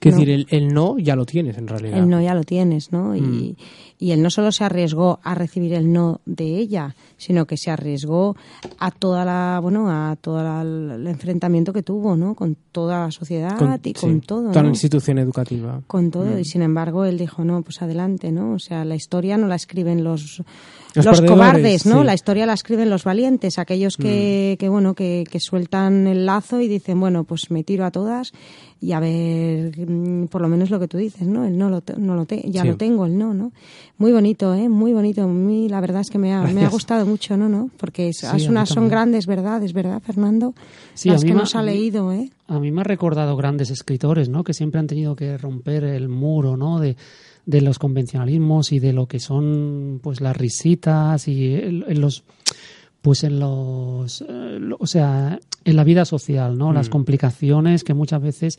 Es 0.00 0.12
No. 0.14 0.18
decir, 0.18 0.30
el, 0.30 0.46
el 0.50 0.68
no 0.72 0.98
ya 0.98 1.14
lo 1.16 1.26
tienes 1.26 1.58
en 1.58 1.66
realidad. 1.68 1.98
El 1.98 2.08
no 2.08 2.20
ya 2.22 2.34
lo 2.34 2.42
tienes, 2.44 2.90
¿no? 2.92 3.10
Mm. 3.12 3.16
Y, 3.16 3.56
y 3.98 4.12
él 4.12 4.22
no 4.22 4.30
solo 4.30 4.50
se 4.52 4.64
arriesgó 4.64 5.20
a 5.22 5.34
recibir 5.34 5.74
el 5.74 5.92
no 5.92 6.20
de 6.24 6.56
ella, 6.58 6.94
sino 7.18 7.46
que 7.46 7.56
se 7.58 7.70
arriesgó 7.70 8.34
a 8.78 8.90
toda 8.90 9.24
la, 9.26 9.58
bueno, 9.62 9.90
a 9.90 10.16
todo 10.16 10.42
la- 10.42 10.62
el 10.62 11.06
enfrentamiento 11.06 11.72
que 11.72 11.82
tuvo, 11.82 12.16
¿no? 12.16 12.34
Con 12.34 12.56
toda 12.72 13.04
la 13.06 13.10
sociedad 13.10 13.56
y 13.84 13.92
con 13.94 14.20
sí, 14.20 14.26
todo, 14.26 14.48
Toda 14.50 14.62
la 14.62 14.68
institución 14.70 15.18
educativa. 15.18 15.82
con 15.86 16.10
todo 16.10 16.24
Mm. 16.36 16.38
y 16.40 16.44
sin 16.44 16.62
embargo 16.62 17.04
él 17.04 17.18
dijo 17.18 17.44
no 17.44 17.62
pues 17.62 17.82
adelante 17.82 18.30
no 18.32 18.52
o 18.54 18.58
sea 18.58 18.84
la 18.84 18.94
historia 18.94 19.36
no 19.36 19.48
la 19.48 19.56
escriben 19.56 20.04
los 20.04 20.42
Los 20.94 21.20
cobardes 21.20 21.86
no 21.86 21.96
sí. 21.98 22.02
Mm. 22.02 22.06
la 22.06 22.14
historia 22.14 22.46
la 22.46 22.54
escriben 22.54 22.90
los 22.90 23.04
valientes 23.04 23.58
aquellos 23.58 23.96
que, 23.96 24.56
que 24.58 24.68
bueno 24.68 24.94
que, 24.94 25.24
que 25.30 25.38
sueltan 25.40 26.06
el 26.06 26.26
lazo 26.26 26.60
y 26.60 26.68
dicen 26.68 26.98
bueno 26.98 27.24
pues 27.24 27.50
me 27.50 27.62
tiro 27.62 27.84
a 27.84 27.90
todas 27.90 28.32
y 28.80 28.92
a 28.92 29.00
ver 29.00 29.72
mm, 29.88 30.26
por 30.26 30.40
lo 30.42 30.48
menos 30.48 30.70
lo 30.70 30.80
que 30.80 30.88
tú 30.88 30.96
dices 30.98 31.26
no 31.28 31.44
el 31.44 31.56
no 31.58 31.70
lo 31.70 31.80
te- 31.82 31.96
no 31.96 32.14
lo 32.16 32.24
te- 32.26 32.42
ya 32.50 32.62
Sí. 32.62 32.68
lo 32.68 32.76
tengo 32.76 33.06
el 33.06 33.16
no 33.18 33.34
no 33.34 33.52
muy 33.98 34.10
bonito 34.12 34.54
eh 34.54 34.68
muy 34.68 34.92
bonito. 34.92 35.22
A 35.22 35.26
mí 35.26 35.68
la 35.68 35.80
verdad 35.80 36.00
es 36.00 36.10
que 36.10 36.18
me 36.18 36.32
ha, 36.32 36.42
me 36.42 36.64
ha 36.64 36.68
gustado 36.68 37.04
mucho 37.06 37.36
no 37.36 37.48
no 37.48 37.70
porque 37.76 38.08
es, 38.08 38.18
Sí, 38.18 38.26
es 38.26 38.32
a 38.32 38.36
mí 38.36 38.48
unas 38.48 38.68
son 38.70 38.88
grandes 38.88 39.26
verdades 39.26 39.72
verdad 39.72 40.00
Fernando 40.04 40.54
Sí, 40.94 41.08
las 41.08 41.22
a 41.22 41.24
mí 41.24 41.30
que 41.32 41.36
nos 41.38 41.54
ha 41.54 41.62
leído 41.62 42.10
eh 42.12 42.30
A 42.48 42.58
mí 42.58 42.72
me 42.72 42.80
ha 42.80 42.84
recordado 42.84 43.36
grandes 43.36 43.70
escritores, 43.70 44.28
¿no? 44.28 44.42
Que 44.42 44.54
siempre 44.54 44.80
han 44.80 44.86
tenido 44.88 45.14
que 45.14 45.38
romper 45.38 45.84
el 45.84 46.08
muro, 46.08 46.56
¿no? 46.56 46.80
De, 46.80 46.96
de 47.46 47.60
los 47.60 47.78
convencionalismos 47.78 48.72
y 48.72 48.78
de 48.78 48.92
lo 48.92 49.06
que 49.06 49.20
son, 49.20 50.00
pues, 50.02 50.20
las 50.20 50.36
risitas 50.36 51.26
y 51.28 51.54
en 51.54 52.00
los, 52.00 52.22
pues, 53.02 53.24
en 53.24 53.38
los, 53.40 54.20
eh, 54.22 54.58
lo- 54.60 54.76
o 54.78 54.86
sea, 54.86 55.38
en 55.64 55.76
la 55.76 55.84
vida 55.84 56.04
social, 56.04 56.56
¿no? 56.56 56.72
Las 56.72 56.88
complicaciones 56.90 57.84
que 57.84 57.94
muchas 57.94 58.22
veces 58.22 58.58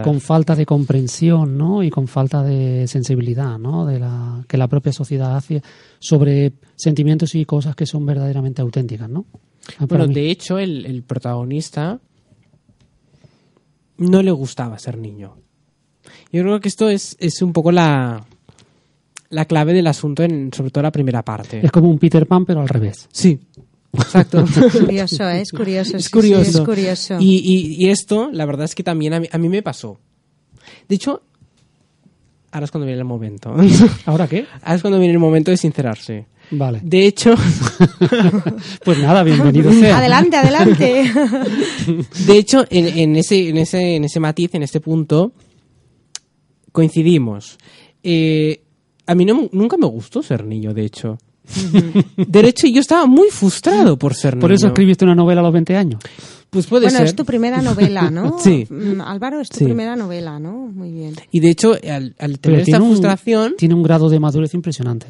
eh, 0.00 0.02
con 0.04 0.20
falta 0.20 0.54
de 0.54 0.64
comprensión, 0.66 1.58
¿no? 1.58 1.82
Y 1.82 1.90
con 1.90 2.06
falta 2.06 2.42
de 2.44 2.86
sensibilidad, 2.86 3.58
¿no? 3.58 3.84
De 3.86 3.98
la 3.98 4.44
que 4.48 4.56
la 4.56 4.68
propia 4.68 4.92
sociedad 4.92 5.36
hace 5.36 5.60
sobre 5.98 6.52
sentimientos 6.76 7.34
y 7.34 7.44
cosas 7.44 7.74
que 7.74 7.86
son 7.86 8.06
verdaderamente 8.06 8.62
auténticas, 8.62 9.10
¿no? 9.10 9.26
Ah, 9.78 9.86
Bueno, 9.86 10.06
de 10.06 10.30
hecho, 10.30 10.58
el, 10.58 10.86
el 10.86 11.02
protagonista 11.02 12.00
no 13.98 14.22
le 14.22 14.30
gustaba 14.30 14.78
ser 14.78 14.96
niño. 14.96 15.36
Yo 16.32 16.42
creo 16.42 16.60
que 16.60 16.68
esto 16.68 16.88
es, 16.88 17.16
es 17.18 17.42
un 17.42 17.52
poco 17.52 17.72
la, 17.72 18.24
la 19.30 19.44
clave 19.46 19.72
del 19.72 19.86
asunto, 19.86 20.22
en, 20.22 20.52
sobre 20.52 20.70
todo 20.70 20.82
la 20.82 20.92
primera 20.92 21.24
parte. 21.24 21.60
Es 21.64 21.72
como 21.72 21.88
un 21.90 21.98
Peter 21.98 22.26
Pan, 22.26 22.44
pero 22.44 22.60
al 22.60 22.68
revés. 22.68 23.08
Sí, 23.12 23.38
exacto. 23.92 24.44
curioso 24.72 25.28
eh, 25.28 25.40
es 25.40 25.50
curioso 25.50 25.96
es 25.96 26.04
sí, 26.04 26.08
sí, 26.08 26.12
curioso. 26.12 26.42
es 26.42 26.60
curioso 26.60 27.16
Y, 27.20 27.36
y- 27.38 27.84
y 27.84 27.88
esto, 27.90 28.30
la 28.32 28.46
verdad 28.46 28.64
es 28.64 28.74
que 28.74 28.82
también 28.84 29.14
a 29.14 29.20
mí, 29.20 29.28
a 29.30 29.38
mí 29.38 29.48
me 29.48 29.62
pasó. 29.62 29.98
De 30.88 30.94
hecho, 30.94 31.22
ahora 32.52 32.64
es 32.64 32.70
cuando 32.70 32.86
viene 32.86 33.00
el 33.00 33.06
momento. 33.06 33.54
¿Ahora 34.06 34.28
qué? 34.28 34.46
ahora 34.62 34.74
es 34.76 34.82
cuando 34.82 34.98
viene 34.98 35.12
el 35.14 35.18
momento 35.20 35.50
de 35.50 35.56
sincerarse. 35.56 36.26
Vale. 36.52 36.80
De 36.82 37.06
hecho, 37.06 37.34
Pues 38.84 38.98
nada, 38.98 39.22
bienvenido 39.22 39.72
sea. 39.72 39.98
Adelante, 39.98 40.36
adelante. 40.36 41.12
de 42.26 42.36
hecho 42.38 42.64
en, 42.70 42.86
en 42.98 43.16
ese, 43.16 43.48
en, 43.48 43.56
ese, 43.58 43.96
en 43.96 44.04
ese 44.04 44.20
matiz, 44.20 44.54
en 44.54 44.62
este 44.64 44.80
punto, 44.80 45.32
coincidimos. 46.72 47.58
Eh, 48.02 48.60
a 49.06 49.14
mí 49.14 49.24
no- 49.24 49.48
nunca 49.52 49.76
me 49.76 49.86
gustó 49.86 50.22
ser 50.22 50.44
niño, 50.44 50.72
de 50.74 50.84
hecho. 50.84 51.18
de 52.16 52.40
hecho, 52.48 52.66
yo 52.68 52.80
estaba 52.80 53.06
muy 53.06 53.28
frustrado 53.30 53.98
por 53.98 54.14
ser 54.14 54.34
niño. 54.34 54.40
Por 54.40 54.52
eso 54.52 54.68
escribiste 54.68 55.04
una 55.04 55.14
novela 55.14 55.40
a 55.40 55.44
los 55.44 55.52
20 55.52 55.76
años. 55.76 56.00
Pues 56.48 56.66
puede 56.66 56.86
bueno, 56.86 56.98
ser. 56.98 57.06
es 57.06 57.14
tu 57.16 57.24
primera 57.24 57.60
novela, 57.62 58.10
¿no? 58.10 58.38
Sí. 58.42 58.66
Mm, 58.68 59.00
Álvaro, 59.00 59.40
es 59.40 59.48
tu 59.48 59.58
Sí. 59.58 59.64
primera 59.64 59.96
novela, 59.96 60.38
¿no? 60.38 60.52
Muy 60.52 60.90
bien. 60.92 61.14
Y 61.30 61.40
de 61.40 61.50
hecho, 61.50 61.72
al, 61.72 62.14
al 62.18 62.38
Pero 62.38 62.40
tener 62.40 62.58
esta 62.60 62.64
tiene 62.72 62.84
un- 62.84 62.90
frustración, 62.90 63.54
tiene 63.56 63.74
un 63.74 63.82
grado 63.82 64.08
de 64.08 64.20
madurez 64.20 64.54
impresionante. 64.54 65.06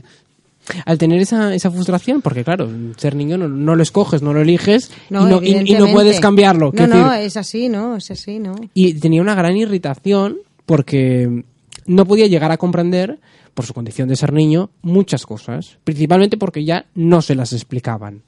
al 0.87 0.99
tener 0.99 1.21
esa, 1.21 1.53
esa 1.55 1.71
frustración, 1.71 2.23
porque 2.23 2.45
claro, 2.45 2.71
ser 2.97 3.17
niño 3.17 3.37
no, 3.37 3.49
no 3.49 3.75
lo 3.75 3.83
escoges, 3.83 4.23
no 4.23 4.33
lo 4.33 4.41
eliges 4.43 4.91
No, 5.09 5.27
y, 5.27 5.31
no, 5.31 5.43
y- 5.43 5.73
y 5.73 5.75
no 5.75 5.89
puedes 5.93 6.21
cambiarlo. 6.21 6.71
No, 6.75 6.87
no, 6.87 7.11
decir, 7.11 7.27
es 7.27 7.37
así, 7.37 7.69
¿no? 7.69 7.97
Es 7.97 8.11
así, 8.11 8.39
¿no? 8.39 8.55
y 8.73 8.95
tenía 8.95 9.21
una 9.21 9.35
gran 9.35 9.57
irritación 9.57 10.37
porque 10.67 11.43
no 11.87 12.05
podía 12.07 12.26
llegar 12.26 12.51
a 12.53 12.57
comprender, 12.59 13.18
por 13.55 13.66
su 13.66 13.74
condición 13.74 14.09
de 14.09 14.16
ser 14.16 14.33
niño, 14.33 14.70
muchas 14.83 15.26
cosas. 15.26 15.78
Principalmente 15.85 16.37
porque 16.37 16.64
ya 16.64 16.87
no 16.95 17.20
se 17.22 17.35
las 17.35 17.53
explicaban. 17.53 18.22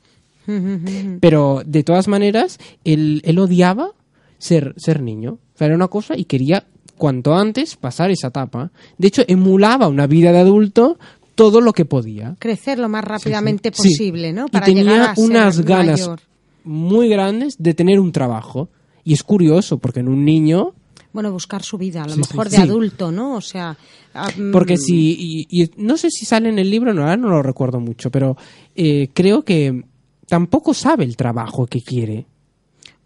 Pero 1.20 1.62
de 1.64 1.84
todas 1.84 2.08
maneras, 2.08 2.58
él, 2.84 3.22
él 3.24 3.38
odiaba 3.38 3.90
ser, 4.38 4.74
ser 4.76 5.00
niño. 5.02 5.34
O 5.54 5.58
sea, 5.58 5.66
era 5.68 5.76
una 5.76 5.88
cosa 5.88 6.16
y 6.16 6.24
quería 6.24 6.66
cuanto 6.96 7.34
antes 7.34 7.76
pasar 7.76 8.10
esa 8.10 8.28
etapa. 8.28 8.70
De 8.98 9.08
hecho, 9.08 9.22
emulaba 9.26 9.88
una 9.88 10.06
vida 10.06 10.32
de 10.32 10.38
adulto 10.40 10.98
todo 11.34 11.60
lo 11.60 11.72
que 11.72 11.84
podía. 11.84 12.36
Crecer 12.38 12.78
lo 12.78 12.88
más 12.88 13.04
rápidamente 13.04 13.70
Sí. 13.72 13.88
posible, 13.90 14.32
¿no? 14.32 14.46
Y 14.46 14.50
Para 14.50 14.66
tenía 14.66 14.82
llegar 14.82 15.00
a 15.10 15.14
ser 15.14 15.24
unas 15.24 15.60
ganas 15.60 16.00
mayor. 16.00 16.20
muy 16.64 17.08
grandes 17.08 17.56
de 17.58 17.74
tener 17.74 18.00
un 18.00 18.12
trabajo. 18.12 18.68
Y 19.04 19.14
es 19.14 19.22
curioso, 19.22 19.78
porque 19.78 20.00
en 20.00 20.08
un 20.08 20.24
niño 20.24 20.74
Bueno, 21.12 21.30
buscar 21.32 21.62
su 21.62 21.76
vida, 21.78 22.02
a 22.04 22.06
lo 22.06 22.14
Sí, 22.14 22.20
mejor 22.20 22.46
sí. 22.48 22.52
de 22.52 22.56
Sí. 22.56 22.62
adulto, 22.62 23.12
¿no? 23.12 23.36
O 23.36 23.40
sea... 23.40 23.76
ah, 24.14 24.30
mm, 24.36 24.50
Porque 24.52 24.76
si, 24.76 25.46
y, 25.50 25.62
y 25.62 25.70
no 25.76 25.96
sé 25.96 26.10
si 26.10 26.24
sale 26.24 26.48
en 26.48 26.58
el 26.58 26.70
libro, 26.70 26.94
no, 26.94 27.02
ahora 27.02 27.16
no 27.16 27.28
lo 27.28 27.42
recuerdo 27.42 27.80
mucho, 27.80 28.10
pero 28.10 28.36
eh, 28.74 29.08
creo 29.12 29.42
que 29.44 29.84
tampoco 30.26 30.72
sabe 30.74 31.04
el 31.04 31.16
trabajo 31.16 31.66
que 31.66 31.82
quiere. 31.82 32.26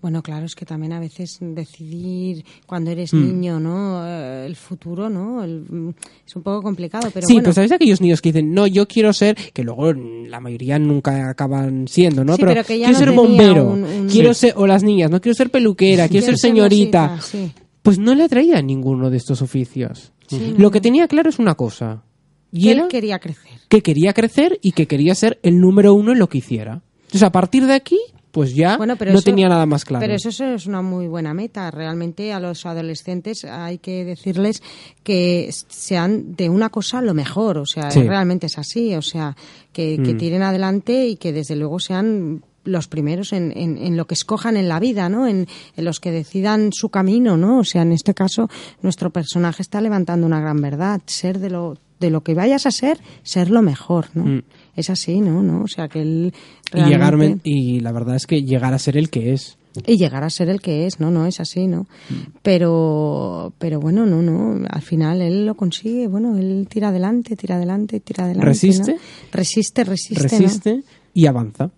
Bueno, 0.03 0.23
claro, 0.23 0.47
es 0.47 0.55
que 0.55 0.65
también 0.65 0.93
a 0.93 1.01
veces 1.01 1.39
decidir 1.41 2.45
cuando 2.67 2.91
eres 2.93 3.13
Mm. 3.13 3.23
niño, 3.27 3.59
¿no? 3.59 4.07
Eh, 4.07 4.47
El 4.47 4.55
futuro, 4.55 5.09
¿no? 5.11 5.43
El- 5.43 5.63
mm, 5.69 5.89
es 6.25 6.37
un 6.37 6.43
poco 6.43 6.63
complicado, 6.63 7.11
pero 7.13 7.27
sí, 7.27 7.33
bueno. 7.33 7.45
pero 7.47 7.55
¿sabéis 7.55 7.73
aquellos 7.73 8.01
niños 8.01 8.23
que 8.23 8.29
dicen, 8.31 8.55
no, 8.55 8.69
yo 8.69 8.87
quiero 8.87 9.13
ser, 9.13 9.35
que 9.53 9.65
luego 9.65 9.93
la 9.95 10.39
mayoría 10.39 10.79
nunca 10.79 11.29
acaban 11.31 11.89
siendo, 11.89 12.23
¿no? 12.25 12.37
Sí, 12.37 12.43
pero 12.45 12.63
que 12.63 12.79
ya 12.79 12.87
quiero 12.93 13.01
no 13.01 13.07
ser 13.07 13.17
bombero, 13.17 13.65
un- 13.69 13.83
un- 13.83 14.09
quiero 14.09 14.33
ser, 14.35 14.53
o 14.57 14.67
las 14.69 14.85
niñas, 14.85 15.11
no 15.11 15.21
quiero 15.21 15.35
ser 15.35 15.51
peluquera, 15.51 16.09
quiero, 16.09 16.27
ser 16.27 16.37
ser 16.39 16.51
señorita. 16.51 17.19
sí. 17.21 17.51
Pues 17.87 17.99
no 18.01 18.15
le 18.15 18.25
atraía 18.25 18.61
ninguno 18.61 19.11
de 19.11 19.17
estos 19.17 19.43
oficios. 19.43 20.13
Sí, 20.27 20.55
Lo 20.59 20.71
que 20.73 20.81
tenía 20.81 21.07
claro 21.07 21.31
es 21.31 21.39
una 21.39 21.55
cosa. 21.55 22.03
Y 22.51 22.65
Que 22.65 22.73
él 22.73 22.83
quería 22.89 23.19
crecer. 23.21 23.61
que 23.69 23.81
quería 23.83 24.13
crecer 24.13 24.59
y 24.61 24.73
que 24.73 24.87
quería 24.87 25.15
ser 25.15 25.39
el 25.43 25.61
número 25.61 25.95
uno 25.95 26.13
en 26.13 26.19
lo 26.19 26.29
que 26.29 26.39
hiciera. 26.39 26.83
Entonces, 27.03 27.23
a 27.23 27.31
partir 27.31 27.65
de 27.65 27.75
aquí, 27.75 27.99
pues 28.33 28.55
ya 28.57 28.77
Bueno, 28.77 28.97
pero 28.97 29.13
no 29.13 29.19
eso- 29.19 29.25
tenía 29.25 29.49
nada 29.49 29.67
más 29.67 29.85
claro. 29.85 30.03
Pero 30.05 30.15
eso 30.17 30.31
es 30.45 30.67
una 30.67 30.83
muy 30.83 31.07
buena 31.07 31.33
meta. 31.33 31.71
Realmente 31.71 32.33
a 32.33 32.41
los 32.41 32.67
adolescentes 32.67 33.45
hay 33.45 33.79
que 33.79 34.05
decirles 34.05 34.63
que 35.05 35.49
sean 35.69 36.35
de 36.35 36.49
una 36.49 36.71
cosa 36.71 37.01
lo 37.03 37.15
mejor. 37.15 37.57
O 37.59 37.67
sea, 37.67 37.91
Sí. 37.93 38.03
realmente 38.03 38.47
es 38.47 38.59
así. 38.59 38.95
O 38.97 39.03
sea, 39.03 39.37
que, 39.73 39.99
que 40.05 40.15
Mm. 40.15 40.19
tiren 40.19 40.43
adelante 40.43 41.07
y 41.07 41.17
que 41.17 41.33
desde 41.33 41.55
luego 41.57 41.79
sean 41.79 42.43
los 42.67 42.89
primeros 42.89 43.33
en, 43.33 43.53
en, 43.57 43.79
en 43.79 43.97
lo 43.97 44.07
que 44.07 44.15
escojan 44.15 44.57
en 44.57 44.69
la 44.69 44.79
vida, 44.79 45.09
¿no? 45.09 45.27
En, 45.27 45.47
en 45.77 45.85
los 45.85 46.01
que 46.01 46.11
decidan 46.11 46.71
su 46.73 46.91
camino, 46.91 47.37
¿no? 47.37 47.61
O 47.61 47.65
sea, 47.65 47.83
en 47.83 47.93
este 47.93 48.13
caso, 48.13 48.49
nuestro 48.83 49.11
personaje 49.11 49.63
está 49.63 49.81
levantando 49.81 50.27
una 50.27 50.41
gran 50.41 50.61
verdad. 50.61 51.01
Ser 51.07 51.39
de 51.39 51.51
lo, 51.51 51.79
de 52.01 52.11
lo 52.11 52.23
que 52.23 52.35
vayas 52.35 52.67
a 52.67 52.71
ser, 52.71 52.99
ser 53.23 53.51
lo 53.51 53.63
mejor, 53.63 54.07
¿no? 54.15 54.25
Mm. 54.25 54.43
Es 54.77 54.91
así, 54.91 55.21
¿no? 55.21 55.43
¿no? 55.43 55.63
O 55.63 55.69
sea, 55.69 55.89
que 55.89 56.03
él 56.03 56.35
y, 56.75 57.41
y 57.45 57.81
la 57.81 57.93
verdad 57.93 58.17
es 58.17 58.27
que 58.27 58.43
llegar 58.43 58.75
a 58.75 58.79
ser 58.79 58.97
el 58.97 59.09
que 59.09 59.33
es. 59.33 59.57
y 59.87 59.97
llegar 59.97 60.25
a 60.25 60.31
ser 60.31 60.49
el 60.49 60.61
que 60.61 60.87
es, 60.87 61.01
no, 61.01 61.11
no 61.11 61.27
es 61.27 61.41
así, 61.41 61.67
¿no? 61.67 61.87
Mm. 62.11 62.15
Pero, 62.43 63.53
pero 63.59 63.81
bueno, 63.81 64.05
no, 64.07 64.23
no, 64.23 64.67
al 64.69 64.83
final 64.83 65.23
él 65.23 65.47
lo 65.47 65.55
consigue, 65.55 66.09
bueno, 66.09 66.37
él 66.37 66.67
tira 66.69 66.89
adelante, 66.89 67.37
tira 67.37 67.57
adelante, 67.57 68.01
tira 68.01 68.25
adelante. 68.25 68.47
Resiste. 68.49 68.93
¿no? 68.93 68.99
Resiste, 69.33 69.85
resiste, 69.85 70.37
¿no? 70.37 70.43
resiste 70.43 70.83
y 71.15 71.27
avanza. 71.27 71.71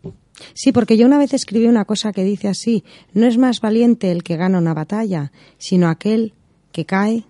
Sí, 0.54 0.72
porque 0.72 0.96
yo 0.96 1.06
una 1.06 1.18
vez 1.18 1.34
escribí 1.34 1.66
una 1.66 1.84
cosa 1.84 2.12
que 2.12 2.24
dice 2.24 2.48
así, 2.48 2.84
no 3.14 3.26
es 3.26 3.38
más 3.38 3.60
valiente 3.60 4.10
el 4.12 4.22
que 4.22 4.36
gana 4.36 4.58
una 4.58 4.74
batalla, 4.74 5.32
sino 5.58 5.88
aquel 5.88 6.34
que 6.72 6.84
cae, 6.84 7.24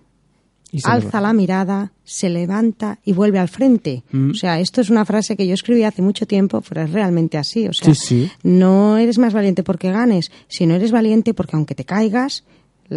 alza 0.83 1.19
la 1.21 1.33
mirada, 1.33 1.93
se 2.03 2.29
levanta 2.29 2.99
y 3.03 3.13
vuelve 3.13 3.39
al 3.39 3.49
frente. 3.49 4.03
Mm. 4.11 4.31
O 4.31 4.33
sea, 4.35 4.59
esto 4.59 4.81
es 4.81 4.89
una 4.91 5.05
frase 5.05 5.35
que 5.35 5.47
yo 5.47 5.53
escribí 5.55 5.83
hace 5.83 6.01
mucho 6.01 6.27
tiempo, 6.27 6.61
pero 6.61 6.81
es 6.83 6.91
realmente 6.91 7.37
así. 7.37 7.67
O 7.67 7.73
sea, 7.73 7.93
Sí, 7.95 8.01
sí. 8.05 8.31
no 8.43 8.97
eres 8.97 9.17
más 9.17 9.33
valiente 9.33 9.63
porque 9.63 9.91
ganes, 9.91 10.31
sino 10.47 10.75
eres 10.75 10.91
valiente 10.91 11.33
porque 11.33 11.55
aunque 11.55 11.73
te 11.75 11.85
caigas, 11.85 12.43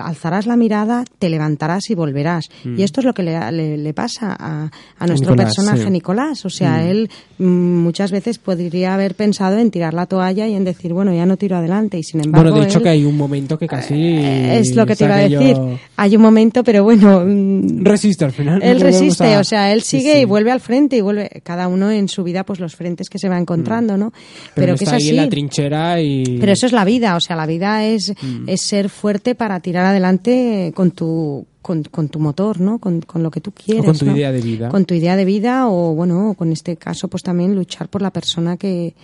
alzarás 0.01 0.47
la 0.47 0.57
mirada, 0.57 1.05
te 1.19 1.29
levantarás 1.29 1.91
y 1.91 1.95
volverás. 1.95 2.49
Y 2.65 2.83
esto 2.83 3.01
es 3.01 3.07
lo 3.07 3.13
que 3.15 3.23
le, 3.23 3.53
le- 3.53 3.77
le 3.79 3.95
pasa 3.95 4.37
a, 4.39 4.71
a 4.99 5.07
nuestro 5.07 5.33
Mm. 5.33 5.37
Nicolás, 5.37 5.55
personaje 5.55 5.85
sí. 5.85 5.91
Nicolás. 5.91 6.45
O 6.47 6.51
sea, 6.51 6.79
Mm. 6.79 6.87
él 6.89 7.11
mm, 7.39 7.45
muchas 7.83 8.11
veces 8.13 8.39
podría 8.39 8.95
haber 8.95 9.15
pensado 9.15 9.59
en 9.59 9.71
tirar 9.71 9.95
la 9.95 10.07
toalla 10.07 10.47
y 10.47 10.55
en 10.55 10.65
decir, 10.65 10.93
bueno, 10.93 11.13
ya 11.15 11.27
no 11.27 11.37
tiro 11.37 11.57
adelante. 11.57 11.99
Y 11.99 12.03
sin 12.05 12.25
embargo, 12.25 12.51
Bueno, 12.51 12.63
de 12.65 12.69
hecho 12.71 12.79
él- 12.79 12.85
que 12.85 12.89
hay 12.91 13.05
un 13.05 13.17
momento 13.17 13.59
que 13.59 13.67
casi... 13.67 13.95
eh, 13.95 14.59
es 14.59 14.75
lo 14.77 14.87
que 14.87 14.97
te 14.97 15.05
iba 15.05 15.15
a 15.15 15.19
decir. 15.19 15.55
yo- 15.57 15.79
Hay 15.97 16.17
un 16.17 16.23
momento, 16.23 16.63
pero 16.65 16.85
bueno, 16.85 17.23
mm, 17.27 17.85
Resiste 17.85 18.25
al 18.25 18.33
final. 18.33 18.63
él 18.63 18.81
resiste, 18.81 19.35
a- 19.35 19.41
o 19.41 19.45
sea, 19.45 19.73
él 19.73 19.83
Sí, 19.83 19.99
sigue 19.99 20.15
sí. 20.15 20.19
y 20.21 20.25
vuelve 20.25 20.51
al 20.53 20.61
frente 20.61 20.97
y 20.97 21.01
vuelve 21.01 21.29
cada 21.45 21.69
uno 21.69 21.91
en 21.91 22.09
su 22.09 22.23
vida 22.23 22.45
pues 22.45 22.61
los 22.61 22.75
frentes 22.77 23.09
que 23.09 23.19
se 23.19 23.29
va 23.29 23.39
encontrando, 23.39 23.97
¿no? 23.97 24.13
Pero, 24.55 24.69
que 24.77 24.77
es 24.77 24.83
está 24.83 24.97
ahí 24.97 25.03
así. 25.03 25.11
en 25.11 25.17
la 25.17 25.29
trinchera 25.29 26.01
y... 26.01 26.39
Pero 26.41 26.53
eso 26.53 26.67
es 26.67 26.73
la 26.73 26.85
vida, 26.85 27.17
o 27.17 27.21
sea, 27.21 27.37
la 27.37 27.47
vida 27.47 27.85
es, 27.85 28.13
Mm. 28.23 28.49
es 28.49 28.61
ser 28.63 28.89
fuerte 28.89 29.35
para 29.35 29.59
tirar 29.61 29.82
adelante 29.87 30.73
con 30.75 30.91
tu 30.93 31.47
con, 31.61 31.85
con 31.85 32.09
tu 32.09 32.19
motor, 32.19 32.61
¿no? 32.61 32.79
Con, 32.79 33.01
con 33.03 33.23
lo 33.23 33.31
que 33.31 33.41
tú 33.41 33.53
quieres. 33.53 33.85
con 33.85 33.97
tu 33.97 34.07
¿no? 34.07 34.17
idea 34.17 34.33
de 34.33 34.41
vida. 34.41 34.69
Con 34.69 34.85
tu 34.85 34.95
idea 34.95 35.15
de 35.17 35.25
vida 35.25 35.69
o, 35.69 35.95
bueno, 35.95 36.31
o 36.31 36.35
con 36.35 36.51
este 36.51 36.77
caso, 36.77 37.07
pues 37.09 37.23
también 37.23 37.55
luchar 37.55 37.89
por 37.89 38.03
la 38.03 38.11
persona 38.11 38.57
que 38.57 38.95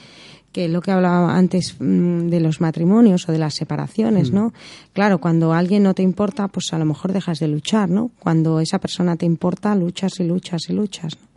que 0.51 0.65
es 0.65 0.71
lo 0.71 0.81
que 0.81 0.91
hablaba 0.91 1.37
antes 1.37 1.77
mm, 1.79 2.29
de 2.31 2.41
los 2.41 2.61
matrimonios 2.63 3.29
o 3.29 3.33
de 3.33 3.39
las 3.39 3.55
Mm. 3.55 3.59
separaciones, 3.59 4.33
¿no? 4.33 4.55
Claro, 4.95 5.19
cuando 5.19 5.53
alguien 5.53 5.83
no 5.83 5.93
te 5.93 6.03
importa, 6.03 6.49
pues 6.49 6.73
a 6.73 6.79
lo 6.79 6.87
mejor 6.87 7.13
dejas 7.13 7.39
de 7.39 7.49
luchar, 7.49 7.91
¿no? 7.91 8.11
Cuando 8.19 8.59
esa 8.59 8.79
persona 8.79 9.15
te 9.17 9.27
importa, 9.27 9.75
luchas 9.75 10.19
y 10.21 10.25
luchas 10.25 10.63
y 10.71 10.73
luchas, 10.73 11.13
¿no? 11.21 11.29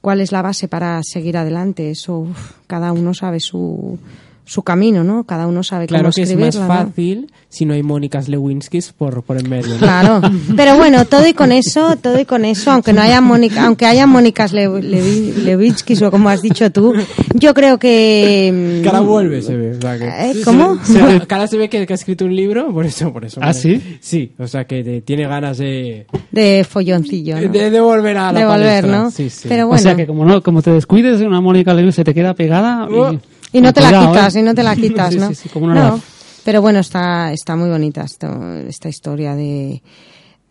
¿Cuál 0.00 0.20
es 0.20 0.32
la 0.32 0.42
base 0.42 0.66
para 0.66 1.00
seguir 1.04 1.36
adelante? 1.36 1.88
Eso, 1.90 2.18
uf, 2.18 2.54
cada 2.66 2.92
uno 2.92 3.14
sabe 3.14 3.38
su, 3.38 3.96
su 4.44 4.62
camino, 4.62 5.04
¿no? 5.04 5.24
Cada 5.24 5.46
uno 5.46 5.62
sabe 5.62 5.86
Claro 5.86 6.04
cómo 6.04 6.12
que 6.14 6.22
es 6.22 6.28
más 6.36 6.48
escribirla, 6.48 6.60
¿no? 6.78 6.86
fácil 6.88 7.32
si 7.48 7.64
no 7.64 7.74
hay 7.74 7.82
Mónicas 7.82 8.28
Lewinskis 8.28 8.92
por, 8.92 9.22
por 9.22 9.38
en 9.38 9.48
medio. 9.48 9.74
¿no? 9.74 9.78
Claro, 9.78 10.20
pero 10.56 10.76
bueno, 10.76 11.04
todo 11.04 11.26
y 11.28 11.32
con 11.34 11.52
eso, 11.52 11.96
todo 11.96 12.18
y 12.18 12.24
con 12.24 12.44
eso, 12.44 12.70
aunque 12.72 12.92
no 12.92 13.02
haya 13.02 13.20
Mónica, 13.20 13.64
aunque 13.66 13.86
haya 13.86 14.06
Mónicas 14.06 14.52
Le, 14.52 14.68
Levitskis 15.32 16.02
o 16.02 16.10
como 16.10 16.28
has 16.28 16.42
dicho 16.42 16.70
tú, 16.72 16.94
yo 17.34 17.54
creo 17.54 17.78
que 17.78 18.80
mm, 18.80 18.84
Cara 18.84 19.00
vuelve, 19.00 19.42
se 19.42 19.56
ve. 19.56 19.76
O 19.76 19.80
sea 19.80 19.98
que... 19.98 20.06
¿Eh? 20.06 20.34
¿Cómo? 20.44 20.78
Se- 20.84 21.20
Cara 21.26 21.46
se 21.46 21.56
ve 21.58 21.68
que, 21.68 21.86
que 21.86 21.92
ha 21.92 21.96
escrito 21.96 22.24
un 22.24 22.34
libro, 22.34 22.72
por 22.72 22.86
eso, 22.86 23.12
por 23.12 23.24
eso. 23.24 23.40
¿Ah, 23.42 23.52
sí? 23.52 23.98
Sí, 24.00 24.32
o 24.38 24.46
sea 24.46 24.64
que 24.66 24.82
de- 24.82 25.00
tiene 25.02 25.26
ganas 25.26 25.58
de, 25.58 26.06
de 26.30 26.66
folloncillo, 26.68 27.40
¿no? 27.40 27.48
de, 27.48 27.70
de 27.70 27.80
volver 27.80 28.16
a 28.18 28.32
la 28.32 28.40
De 28.40 28.46
volver, 28.46 28.82
palestra. 28.82 28.90
¿no? 29.02 29.10
Sí, 29.10 29.30
sí. 29.30 29.46
Pero 29.48 29.64
O 29.64 29.68
bueno, 29.68 29.82
sea 29.82 29.94
que 29.94 30.06
como 30.06 30.24
no, 30.24 30.42
como 30.42 30.62
te 30.62 30.70
descuides, 30.72 31.20
una 31.20 31.40
Mónica 31.40 31.74
Lewis 31.74 31.94
se 31.94 32.04
te 32.04 32.14
queda 32.14 32.34
pegada 32.34 32.88
Oh. 32.90 33.12
y, 33.12 33.20
y 33.52 33.60
no 33.60 33.72
te 33.72 33.80
la 33.80 34.06
quitas, 34.06 34.36
¿eh? 34.36 34.40
y 34.40 34.42
no 34.42 34.54
te 34.54 34.62
la 34.62 34.74
quitas, 34.82 35.12
Sí, 35.14 35.18
¿no? 35.20 35.28
sí, 35.28 35.34
sí, 35.34 35.48
como 35.48 35.66
una 35.66 35.88
no, 35.90 36.00
pero 36.44 36.60
bueno, 36.62 36.80
está, 36.80 37.32
está 37.32 37.54
muy 37.56 37.70
bonita 37.70 38.02
esto, 38.02 38.26
esta 38.66 38.88
historia 38.88 39.34
de, 39.36 39.80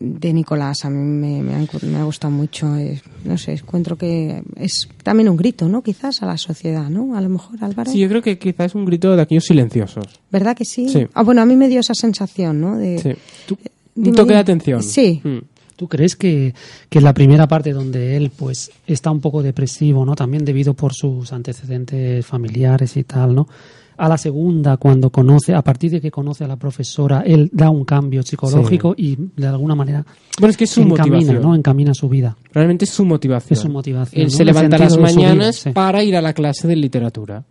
de 0.00 0.32
Nicolás. 0.32 0.84
A 0.86 0.90
mí 0.90 0.96
me, 0.96 1.42
me, 1.42 1.54
ha, 1.54 1.66
me 1.86 1.98
ha 1.98 2.04
gustado 2.04 2.30
mucho. 2.32 2.74
eh, 2.76 3.00
no 3.24 3.36
sé, 3.36 3.52
encuentro 3.52 3.96
que 3.98 4.42
es 4.56 4.88
también 5.02 5.28
un 5.28 5.36
grito, 5.36 5.68
¿no? 5.68 5.82
Quizás 5.82 6.22
a 6.22 6.26
la 6.26 6.38
sociedad, 6.38 6.88
¿no? 6.88 7.14
A 7.16 7.20
lo 7.20 7.28
mejor, 7.28 7.62
Álvaro. 7.62 7.90
Sí, 7.92 7.98
yo 7.98 8.08
creo 8.08 8.22
que 8.22 8.38
quizás 8.38 8.66
es 8.66 8.74
un 8.74 8.84
grito 8.86 9.14
de 9.14 9.20
aquellos 9.22 9.44
silenciosos. 9.44 10.04
¿Verdad 10.30 10.56
que 10.56 10.64
sí? 10.64 10.88
Sí. 10.88 11.06
Ah, 11.12 11.22
bueno, 11.22 11.42
a 11.42 11.44
mí 11.44 11.56
me 11.56 11.68
dio 11.68 11.80
esa 11.80 11.94
sensación, 11.94 12.60
¿no? 12.60 12.78
De, 12.78 12.98
Sí. 12.98 13.10
Tú- 13.46 13.58
dime, 13.94 14.08
un 14.08 14.14
toque 14.14 14.32
de 14.32 14.38
atención. 14.40 14.82
Sí. 14.82 15.20
Mm. 15.22 15.38
¿Tú 15.82 15.88
crees 15.88 16.14
que, 16.14 16.54
que 16.88 17.00
la 17.00 17.12
primera 17.12 17.48
parte 17.48 17.72
donde 17.72 18.16
él 18.16 18.30
pues 18.30 18.70
está 18.86 19.10
un 19.10 19.20
poco 19.20 19.42
depresivo, 19.42 20.06
¿no? 20.06 20.14
También 20.14 20.44
debido 20.44 20.74
por 20.74 20.94
sus 20.94 21.32
antecedentes 21.32 22.24
familiares 22.24 22.96
y 22.96 23.02
tal, 23.02 23.34
¿no? 23.34 23.48
A 23.96 24.08
la 24.08 24.16
segunda, 24.16 24.76
cuando 24.76 25.10
conoce, 25.10 25.54
a 25.54 25.62
partir 25.62 25.90
de 25.90 26.00
que 26.00 26.10
conoce 26.10 26.44
a 26.44 26.48
la 26.48 26.56
profesora, 26.56 27.22
él 27.26 27.50
da 27.52 27.70
un 27.70 27.84
cambio 27.84 28.22
psicológico 28.22 28.94
y 28.96 29.16
de 29.36 29.46
alguna 29.46 29.74
manera 29.74 30.04
Bueno, 30.40 30.50
es 30.50 30.56
que 30.56 30.64
es 30.64 30.70
su 30.70 30.80
encamina, 30.80 31.16
motivación. 31.16 31.42
¿no? 31.42 31.54
Encamina 31.54 31.94
su 31.94 32.08
vida. 32.08 32.36
Realmente 32.52 32.84
es 32.84 32.90
su 32.90 33.04
motivación. 33.04 33.52
Es 33.52 33.60
su 33.60 33.68
motivación, 33.68 34.22
Él 34.22 34.28
¿no? 34.28 34.36
se 34.36 34.44
levanta 34.44 34.78
las 34.78 34.96
mañanas 34.96 35.56
sí. 35.56 35.70
para 35.70 36.02
ir 36.02 36.16
a 36.16 36.22
la 36.22 36.32
clase 36.32 36.66
de 36.66 36.76
literatura. 36.76 37.44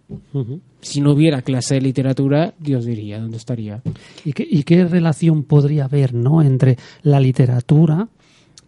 Si 0.81 0.99
no 0.99 1.11
hubiera 1.11 1.43
clase 1.43 1.75
de 1.75 1.81
literatura, 1.81 2.53
Dios 2.59 2.85
diría 2.85 3.19
dónde 3.19 3.37
estaría. 3.37 3.81
¿Y 4.25 4.33
qué, 4.33 4.45
y 4.49 4.63
qué 4.63 4.83
relación 4.85 5.43
podría 5.43 5.85
haber, 5.85 6.13
¿no? 6.15 6.41
Entre 6.41 6.77
la 7.03 7.19
literatura, 7.19 8.09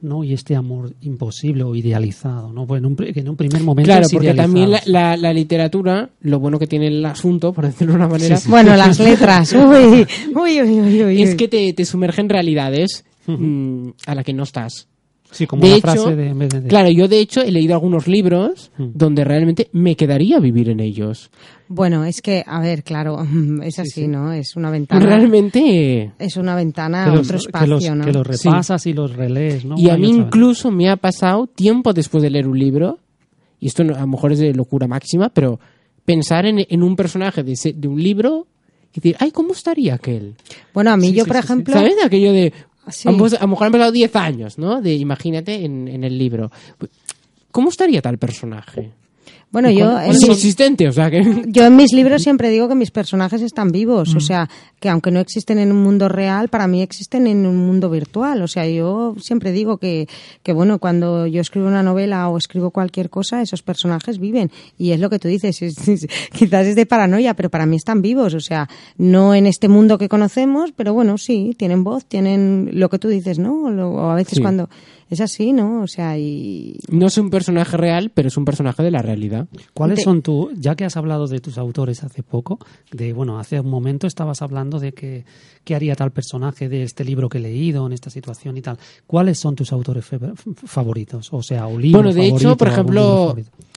¿no? 0.04 0.24
Y 0.24 0.34
este 0.34 0.56
amor 0.56 0.94
imposible 1.02 1.64
o 1.64 1.74
idealizado, 1.76 2.54
¿no? 2.54 2.68
Pues 2.68 2.80
en 2.80 2.86
un, 2.86 2.96
que 2.96 3.20
en 3.20 3.30
un 3.30 3.36
primer 3.36 3.62
momento 3.64 3.88
Claro, 3.88 4.06
es 4.06 4.12
porque 4.14 4.34
también 4.36 4.70
la, 4.72 4.82
la- 4.86 5.18
la 5.18 5.34
literatura, 5.34 6.10
lo 6.22 6.40
bueno 6.40 6.60
que 6.60 6.68
tiene 6.68 6.88
el 6.88 7.04
asunto, 7.06 7.54
por 7.54 7.66
decirlo 7.66 7.94
de 7.94 7.98
una 7.98 8.08
manera, 8.08 8.38
Bueno, 8.48 8.76
las 8.78 9.00
letras. 9.00 9.54
Uy, 9.54 10.06
uy, 10.36 10.62
uy, 10.62 10.82
uy, 10.82 11.04
uy. 11.04 11.22
es 11.24 11.36
que 11.36 11.48
te, 11.48 11.74
te 11.74 11.86
sumerge 11.86 12.22
en 12.22 12.30
realidades 12.30 13.06
mm, 13.28 13.90
a 14.06 14.16
la 14.16 14.24
que 14.24 14.34
no 14.34 14.44
estás. 14.44 14.88
Sí, 15.34 15.46
como 15.48 15.64
de 15.64 15.70
la 15.70 15.76
hecho, 15.76 15.82
frase 15.82 16.16
de, 16.16 16.28
en 16.30 16.40
vez 16.40 16.50
de- 16.50 16.62
de- 16.62 16.68
Claro, 16.70 16.90
yo 16.90 17.08
de 17.08 17.20
hecho 17.20 17.42
he 17.42 17.52
leído 17.52 17.74
algunos 17.74 18.08
libros 18.08 18.72
Mm. 18.78 18.86
donde 18.94 19.24
realmente 19.26 19.68
me 19.74 19.96
quedaría 19.96 20.40
vivir 20.40 20.70
en 20.70 20.80
ellos. 20.80 21.30
Bueno, 21.68 22.06
es 22.06 22.22
que, 22.22 22.44
a 22.46 22.60
ver, 22.62 22.84
claro, 22.84 23.18
es 23.64 23.80
así, 23.80 24.08
¿no? 24.08 24.32
Es 24.32 24.56
una 24.56 24.70
ventana. 24.70 25.06
Realmente... 25.06 26.14
Es 26.20 26.38
una 26.38 26.56
ventana 26.56 27.06
que 27.06 27.10
a 27.10 27.14
otro 27.20 27.38
que 27.38 27.46
espacio, 27.46 27.68
los- 27.68 27.90
¿no? 27.98 28.06
que 28.06 28.14
los 28.14 28.26
repasas 28.28 28.86
y 28.86 28.94
los 28.94 29.16
relees, 29.16 29.66
¿no? 29.66 29.76
Y 29.78 29.90
a 29.90 29.96
Una 29.96 29.98
mí 29.98 30.10
incluso 30.10 30.72
me 30.72 30.90
ha 30.90 30.96
pasado 30.98 31.48
tiempo 31.48 31.94
después 31.94 32.22
de 32.24 32.30
leer 32.30 32.48
un 32.48 32.58
libro, 32.60 33.00
y 33.60 33.68
esto 33.68 33.82
a 33.84 33.86
lo 33.86 34.08
mejor 34.08 34.32
es 34.34 34.40
de 34.40 34.54
locura 34.54 34.88
máxima, 34.88 35.30
pero 35.30 35.60
pensar 36.06 36.46
en, 36.46 36.66
en 36.70 36.84
un 36.84 36.96
personaje 36.96 37.44
de, 37.44 37.54
ese- 37.54 37.74
de 37.74 37.88
un 37.88 38.02
libro 38.02 38.48
y 38.92 39.00
decir, 39.00 39.16
ay, 39.20 39.32
¿cómo 39.32 39.54
estaría 39.54 39.96
aquel? 39.96 40.36
Bueno, 40.74 40.92
a 40.92 40.98
mí 40.98 41.08
Sí, 41.08 41.14
yo, 41.14 41.24
sí, 41.24 41.30
por 41.30 41.38
sí. 41.38 41.44
ejemplo, 41.46 41.74
¿Sabes? 41.74 41.96
Aquello 42.04 42.32
de... 42.34 42.54
Sí. 42.90 43.08
A, 43.08 43.12
lo 43.12 43.18
mejor- 43.18 43.66
han 43.68 43.72
pasado 43.72 43.92
10 43.92 44.16
años, 44.16 44.58
¿no? 44.58 44.82
De 44.82 44.94
imagínate 44.94 45.64
en, 45.66 45.88
en 45.88 46.04
el 46.04 46.18
libro. 46.18 46.52
¿Cómo 47.52 47.70
estaría 47.70 48.02
tal 48.02 48.18
personaje? 48.18 48.92
Bueno, 49.54 49.70
yo 49.70 49.98
Es 50.00 50.16
mis, 50.16 50.24
inexistente, 50.24 50.88
o 50.90 50.92
sea 50.92 51.10
que... 51.10 51.44
yo 51.48 51.64
en 51.66 51.76
mis 51.78 51.94
libros 51.94 52.22
siempre 52.24 52.50
digo 52.50 52.68
que 52.68 52.76
mis 52.76 52.92
personajes 52.92 53.42
están 53.42 53.72
vivos, 53.72 54.14
o 54.16 54.20
sea, 54.20 54.50
que 54.82 54.90
aunque 54.90 55.12
no 55.12 55.22
existen 55.22 55.60
en 55.60 55.72
un 55.72 55.82
mundo 55.82 56.10
real, 56.10 56.50
para 56.50 56.68
mí 56.68 56.82
existen 56.82 57.28
en 57.28 57.46
un 57.46 57.56
mundo 57.58 57.90
virtual. 57.90 58.42
O 58.42 58.48
sea, 58.50 58.68
yo 58.68 59.16
siempre 59.22 59.52
digo 59.54 59.78
que, 59.78 60.10
que 60.44 60.52
bueno, 60.52 60.80
cuando 60.80 61.26
yo 61.28 61.40
escribo 61.40 61.68
una 61.68 61.84
novela 61.84 62.28
o 62.28 62.38
escribo 62.38 62.72
cualquier 62.72 63.10
cosa, 63.10 63.42
esos 63.42 63.62
personajes 63.64 64.20
viven. 64.20 64.52
Y 64.78 64.92
es 64.92 65.00
lo 65.00 65.10
que 65.10 65.20
tú 65.20 65.30
dices, 65.30 65.62
es- 65.62 65.88
es- 65.88 66.08
quizás 66.34 66.66
es 66.68 66.76
de 66.76 66.86
paranoia, 66.86 67.34
pero 67.36 67.50
para 67.50 67.66
mí 67.66 67.78
están 67.78 68.02
vivos. 68.02 68.34
O 68.34 68.40
sea, 68.42 68.68
no 68.98 69.34
en 69.36 69.46
este 69.46 69.70
mundo 69.70 69.98
que 69.98 70.10
conocemos, 70.10 70.72
pero 70.76 70.94
bueno, 70.94 71.18
sí, 71.18 71.56
tienen 71.58 71.84
voz, 71.84 72.06
tienen 72.06 72.72
lo 72.74 72.90
que 72.90 73.00
tú 73.00 73.08
dices, 73.08 73.40
¿no? 73.40 73.54
O 73.66 74.10
a 74.10 74.16
veces 74.16 74.38
Sí. 74.38 74.42
cuando 74.42 74.68
es 75.14 75.22
así, 75.22 75.54
¿no? 75.54 75.82
O 75.82 75.88
sea, 75.88 76.18
y, 76.18 76.78
No 76.90 77.08
es 77.08 77.18
un 77.18 77.30
personaje 77.30 77.78
real, 77.78 78.12
pero 78.14 78.28
es 78.28 78.38
un 78.38 78.46
personaje 78.46 78.84
de 78.84 78.92
la 78.92 79.02
realidad. 79.02 79.48
¿Cuáles 79.74 79.98
de- 79.98 80.04
son 80.04 80.22
tu, 80.22 80.52
ya 80.58 80.76
que 80.76 80.86
has 80.86 80.98
hablado 80.98 81.28
de 81.28 81.40
tus 81.40 81.58
autores 81.58 82.04
hace 82.04 82.22
poco, 82.24 82.60
de 82.92 83.14
bueno, 83.14 83.40
hace 83.40 83.60
un 83.60 83.70
momento 83.70 84.06
estabas 84.08 84.42
hablando 84.42 84.80
de 84.80 84.92
que 84.94 85.26
qué 85.64 85.76
haría 85.76 85.96
tal 85.96 86.12
personaje 86.12 86.68
de 86.68 86.84
este 86.84 87.06
libro 87.06 87.30
que 87.30 87.38
he 87.38 87.42
leído 87.42 87.86
en 87.88 87.94
esta 87.94 88.10
situación 88.10 88.58
y 88.58 88.62
tal. 88.62 88.78
¿Cuáles 89.08 89.40
son 89.40 89.56
tus 89.56 89.72
autores 89.72 90.06
favoritos? 90.66 91.30
O 91.32 91.42
sea, 91.42 91.68
o 91.68 91.78
libro 91.80 92.02
Bueno, 92.04 92.14
de 92.14 92.28
hecho, 92.28 92.58
por 92.58 92.68
ejemplo? 92.68 93.36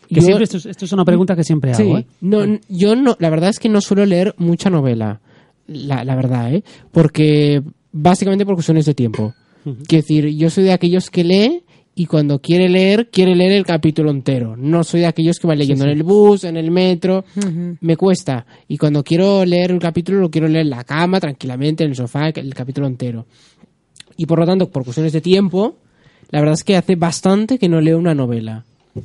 Que 0.08 0.14
yo- 0.16 0.22
siempre 0.22 0.44
esto, 0.44 0.56
es- 0.58 0.66
esto 0.66 0.84
es 0.84 0.92
una 0.92 1.04
pregunta 1.04 1.34
que 1.34 1.44
siempre 1.44 1.72
hago, 1.72 1.96
Sí. 1.96 2.02
¿eh? 2.02 2.06
No, 2.20 2.38
yo 2.68 2.94
no, 2.94 3.16
la 3.18 3.28
verdad 3.30 3.50
es 3.50 3.58
que 3.58 3.68
no 3.68 3.80
suelo 3.80 4.06
leer 4.06 4.34
mucha 4.38 4.70
novela, 4.70 5.20
la, 5.66 6.04
la 6.04 6.14
verdad, 6.14 6.54
¿eh? 6.54 6.62
Porque, 6.92 7.60
básicamente 7.92 8.46
por 8.46 8.54
cuestiones 8.54 8.86
de 8.86 8.94
tiempo. 8.94 9.34
Quiero 9.88 10.02
decir, 10.02 10.28
yo 10.28 10.48
soy 10.48 10.64
de 10.64 10.72
aquellos 10.72 11.10
que 11.10 11.24
lee 11.24 11.62
y 11.94 12.06
cuando 12.06 12.40
quiere 12.40 12.68
leer, 12.68 13.08
quiere 13.10 13.34
leer 13.34 13.52
el 13.52 13.64
capítulo 13.64 14.10
entero. 14.10 14.54
No 14.56 14.84
soy 14.84 15.00
de 15.00 15.06
aquellos 15.06 15.38
que 15.38 15.46
van 15.46 15.58
leyendo 15.58 15.84
en 15.84 15.90
el 15.90 16.02
bus, 16.02 16.44
en 16.44 16.56
el 16.56 16.70
metro. 16.70 17.24
Me 17.80 17.96
cuesta. 17.96 18.46
Y 18.68 18.76
cuando 18.76 19.02
quiero 19.02 19.44
leer 19.44 19.72
un 19.72 19.78
capítulo, 19.78 20.20
lo 20.20 20.30
quiero 20.30 20.46
leer 20.46 20.66
en 20.66 20.70
la 20.70 20.84
cama, 20.84 21.18
tranquilamente, 21.18 21.84
en 21.84 21.90
el 21.90 21.96
sofá, 21.96 22.28
el 22.28 22.54
capítulo 22.54 22.86
entero. 22.86 23.26
Y 24.16 24.26
por 24.26 24.38
lo 24.38 24.46
tanto, 24.46 24.70
por 24.70 24.84
cuestiones 24.84 25.12
de 25.12 25.20
tiempo, 25.20 25.76
la 26.30 26.40
verdad 26.40 26.54
es 26.54 26.64
que 26.64 26.76
hace 26.76 26.96
bastante 26.96 27.58
que 27.58 27.68
no 27.68 27.80
leo 27.80 27.98
una 27.98 28.14
novela. 28.14 28.64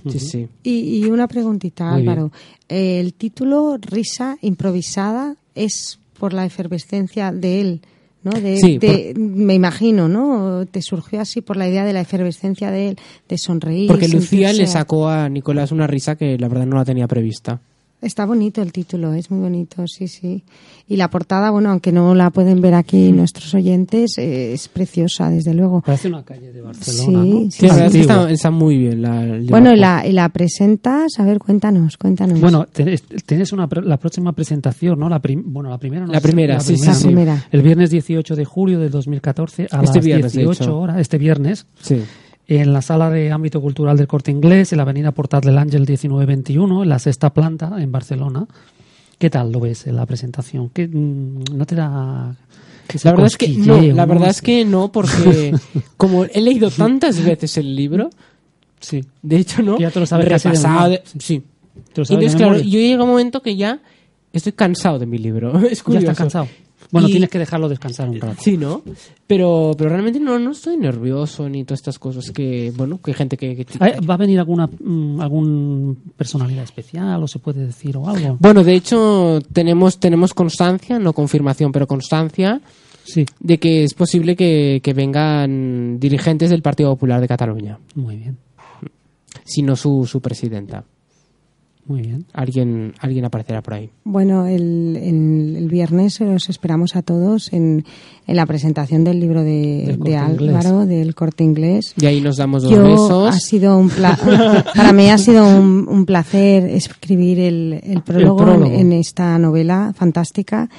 Sí, 0.09 0.19
sí. 0.19 0.47
Y, 0.63 0.97
y 0.97 1.05
una 1.05 1.27
preguntita, 1.27 1.91
Muy 1.91 2.01
bien. 2.01 2.09
Álvaro. 2.09 2.31
El 2.67 3.13
título 3.13 3.77
Risa 3.81 4.37
improvisada 4.41 5.35
es 5.55 5.99
por 6.17 6.33
la 6.33 6.45
efervescencia 6.45 7.31
de 7.31 7.61
él, 7.61 7.81
¿no? 8.23 8.31
De, 8.31 8.57
Sí, 8.57 8.77
de- 8.77 9.13
me 9.17 9.53
imagino, 9.53 10.07
¿no? 10.07 10.65
Te 10.65 10.81
surgió 10.81 11.21
así 11.21 11.41
por 11.41 11.57
la 11.57 11.67
idea 11.67 11.83
de 11.85 11.93
la 11.93 12.01
efervescencia 12.01 12.71
de 12.71 12.89
él, 12.89 12.97
de 13.27 13.37
sonreír. 13.37 13.87
Porque 13.87 14.07
Lucía 14.07 14.53
le 14.53 14.67
sacó 14.67 15.09
a 15.09 15.27
Nicolás 15.29 15.71
una 15.71 15.87
risa 15.87 16.15
que 16.15 16.37
la 16.37 16.47
verdad 16.47 16.65
no 16.65 16.75
la 16.77 16.85
tenía 16.85 17.07
prevista. 17.07 17.61
Está 18.01 18.25
bonito 18.25 18.63
el 18.63 18.71
título, 18.71 19.13
es 19.13 19.29
muy 19.29 19.41
bonito, 19.41 19.85
sí, 19.87 20.07
sí. 20.07 20.43
Y 20.87 20.95
la 20.95 21.11
portada, 21.11 21.51
bueno, 21.51 21.69
aunque 21.69 21.91
no 21.91 22.15
la 22.15 22.31
pueden 22.31 22.59
ver 22.59 22.73
aquí 22.73 23.11
nuestros 23.11 23.53
oyentes, 23.53 24.17
eh, 24.17 24.53
es 24.53 24.67
preciosa, 24.69 25.29
desde 25.29 25.53
luego. 25.53 25.81
Parece 25.81 26.07
una 26.07 26.23
calle 26.23 26.51
de 26.51 26.61
Barcelona, 26.61 27.23
Sí, 27.23 27.29
¿no? 27.31 27.51
sí, 27.51 27.91
Sí, 27.91 27.99
está, 27.99 28.31
está 28.31 28.49
muy 28.49 28.75
bien. 28.77 29.03
La, 29.03 29.39
Bueno, 29.49 29.71
y 29.71 29.77
la, 29.77 30.03
y 30.07 30.13
la 30.13 30.29
presentas, 30.29 31.19
a 31.19 31.23
ver, 31.25 31.37
cuéntanos, 31.37 31.97
cuéntanos. 31.97 32.41
Bueno, 32.41 32.65
tenés, 32.65 33.03
tienes 33.25 33.53
una, 33.53 33.67
pre- 33.67 33.83
la 33.83 33.97
próxima 33.97 34.33
presentación, 34.33 34.97
¿no? 34.99 35.07
La 35.07 35.19
prim- 35.19 35.43
bueno, 35.45 35.69
la 35.69 35.77
primera. 35.77 36.07
no 36.07 36.11
La 36.11 36.21
primera, 36.21 36.59
sí, 36.59 36.77
sí, 36.77 36.87
La 36.87 36.93
sí. 36.95 37.05
primera. 37.05 37.45
El 37.51 37.61
viernes 37.61 37.91
18 37.91 38.35
de 38.35 38.45
julio 38.45 38.79
de 38.79 38.89
2014 38.89 39.67
a 39.71 39.83
Este 39.83 39.97
las 39.99 40.05
viernes, 40.05 40.33
de 40.33 40.39
18 40.41 40.63
hecho. 40.63 40.79
horas, 40.79 40.97
este 40.99 41.19
viernes, 41.19 41.67
Sí. 41.81 42.01
En 42.59 42.73
la 42.73 42.81
sala 42.81 43.09
de 43.09 43.31
ámbito 43.31 43.61
cultural 43.61 43.95
del 43.97 44.07
Corte 44.07 44.29
Inglés, 44.31 44.73
en 44.73 44.77
la 44.77 44.83
avenida 44.83 45.11
Portal 45.11 45.41
del 45.41 45.57
Ángel 45.57 45.81
1921, 45.81 46.83
en 46.83 46.89
la 46.89 46.99
sexta 46.99 47.33
planta, 47.33 47.73
en 47.79 47.91
Barcelona. 47.91 48.45
¿Qué 49.17 49.29
tal 49.29 49.51
lo 49.51 49.59
ves 49.61 49.87
en 49.87 49.95
la 49.95 50.05
presentación? 50.05 50.69
¿Qué, 50.69 50.87
mm, 50.87 51.43
¿No 51.55 51.65
te 51.65 51.75
da...? 51.75 52.35
La 53.03 53.11
verdad 53.11 53.27
es 53.27 53.37
que 53.37 53.47
no, 53.47 53.55
cosquilleo, 53.67 53.95
la 53.95 54.05
verdad 54.05 54.25
¿no? 54.25 54.31
es 54.31 54.41
que 54.41 54.65
no, 54.65 54.91
porque 54.91 55.53
como 55.95 56.25
he 56.25 56.41
leído 56.41 56.69
tantas 56.69 57.23
veces 57.23 57.57
el 57.57 57.73
libro, 57.73 58.09
Sí, 58.81 59.05
de 59.21 59.37
hecho 59.37 59.61
no, 59.61 59.77
ya 59.77 59.91
te 59.91 59.99
lo 59.99 60.05
sabes 60.05 60.27
repasado, 60.27 60.89
de- 60.89 61.03
sí. 61.19 61.43
te 61.93 62.01
lo 62.01 62.03
Y 62.03 62.05
sabes 62.05 62.09
de 62.09 62.13
entonces, 62.15 62.35
claro, 62.35 62.57
yo 62.57 62.79
llega 62.79 63.03
un 63.03 63.09
momento 63.11 63.41
que 63.41 63.55
ya 63.55 63.79
estoy 64.33 64.51
cansado 64.53 64.99
de 64.99 65.05
mi 65.05 65.19
libro. 65.19 65.57
Es 65.69 65.83
ya 65.87 65.99
estás 65.99 66.17
cansado. 66.17 66.47
Bueno, 66.91 67.07
Y- 67.07 67.11
tienes 67.11 67.29
que 67.29 67.39
dejarlo 67.39 67.69
descansar 67.69 68.09
un 68.09 68.19
rato. 68.19 68.41
Sí, 68.41 68.57
¿no? 68.57 68.81
Pero, 69.27 69.71
pero 69.77 69.89
realmente 69.89 70.19
no, 70.19 70.39
no 70.39 70.51
estoy 70.51 70.77
nervioso 70.77 71.47
ni 71.47 71.63
todas 71.63 71.79
estas 71.79 71.99
cosas 71.99 72.31
que, 72.31 72.73
bueno, 72.75 72.99
que 73.01 73.11
hay 73.11 73.15
gente 73.15 73.37
que... 73.37 73.65
¿Va 73.79 74.13
a 74.15 74.17
venir 74.17 74.39
alguna 74.39 74.67
mm, 74.67 75.21
algún 75.21 75.97
personalidad 76.17 76.63
especial 76.63 77.23
o 77.23 77.27
se 77.27 77.39
puede 77.39 77.65
decir 77.65 77.95
o 77.97 78.09
algo? 78.09 78.37
Bueno, 78.39 78.63
de 78.63 78.75
hecho, 78.75 79.39
tenemos, 79.53 79.99
tenemos 79.99 80.33
constancia, 80.33 80.99
no 80.99 81.13
confirmación, 81.13 81.71
pero 81.71 81.87
constancia 81.87 82.61
Sí, 83.03 83.25
de 83.39 83.57
que 83.57 83.83
es 83.83 83.93
posible 83.95 84.35
que, 84.35 84.79
que 84.83 84.93
vengan 84.93 85.99
dirigentes 85.99 86.49
del 86.51 86.61
Partido 86.61 86.91
Popular 86.91 87.19
de 87.19 87.27
Cataluña, 87.27 87.79
muy 87.95 88.15
bien, 88.15 88.37
sino 89.43 89.75
su, 89.75 90.05
su 90.05 90.21
presidenta. 90.21 90.83
Muy 91.87 92.01
bien. 92.01 92.25
Alguien, 92.33 92.93
alguien 92.99 93.25
aparecerá 93.25 93.61
por 93.61 93.73
ahí. 93.73 93.89
Bueno, 94.03 94.45
el, 94.47 94.97
el, 95.01 95.55
el 95.57 95.67
viernes 95.67 96.19
los 96.21 96.49
esperamos 96.49 96.95
a 96.95 97.01
todos 97.01 97.51
en, 97.53 97.83
en 98.27 98.35
la 98.35 98.45
presentación 98.45 99.03
del 99.03 99.19
libro 99.19 99.43
de, 99.43 99.97
Inglés. 99.97 100.15
Álvaro, 100.17 100.85
del 100.85 101.15
corte 101.15 101.43
inglés. 101.43 101.93
Y 101.99 102.05
ahí 102.05 102.21
nos 102.21 102.37
damos 102.37 102.63
dos 102.63 102.71
Yo 102.71 102.83
besos. 102.83 103.35
ha 103.35 103.39
sido 103.39 103.77
un 103.77 103.89
pla- 103.89 104.17
para 104.75 104.93
mí 104.93 105.09
ha 105.09 105.17
sido 105.17 105.45
un, 105.47 105.87
un 105.89 106.05
placer 106.05 106.65
escribir 106.65 107.39
el, 107.39 107.81
el 107.83 108.01
prólogo, 108.03 108.37
prólogo. 108.37 108.65
En, 108.67 108.73
en 108.73 108.93
esta 108.93 109.37
novela 109.37 109.93
fantástica 109.95 110.69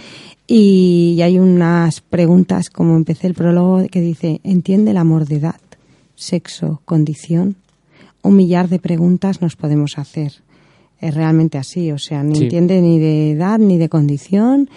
y, 0.47 1.21
hay 1.23 1.39
unas 1.39 2.01
preguntas 2.01 2.69
como 2.71 2.97
empecé 2.97 3.27
el 3.27 3.35
prólogo 3.35 3.87
que 3.91 4.01
dice 4.01 4.41
entiende 4.45 4.91
el 4.93 4.97
amor 4.97 5.27
de 5.27 5.37
edad, 5.37 5.61
sexo, 6.15 6.81
condición, 6.85 7.57
un 8.23 8.37
millar 8.37 8.69
de 8.69 8.79
preguntas 8.79 9.41
nos 9.43 9.57
podemos 9.57 9.99
hacer. 9.99 10.33
Es 11.03 11.15
realmente 11.15 11.59
así, 11.59 11.93
o 11.93 11.99
sea, 11.99 12.23
ni 12.23 12.37
Sí. 12.37 12.43
entiende 12.45 12.81
ni 12.81 12.99
de 12.99 13.33
edad, 13.33 13.59
ni 13.59 13.77
de 13.77 13.91
condición, 13.91 14.71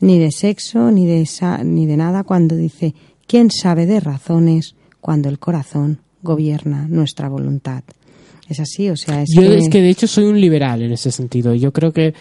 ni 0.00 0.18
de 0.18 0.30
sexo, 0.32 0.90
ni 0.90 1.04
de, 1.06 1.20
esa- 1.22 1.62
ni 1.62 1.84
de 1.84 1.96
nada 1.98 2.22
cuando 2.24 2.56
dice, 2.56 2.94
¿quién 3.26 3.50
sabe 3.50 3.84
de 3.84 4.00
razones 4.00 4.74
cuando 5.02 5.28
el 5.28 5.38
corazón 5.38 5.98
gobierna 6.22 6.86
nuestra 6.88 7.28
voluntad? 7.28 7.82
Es 8.48 8.60
así, 8.60 8.88
o 8.90 8.96
sea, 8.96 9.22
es 9.22 9.30
Yo 9.34 9.42
que... 9.42 9.58
es 9.58 9.68
que 9.68 9.82
de 9.82 9.90
hecho 9.90 10.06
soy 10.06 10.24
un 10.24 10.40
liberal 10.40 10.82
en 10.82 10.92
ese 10.92 11.10
sentido. 11.10 11.54
Yo 11.54 11.72
creo 11.72 11.92
que... 11.92 12.14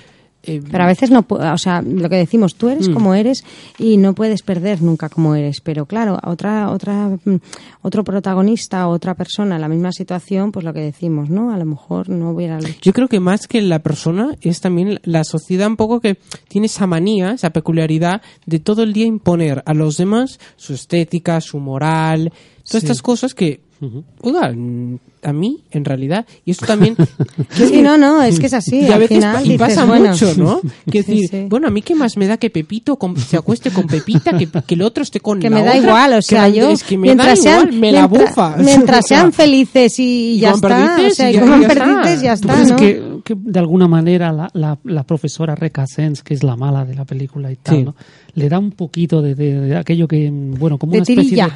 eh, 0.43 0.61
Pero 0.71 0.83
a 0.83 0.87
veces 0.87 1.11
no, 1.11 1.27
pu- 1.27 1.53
o 1.53 1.57
sea, 1.57 1.81
lo 1.81 2.09
que 2.09 2.15
decimos, 2.15 2.55
tú 2.55 2.69
eres 2.69 2.89
Mm. 2.89 2.93
como 2.93 3.13
eres 3.13 3.43
y 3.77 3.97
no 3.97 4.13
puedes 4.13 4.41
perder 4.41 4.81
nunca 4.81 5.07
como 5.09 5.35
eres. 5.35 5.61
Pero 5.61 5.85
claro, 5.85 6.17
otra, 6.23 6.69
otra, 6.71 7.09
mm, 7.23 7.35
otro 7.83 8.03
protagonista, 8.03 8.87
otra 8.87 9.13
persona 9.15 9.55
en 9.55 9.61
la 9.61 9.67
misma 9.67 9.91
situación, 9.91 10.51
pues 10.51 10.65
lo 10.65 10.73
que 10.73 10.81
decimos, 10.81 11.29
¿no? 11.29 11.51
A 11.53 11.57
lo 11.57 11.65
mejor 11.65 12.09
no 12.09 12.31
hubiera 12.31 12.55
luchado. 12.57 12.79
Yo 12.81 12.93
creo 12.93 13.07
que 13.07 13.19
más 13.19 13.47
que 13.47 13.61
la 13.61 13.79
persona 13.79 14.35
es 14.41 14.61
también 14.61 14.99
la 15.03 15.23
sociedad 15.23 15.67
un 15.67 15.75
poco 15.77 15.99
que 15.99 16.17
tiene 16.47 16.65
esa 16.67 16.87
manía, 16.87 17.31
esa 17.31 17.51
peculiaridad 17.51 18.21
de 18.45 18.59
todo 18.59 18.83
el 18.83 18.93
día 18.93 19.05
imponer 19.05 19.61
a 19.65 19.73
los 19.73 19.97
demás 19.97 20.39
su 20.55 20.73
estética, 20.73 21.39
su 21.41 21.59
moral, 21.59 22.31
todas 22.63 22.69
Sí. 22.71 22.77
estas 22.77 23.01
cosas 23.01 23.33
que, 23.35 23.61
oiga, 24.21 24.51
mm, 24.51 24.97
a 25.23 25.33
mí, 25.33 25.59
en 25.71 25.85
realidad, 25.85 26.25
y 26.45 26.51
esto 26.51 26.65
también... 26.65 26.95
Sí, 27.55 27.81
no, 27.81 27.97
no, 27.97 28.21
es 28.23 28.39
que 28.39 28.47
es 28.47 28.53
así. 28.53 28.79
y 28.81 28.87
a 28.89 28.93
al 28.95 28.99
veces 28.99 29.17
final 29.17 29.35
pa- 29.35 29.41
y 29.41 29.43
dices, 29.43 29.59
pasa 29.59 29.85
bueno, 29.85 30.09
mucho, 30.09 30.33
¿no? 30.37 30.61
Que 30.89 31.03
Sí, 31.03 31.11
decir, 31.11 31.29
sí. 31.29 31.45
bueno, 31.49 31.67
a 31.67 31.71
mí 31.71 31.81
qué 31.81 31.95
más 31.95 32.17
me 32.17 32.27
da 32.27 32.37
que 32.37 32.49
Pepito 32.49 32.95
con- 32.97 33.15
se 33.17 33.37
acueste 33.37 33.69
con 33.71 33.87
Pepita, 33.87 34.37
que, 34.37 34.47
que 34.47 34.75
el 34.75 34.81
otro 34.81 35.03
esté 35.03 35.19
con 35.19 35.39
que 35.39 35.49
la 35.49 35.55
me 35.57 35.63
da 35.63 35.71
otra, 35.71 35.81
igual, 35.83 36.13
o 36.13 36.15
que 36.17 36.21
sea, 36.23 36.41
la- 36.43 36.49
yo 36.49 36.69
es 36.71 36.83
que 36.83 36.97
me 36.97 37.03
mientras 37.07 37.27
da 37.29 37.35
sean 37.43 37.59
igual, 37.67 37.79
me 37.79 37.91
la 37.91 38.07
bufa. 38.07 38.55
mientras 38.57 39.05
sean 39.07 39.31
felices 39.33 39.99
y, 39.99 40.33
y 40.35 40.39
ya 40.39 40.51
está, 40.51 40.67
o 40.67 40.69
perdices 40.95 41.17
sea, 41.17 41.31
y 41.31 41.35
y 41.35 41.37
ya- 41.37 41.57
está. 41.57 41.67
perdices 41.73 42.21
ya 42.21 42.35
¿Tú 42.35 42.41
está, 42.47 42.53
crees 42.53 42.69
¿no? 42.69 42.75
que, 42.77 43.03
que 43.21 43.35
de 43.37 43.59
alguna 43.59 43.87
manera 43.87 44.31
la, 44.31 44.49
la, 44.53 44.77
la 44.83 45.03
profesora 45.03 45.55
Reca 45.55 45.85
Sens, 45.87 46.21
que 46.23 46.33
es 46.33 46.43
la 46.43 46.55
mala 46.55 46.85
de 46.85 46.95
la 46.95 47.05
película 47.05 47.51
y 47.51 47.55
tal, 47.55 47.75
Sí. 47.77 47.83
¿no? 47.83 47.95
le 48.33 48.47
da 48.47 48.59
un 48.59 48.71
poquito 48.71 49.21
de, 49.21 49.35
de- 49.35 49.59
de 49.59 49.75
aquello 49.75 50.07
que, 50.07 50.29
bueno, 50.31 50.77
como 50.77 50.93
De 50.93 50.99
una 50.99 51.03
especie 51.03 51.23
tirilla. 51.23 51.49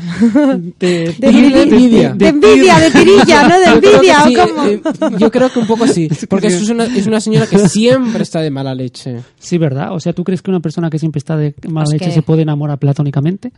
de... 0.80 1.13
de, 1.13 1.16
De 1.20 1.28
envidia. 1.30 1.61
envidia, 1.63 2.13
de 2.16 2.28
envidia, 2.28 2.80
de 2.80 2.91
tirilla, 2.99 3.47
¿no? 3.47 3.59
De 3.59 3.66
Yo 3.66 3.80
creo 3.80 3.82
que 3.82 3.95
envidia, 3.95 4.24
sí, 4.26 4.36
¿o 4.38 4.47
cómo? 4.55 4.66
eh, 4.68 5.18
yo 5.20 5.32
creo 5.32 5.49
que 5.51 5.59
un 5.59 5.68
poco 5.68 5.88
sí, 5.88 6.09
porque 6.30 6.47
es 6.47 6.70
una, 6.70 6.86
es 6.86 7.07
una 7.07 7.22
señora 7.22 7.47
que 7.47 7.59
siempre 7.70 8.24
está 8.24 8.41
de 8.41 8.49
mala 8.51 8.76
leche. 8.76 9.22
Sí, 9.39 9.57
¿verdad? 9.57 9.93
O 9.93 9.99
sea, 9.99 10.13
¿tú 10.13 10.24
crees 10.24 10.41
que 10.41 10.51
una 10.51 10.59
persona 10.59 10.89
que 10.89 10.99
siempre 10.99 11.20
está 11.20 11.38
de 11.38 11.55
mala 11.70 11.86
Es 11.86 11.91
leche 11.93 12.05
que- 12.05 12.11
se 12.11 12.22
puede 12.22 12.41
enamorar 12.41 12.78
platónicamente? 12.78 13.51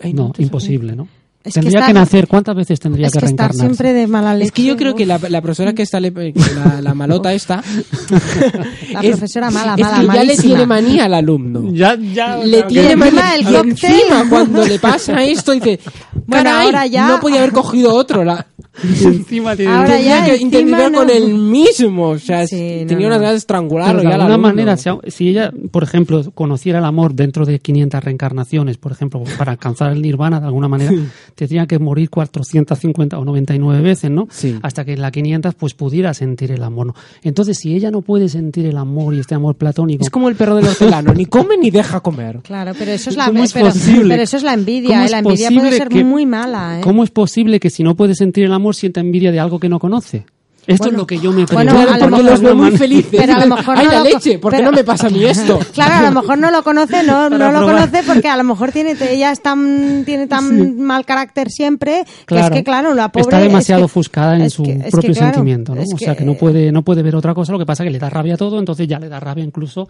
Ay, 0.00 0.12
No, 0.12 0.32
imposible, 0.38 0.94
¿no? 0.94 1.08
Es 1.46 1.54
que 1.54 1.60
tendría 1.60 1.80
que, 1.80 1.92
estar- 1.92 1.94
nacer, 1.94 2.26
¿cuántas 2.28 2.56
veces 2.56 2.80
tendría 2.80 3.06
Es 3.06 3.12
que 3.12 3.20
que 3.20 3.26
estar 3.26 3.52
siempre 3.54 3.92
de 3.92 4.06
mala 4.06 4.34
leche. 4.34 4.46
Es 4.46 4.52
que 4.52 4.64
yo 4.64 4.76
creo 4.76 4.92
uf. 4.92 4.98
que 4.98 5.06
la, 5.06 5.18
la 5.28 5.40
profesora 5.40 5.72
que 5.74 5.82
está, 5.82 6.00
le- 6.00 6.12
que 6.12 6.32
la, 6.54 6.80
la 6.82 6.94
malota 6.94 7.32
esta, 7.32 7.62
La 8.92 9.00
es- 9.00 9.10
profesora 9.10 9.50
mala, 9.50 9.74
es 9.74 9.80
mala, 9.80 10.12
que 10.12 10.18
ya 10.18 10.24
le 10.24 10.36
tiene 10.36 10.66
manía 10.66 11.04
al 11.04 11.14
alumno. 11.14 11.72
Ya, 11.72 11.96
ya, 11.96 12.38
le 12.38 12.50
claro, 12.58 12.66
tiene 12.68 12.88
que- 12.88 12.96
manía 12.96 13.34
el 13.36 13.40
y 13.42 13.44
cóctel. 13.44 13.64
encima 13.92 14.28
cuando 14.28 14.64
le 14.66 14.78
pasa 14.78 15.22
esto 15.22 15.52
dice 15.52 15.78
Bueno, 16.26 16.44
"Caray, 16.44 16.66
ahora 16.66 16.86
ya- 16.86 17.08
no 17.08 17.20
podía 17.20 17.38
haber 17.38 17.52
cogido 17.52 17.94
otro 17.94 18.24
la, 18.24 18.46
encima 18.82 19.56
tiene- 19.56 19.72
Ahora 19.72 20.00
ya 20.00 20.24
que 20.24 20.32
encima 20.34 20.58
intentar 20.60 20.92
no. 20.92 20.98
con 20.98 21.10
el 21.10 21.34
mismo 21.34 22.10
o 22.10 22.18
sea 22.18 22.46
Sí, 22.46 22.84
tenía 22.86 23.06
no. 23.08 23.14
unas 23.14 23.18
ganas 23.20 23.32
de 23.34 23.38
estrangularlo 23.38 23.98
Pero 24.00 24.08
de 24.10 24.14
alguna 24.14 24.38
manera, 24.38 24.76
si, 24.76 25.28
ella, 25.28 25.52
por 25.70 25.82
ejemplo, 25.82 26.22
conociera 26.34 26.78
el 26.78 26.84
amor 26.84 27.14
dentro 27.14 27.44
de 27.46 27.58
500 27.58 28.02
reencarnaciones, 28.04 28.76
por 28.78 28.92
ejemplo, 28.92 29.22
para 29.38 29.52
alcanzar 29.52 29.92
el 29.92 30.02
nirvana, 30.02 30.40
de 30.40 30.46
alguna 30.46 30.68
manera, 30.68 30.92
tendría 31.34 31.66
que 31.66 31.78
morir 31.78 32.10
450 32.10 33.18
o 33.18 33.24
99 33.24 33.80
veces, 33.82 34.10
¿no? 34.10 34.28
Sí. 34.30 34.56
Hasta 34.62 34.84
que 34.84 34.92
en 34.94 35.00
la 35.02 35.10
500 35.10 35.54
pues 35.54 35.74
pudiera 35.74 36.14
sentir 36.14 36.50
el 36.52 36.62
amor, 36.62 36.88
¿no? 36.88 36.94
Entonces, 37.22 37.58
si 37.58 37.74
ella 37.74 37.90
no 37.90 38.02
puede 38.02 38.28
sentir 38.28 38.66
el 38.66 38.76
amor 38.76 39.14
y 39.14 39.20
este 39.20 39.34
amor 39.34 39.54
platónico, 39.56 40.04
es 40.04 40.10
como 40.10 40.28
el 40.28 40.36
perro 40.36 40.56
del 40.56 40.66
hortelano 40.66 41.12
ni 41.14 41.26
come 41.26 41.56
ni 41.56 41.70
deja 41.70 42.00
comer 42.00 42.40
Claro, 42.42 42.72
pero 42.78 42.92
eso 42.92 43.10
es 43.10 43.16
la, 43.16 43.26
¿Cómo 43.26 43.42
es 43.44 43.52
pero, 43.52 43.66
posible? 43.66 44.08
pero 44.14 44.22
eso 44.22 44.36
es 44.36 44.42
la 44.42 44.54
envidia, 44.54 44.88
¿Cómo 44.90 45.02
¿eh? 45.02 45.04
es 45.06 45.10
La 45.10 45.18
envidia 45.18 45.48
puede 45.48 45.60
posible 45.60 45.76
ser 45.78 45.88
que- 45.88 46.04
muy 46.04 46.26
mala, 46.26 46.78
¿eh? 46.78 46.82
¿cómo 46.82 47.04
es 47.04 47.10
posible 47.10 47.60
que 47.60 47.70
si 47.70 47.82
no 47.82 47.94
puede 47.96 48.14
sentir 48.14 48.44
el 48.44 48.52
amor 48.52 48.65
sienta 48.74 49.00
envidia 49.00 49.30
de 49.32 49.38
algo 49.40 49.58
que 49.60 49.68
no 49.68 49.78
conoce? 49.78 50.24
Esto 50.66 50.86
Bueno, 50.86 50.96
es 50.96 50.98
lo 51.02 51.06
que 51.06 51.18
yo 51.20 51.30
me 51.30 51.44
bueno, 51.44 51.70
pregunto. 51.74 51.92
a 51.94 51.98
lo 51.98 52.08
mejor 52.10 52.24
los 52.24 52.40
veo 52.40 52.56
muy 52.56 52.76
felices 52.76 53.20
Pero 53.20 53.34
a 53.36 53.46
lo 53.46 53.46
mejor 53.56 53.78
ay 53.78 53.86
no 53.86 53.92
la 53.92 54.02
leche 54.02 54.38
¿por 54.40 54.50
qué 54.50 54.56
pero- 54.58 54.72
no 54.72 54.76
me 54.76 54.82
pasa 54.82 55.06
a 55.06 55.10
mí 55.10 55.24
esto? 55.24 55.60
Claro, 55.72 55.94
a 55.94 56.10
lo 56.10 56.20
mejor 56.20 56.38
no 56.38 56.50
lo 56.50 56.64
conoce, 56.64 57.04
no, 57.04 57.30
no 57.30 57.52
lo 57.52 57.64
conoce 57.64 58.02
porque 58.04 58.26
a 58.26 58.36
lo 58.36 58.42
mejor 58.42 58.72
tiene, 58.72 58.96
ella 59.00 59.30
es 59.30 59.40
tan, 59.40 60.02
tiene 60.04 60.26
tan 60.26 60.80
mal 60.80 61.04
carácter 61.04 61.50
siempre 61.52 62.02
que 62.26 62.40
es 62.40 62.50
que, 62.50 62.64
claro, 62.64 62.94
la 62.94 63.10
pobre... 63.12 63.22
está 63.22 63.38
demasiado 63.38 63.82
es 63.84 63.92
que- 63.92 63.92
ofuscada 63.92 64.36
en 64.36 64.50
su 64.50 64.64
que- 64.64 64.72
es 64.72 64.84
que, 64.86 64.90
propio 64.90 65.12
claro, 65.12 65.26
sentimiento, 65.34 65.72
¿no? 65.72 65.82
o 65.82 65.98
sea, 65.98 66.16
que 66.16 66.24
no 66.24 66.34
puede, 66.34 66.72
no 66.72 66.82
puede 66.82 67.04
ver 67.04 67.14
otra 67.14 67.32
cosa, 67.32 67.52
lo 67.52 67.60
que 67.60 67.66
pasa 67.66 67.84
es 67.84 67.86
que 67.86 67.92
le 67.92 68.00
da 68.00 68.10
rabia 68.10 68.34
a 68.34 68.36
todo, 68.36 68.58
entonces 68.58 68.88
ya 68.88 68.98
le 68.98 69.08
da 69.08 69.20
rabia 69.20 69.44
incluso 69.44 69.88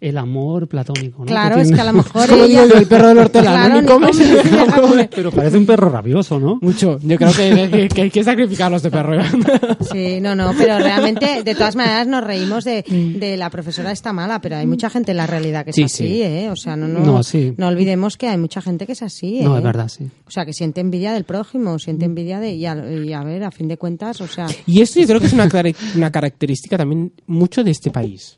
el 0.00 0.16
amor 0.18 0.68
platónico, 0.68 1.20
¿no? 1.20 1.26
Claro, 1.26 1.56
Que 1.56 1.62
es 1.62 1.72
que 1.72 1.80
a 1.80 1.84
lo 1.84 1.92
mejor 1.92 2.30
ella... 2.32 2.64
el 2.64 2.86
perro 2.86 3.08
del 3.08 3.18
hortelano, 3.18 3.64
Claro, 3.66 3.80
ni 3.82 3.86
come, 3.86 4.10
ni 4.12 4.24
deja 4.52 4.80
comer. 4.80 5.10
Pero 5.14 5.30
parece 5.32 5.58
un 5.58 5.66
perro 5.66 5.88
rabioso, 5.90 6.38
¿no? 6.38 6.58
mucho 6.62 6.98
yo 7.02 7.16
creo 7.16 7.32
que, 7.32 7.68
que- 7.70 7.88
que 7.88 8.02
hay 8.02 8.10
que 8.10 8.22
sacrificarlo 8.24 8.76
a 8.76 8.78
este 8.78 8.90
perro 8.90 9.20
Sí, 9.92 10.20
no, 10.20 10.34
no, 10.34 10.52
pero 10.56 10.78
realmente, 10.78 11.42
de 11.42 11.54
todas 11.54 11.74
maneras, 11.76 12.06
nos 12.06 12.22
reímos 12.24 12.64
de, 12.64 12.82
de 13.18 13.36
la 13.36 13.50
profesora 13.50 13.90
está 13.92 14.12
mala, 14.12 14.40
pero 14.40 14.56
hay 14.56 14.66
mucha 14.66 14.88
gente 14.90 15.10
en 15.12 15.16
la 15.16 15.26
realidad 15.26 15.64
que 15.64 15.70
es 15.70 15.76
Sí, 15.76 15.82
así, 15.84 16.06
sí. 16.08 16.22
¿eh? 16.22 16.48
O 16.50 16.56
sea, 16.56 16.76
no, 16.76 16.86
no, 16.86 17.00
No, 17.00 17.22
sí. 17.22 17.54
no 17.56 17.68
olvidemos 17.68 18.16
que 18.16 18.28
hay 18.28 18.38
mucha 18.38 18.62
gente 18.62 18.86
que 18.86 18.92
es 18.92 19.02
así, 19.02 19.40
¿eh? 19.40 19.44
No, 19.44 19.56
es 19.56 19.62
verdad, 19.64 19.88
sí. 19.88 20.04
O 20.26 20.30
sea, 20.30 20.44
que 20.46 20.52
siente 20.52 20.80
envidia 20.80 21.12
del 21.12 21.24
prójimo, 21.24 21.78
siente 21.78 22.04
envidia 22.04 22.38
de... 22.40 22.52
Y 22.54 22.66
a, 22.66 22.74
y 23.04 23.12
a 23.12 23.22
ver, 23.24 23.42
a 23.44 23.50
fin 23.50 23.66
de 23.68 23.76
cuentas, 23.78 24.20
o 24.20 24.26
sea... 24.28 24.46
Y 24.66 24.80
esto 24.80 25.00
yo 25.00 25.06
creo 25.06 25.20
que 25.20 25.26
es 25.26 25.32
una, 25.32 25.48
una 25.96 26.12
característica 26.12 26.76
también 26.76 27.12
mucho 27.26 27.64
de 27.64 27.70
este 27.72 27.90
país. 27.90 28.36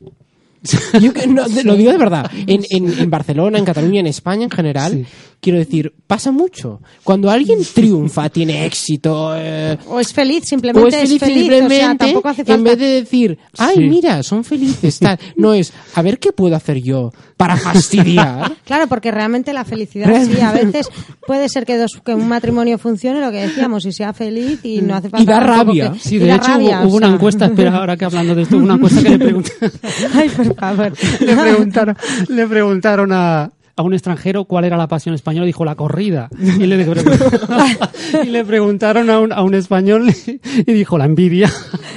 Yo 1.01 1.11
que- 1.13 1.27
no, 1.27 1.43
lo 1.63 1.75
digo 1.75 1.91
de 1.91 1.97
verdad. 1.97 2.29
En, 2.47 2.61
en- 2.69 2.99
en 2.99 3.09
Barcelona, 3.09 3.57
en 3.57 3.65
Cataluña, 3.65 3.99
en 3.99 4.07
España 4.07 4.43
en 4.43 4.51
general, 4.51 4.91
Sí. 4.93 5.05
quiero 5.39 5.57
decir, 5.57 5.93
pasa 6.05 6.31
mucho. 6.31 6.81
Cuando 7.03 7.29
alguien 7.31 7.59
triunfa, 7.73 8.29
tiene 8.29 8.65
éxito, 8.65 9.33
eh, 9.35 9.77
O 9.87 9.99
es 9.99 10.13
feliz, 10.13 10.45
simplemente 10.45 10.85
o 10.85 10.87
es 10.89 10.95
feliz, 10.95 11.21
o 11.21 11.25
sea, 11.25 11.35
simplemente, 11.35 11.95
tampoco 11.97 12.29
hace 12.29 12.45
falta... 12.45 12.53
en 12.53 12.63
vez 12.63 12.77
de 12.77 12.85
decir, 12.85 13.37
ay, 13.57 13.75
Sí. 13.75 13.81
mira, 13.81 14.21
son 14.23 14.43
felices, 14.43 14.99
tal. 14.99 15.17
No 15.35 15.53
es, 15.53 15.73
a 15.95 16.01
ver 16.03 16.19
qué 16.19 16.31
puedo 16.31 16.55
hacer 16.55 16.81
yo 16.81 17.11
para 17.41 17.57
fastidiar. 17.57 18.51
Claro, 18.71 18.87
porque 18.87 19.11
realmente 19.11 19.51
la 19.51 19.65
felicidad 19.65 20.07
sí, 20.23 20.39
a 20.39 20.51
veces 20.53 20.87
puede 21.25 21.49
ser 21.49 21.65
que, 21.65 21.77
dos, 21.77 21.99
que 22.05 22.13
un 22.13 22.27
matrimonio 22.29 22.77
funcione, 22.77 23.19
lo 23.19 23.31
que 23.31 23.47
decíamos, 23.47 23.83
y 23.85 23.91
sea 23.91 24.13
feliz 24.13 24.59
y 24.63 24.81
no 24.81 24.95
hace 24.95 25.09
falta... 25.09 25.23
Y 25.23 25.25
da 25.25 25.39
rabia. 25.41 25.91
que- 25.93 25.99
Sí, 25.99 26.17
de 26.19 26.31
hecho 26.33 26.47
rabia, 26.53 26.81
hubo, 26.85 26.95
una 26.97 27.07
sea. 27.07 27.15
encuesta, 27.15 27.45
espera, 27.47 27.75
ahora 27.77 27.97
que 27.97 28.05
hablando 28.05 28.35
de 28.35 28.43
esto, 28.43 28.55
hubo 28.57 28.63
una 28.65 28.75
encuesta 28.75 29.01
que 29.03 29.09
le 29.09 29.19
preguntaron, 29.19 29.71
Ay, 30.13 30.29
por 30.29 30.55
favor. 30.55 30.93
le 31.19 31.35
preguntaron, 31.35 31.97
le 32.29 32.47
preguntaron 32.47 33.11
a, 33.11 33.49
a 33.81 33.83
un 33.85 33.93
extranjero 33.93 34.45
cuál 34.45 34.65
era 34.65 34.77
la 34.77 34.87
pasión 34.87 35.13
española, 35.15 35.45
dijo 35.45 35.65
la 35.65 35.75
corrida. 35.75 36.29
Y 36.39 36.65
le, 36.65 36.85
y 38.23 38.27
le 38.29 38.45
preguntaron 38.45 39.09
a 39.09 39.19
un, 39.19 39.31
a 39.33 39.41
un 39.43 39.53
español 39.55 40.11
y 40.65 40.71
dijo 40.73 40.97
la 40.97 41.05
envidia. 41.05 41.51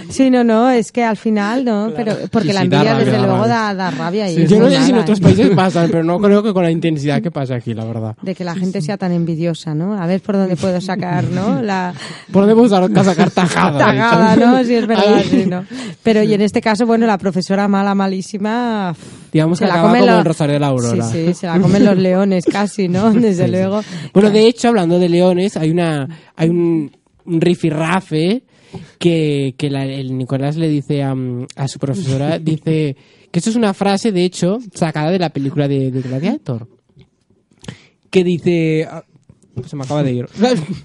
Sí, 0.09 0.31
no, 0.31 0.45
no, 0.45 0.71
es 0.71 0.93
que 0.93 1.03
al 1.03 1.17
final, 1.17 1.65
no, 1.65 1.91
pero 1.97 2.15
porque 2.31 2.49
Sí, 2.49 2.55
la 2.55 2.63
envidia 2.63 2.93
rabia, 2.93 3.05
desde 3.05 3.19
luego 3.27 3.49
da, 3.49 3.75
da 3.75 3.91
rabia. 3.91 4.31
Y 4.31 4.35
Sí, 4.37 4.47
Yo 4.47 4.61
no 4.61 4.69
sé 4.71 4.83
si 4.83 4.91
en 4.91 4.99
otros 4.99 5.21
países 5.21 5.51
pasan, 5.57 5.89
pero 5.91 6.05
no 6.05 6.19
creo 6.19 6.43
que 6.43 6.53
con 6.53 6.63
la 6.63 6.71
intensidad 6.71 7.21
que 7.23 7.31
pasa 7.31 7.57
aquí, 7.57 7.75
la 7.75 7.85
verdad. 7.85 8.17
De 8.23 8.35
que 8.35 8.45
la 8.45 8.55
gente 8.55 8.81
sea 8.83 8.97
tan 8.97 9.13
envidiosa, 9.13 9.75
¿no? 9.75 10.01
A 10.01 10.07
ver 10.07 10.21
por 10.21 10.37
dónde 10.37 10.57
puedo 10.57 10.81
sacar, 10.81 11.25
¿no? 11.25 11.63
La 11.63 11.95
Podemos 12.33 12.71
usar- 12.71 13.05
sacar 13.05 13.31
tajada. 13.31 13.79
tagada, 13.79 14.37
¿no? 14.37 14.65
Sí, 14.65 14.75
es 14.75 14.87
verdad, 14.87 15.23
sí, 15.29 15.47
¿no? 15.47 15.65
Pero 16.03 16.23
y 16.23 16.33
en 16.35 16.41
este 16.43 16.61
caso, 16.61 16.87
bueno, 16.87 17.07
la 17.07 17.19
profesora 17.19 17.67
mala, 17.69 17.95
malísima... 17.95 18.95
Digamos 19.35 19.59
se 19.59 19.65
que 19.65 19.69
la 19.69 19.75
acaba 19.75 19.93
como 19.93 20.07
los- 20.07 20.19
el 20.21 20.25
Rosario 20.25 20.53
de 20.55 20.61
la 20.61 20.67
Aurora. 20.69 21.05
Sí, 21.09 21.27
sí, 21.27 21.35
se 21.35 21.47
la 21.47 21.61
comen 21.61 21.85
los 21.85 21.99
leones 21.99 22.45
casi, 22.47 22.89
¿no? 22.89 23.13
Desde 23.13 23.49
luego. 23.49 23.83
Bueno, 24.15 24.31
de 24.31 24.47
hecho, 24.47 24.69
hablando 24.69 24.99
de 24.99 25.09
leones, 25.11 25.57
hay 25.59 25.71
una 25.71 26.09
hay 26.37 26.49
un, 26.49 26.91
un 27.27 27.41
rifirrafe 27.41 28.45
que, 28.99 29.55
que 29.59 29.69
la- 29.71 29.85
el 29.87 30.17
Nicolás 30.17 30.57
le 30.57 30.69
dice 30.69 31.03
a, 31.03 31.15
a 31.57 31.69
su 31.69 31.79
profesora, 31.79 32.39
dice 32.41 32.97
que 33.31 33.39
esto 33.41 33.51
es 33.51 33.57
una 33.57 33.75
frase, 33.75 34.13
de 34.13 34.25
hecho, 34.25 34.59
sacada 34.73 35.11
de 35.11 35.19
la 35.19 35.31
película 35.31 35.67
de, 35.69 35.91
de 35.91 36.01
Gladiator. 36.01 36.69
Que 38.11 38.23
dice... 38.23 38.87
ah, 38.89 39.03
Se 39.67 39.75
me 39.75 39.83
acaba 39.83 40.05
de 40.05 40.13
ir. 40.13 40.27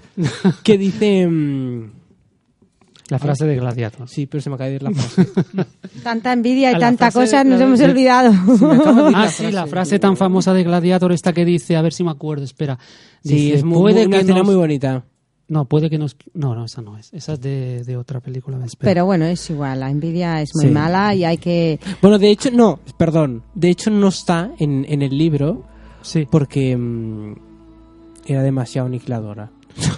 que 0.64 0.76
dice... 0.76 1.28
La 3.10 3.18
frase 3.18 3.44
de 3.44 3.56
Gladiator. 3.56 4.08
Sí, 4.08 4.26
pero 4.26 4.40
se 4.40 4.48
me 4.50 4.54
acaba 4.54 4.68
de 4.70 4.76
ir 4.76 4.82
la 4.82 4.90
frase. 4.94 5.28
Tanta 6.02 6.32
envidia 6.32 6.70
y 6.70 6.74
la 6.74 6.78
tanta 6.80 7.10
cosa, 7.10 7.44
de- 7.44 7.50
nos 7.50 7.60
hemos 7.60 7.78
de- 7.78 7.84
olvidado. 7.86 8.32
Ah, 9.14 9.28
sí, 9.28 9.50
la 9.50 9.66
frase 9.66 9.98
tan 9.98 10.16
famosa 10.16 10.54
de 10.54 10.62
Gladiator 10.64 11.12
esta 11.12 11.32
que 11.32 11.44
dice, 11.44 11.76
a 11.76 11.82
ver 11.82 11.92
si 11.92 12.04
me 12.04 12.10
acuerdo, 12.12 12.44
espera. 12.44 12.78
Sí, 13.22 13.34
Dice, 13.34 13.54
es 13.56 13.64
muy, 13.64 13.78
puede 13.80 14.06
una 14.06 14.16
que 14.16 14.20
escena 14.22 14.38
nos- 14.38 14.46
muy 14.46 14.54
bonita. 14.56 15.04
No, 15.48 15.64
puede 15.64 15.90
que 15.90 15.98
nos... 15.98 16.16
No, 16.32 16.54
no, 16.54 16.64
esa 16.66 16.80
no 16.80 16.96
es. 16.96 17.12
Esa 17.12 17.32
es 17.32 17.40
de, 17.40 17.82
de 17.82 17.96
otra 17.96 18.20
película. 18.20 18.56
Pero 18.78 19.04
bueno, 19.04 19.24
es 19.24 19.50
igual, 19.50 19.80
la 19.80 19.90
envidia 19.90 20.40
es 20.40 20.50
muy 20.54 20.66
Sí. 20.66 20.70
mala 20.70 21.12
y 21.12 21.24
hay 21.24 21.38
que... 21.38 21.80
Bueno, 22.00 22.20
de 22.20 22.30
hecho, 22.30 22.52
no, 22.52 22.78
perdón. 22.96 23.42
De 23.56 23.68
hecho, 23.68 23.90
no 23.90 24.06
está 24.08 24.52
en, 24.60 24.86
en 24.88 25.02
el 25.02 25.18
libro 25.18 25.64
Sí, 26.02 26.24
porque 26.30 26.76
mm, 26.76 27.34
era 28.26 28.44
demasiado 28.44 28.86
aniquiladora. 28.86 29.50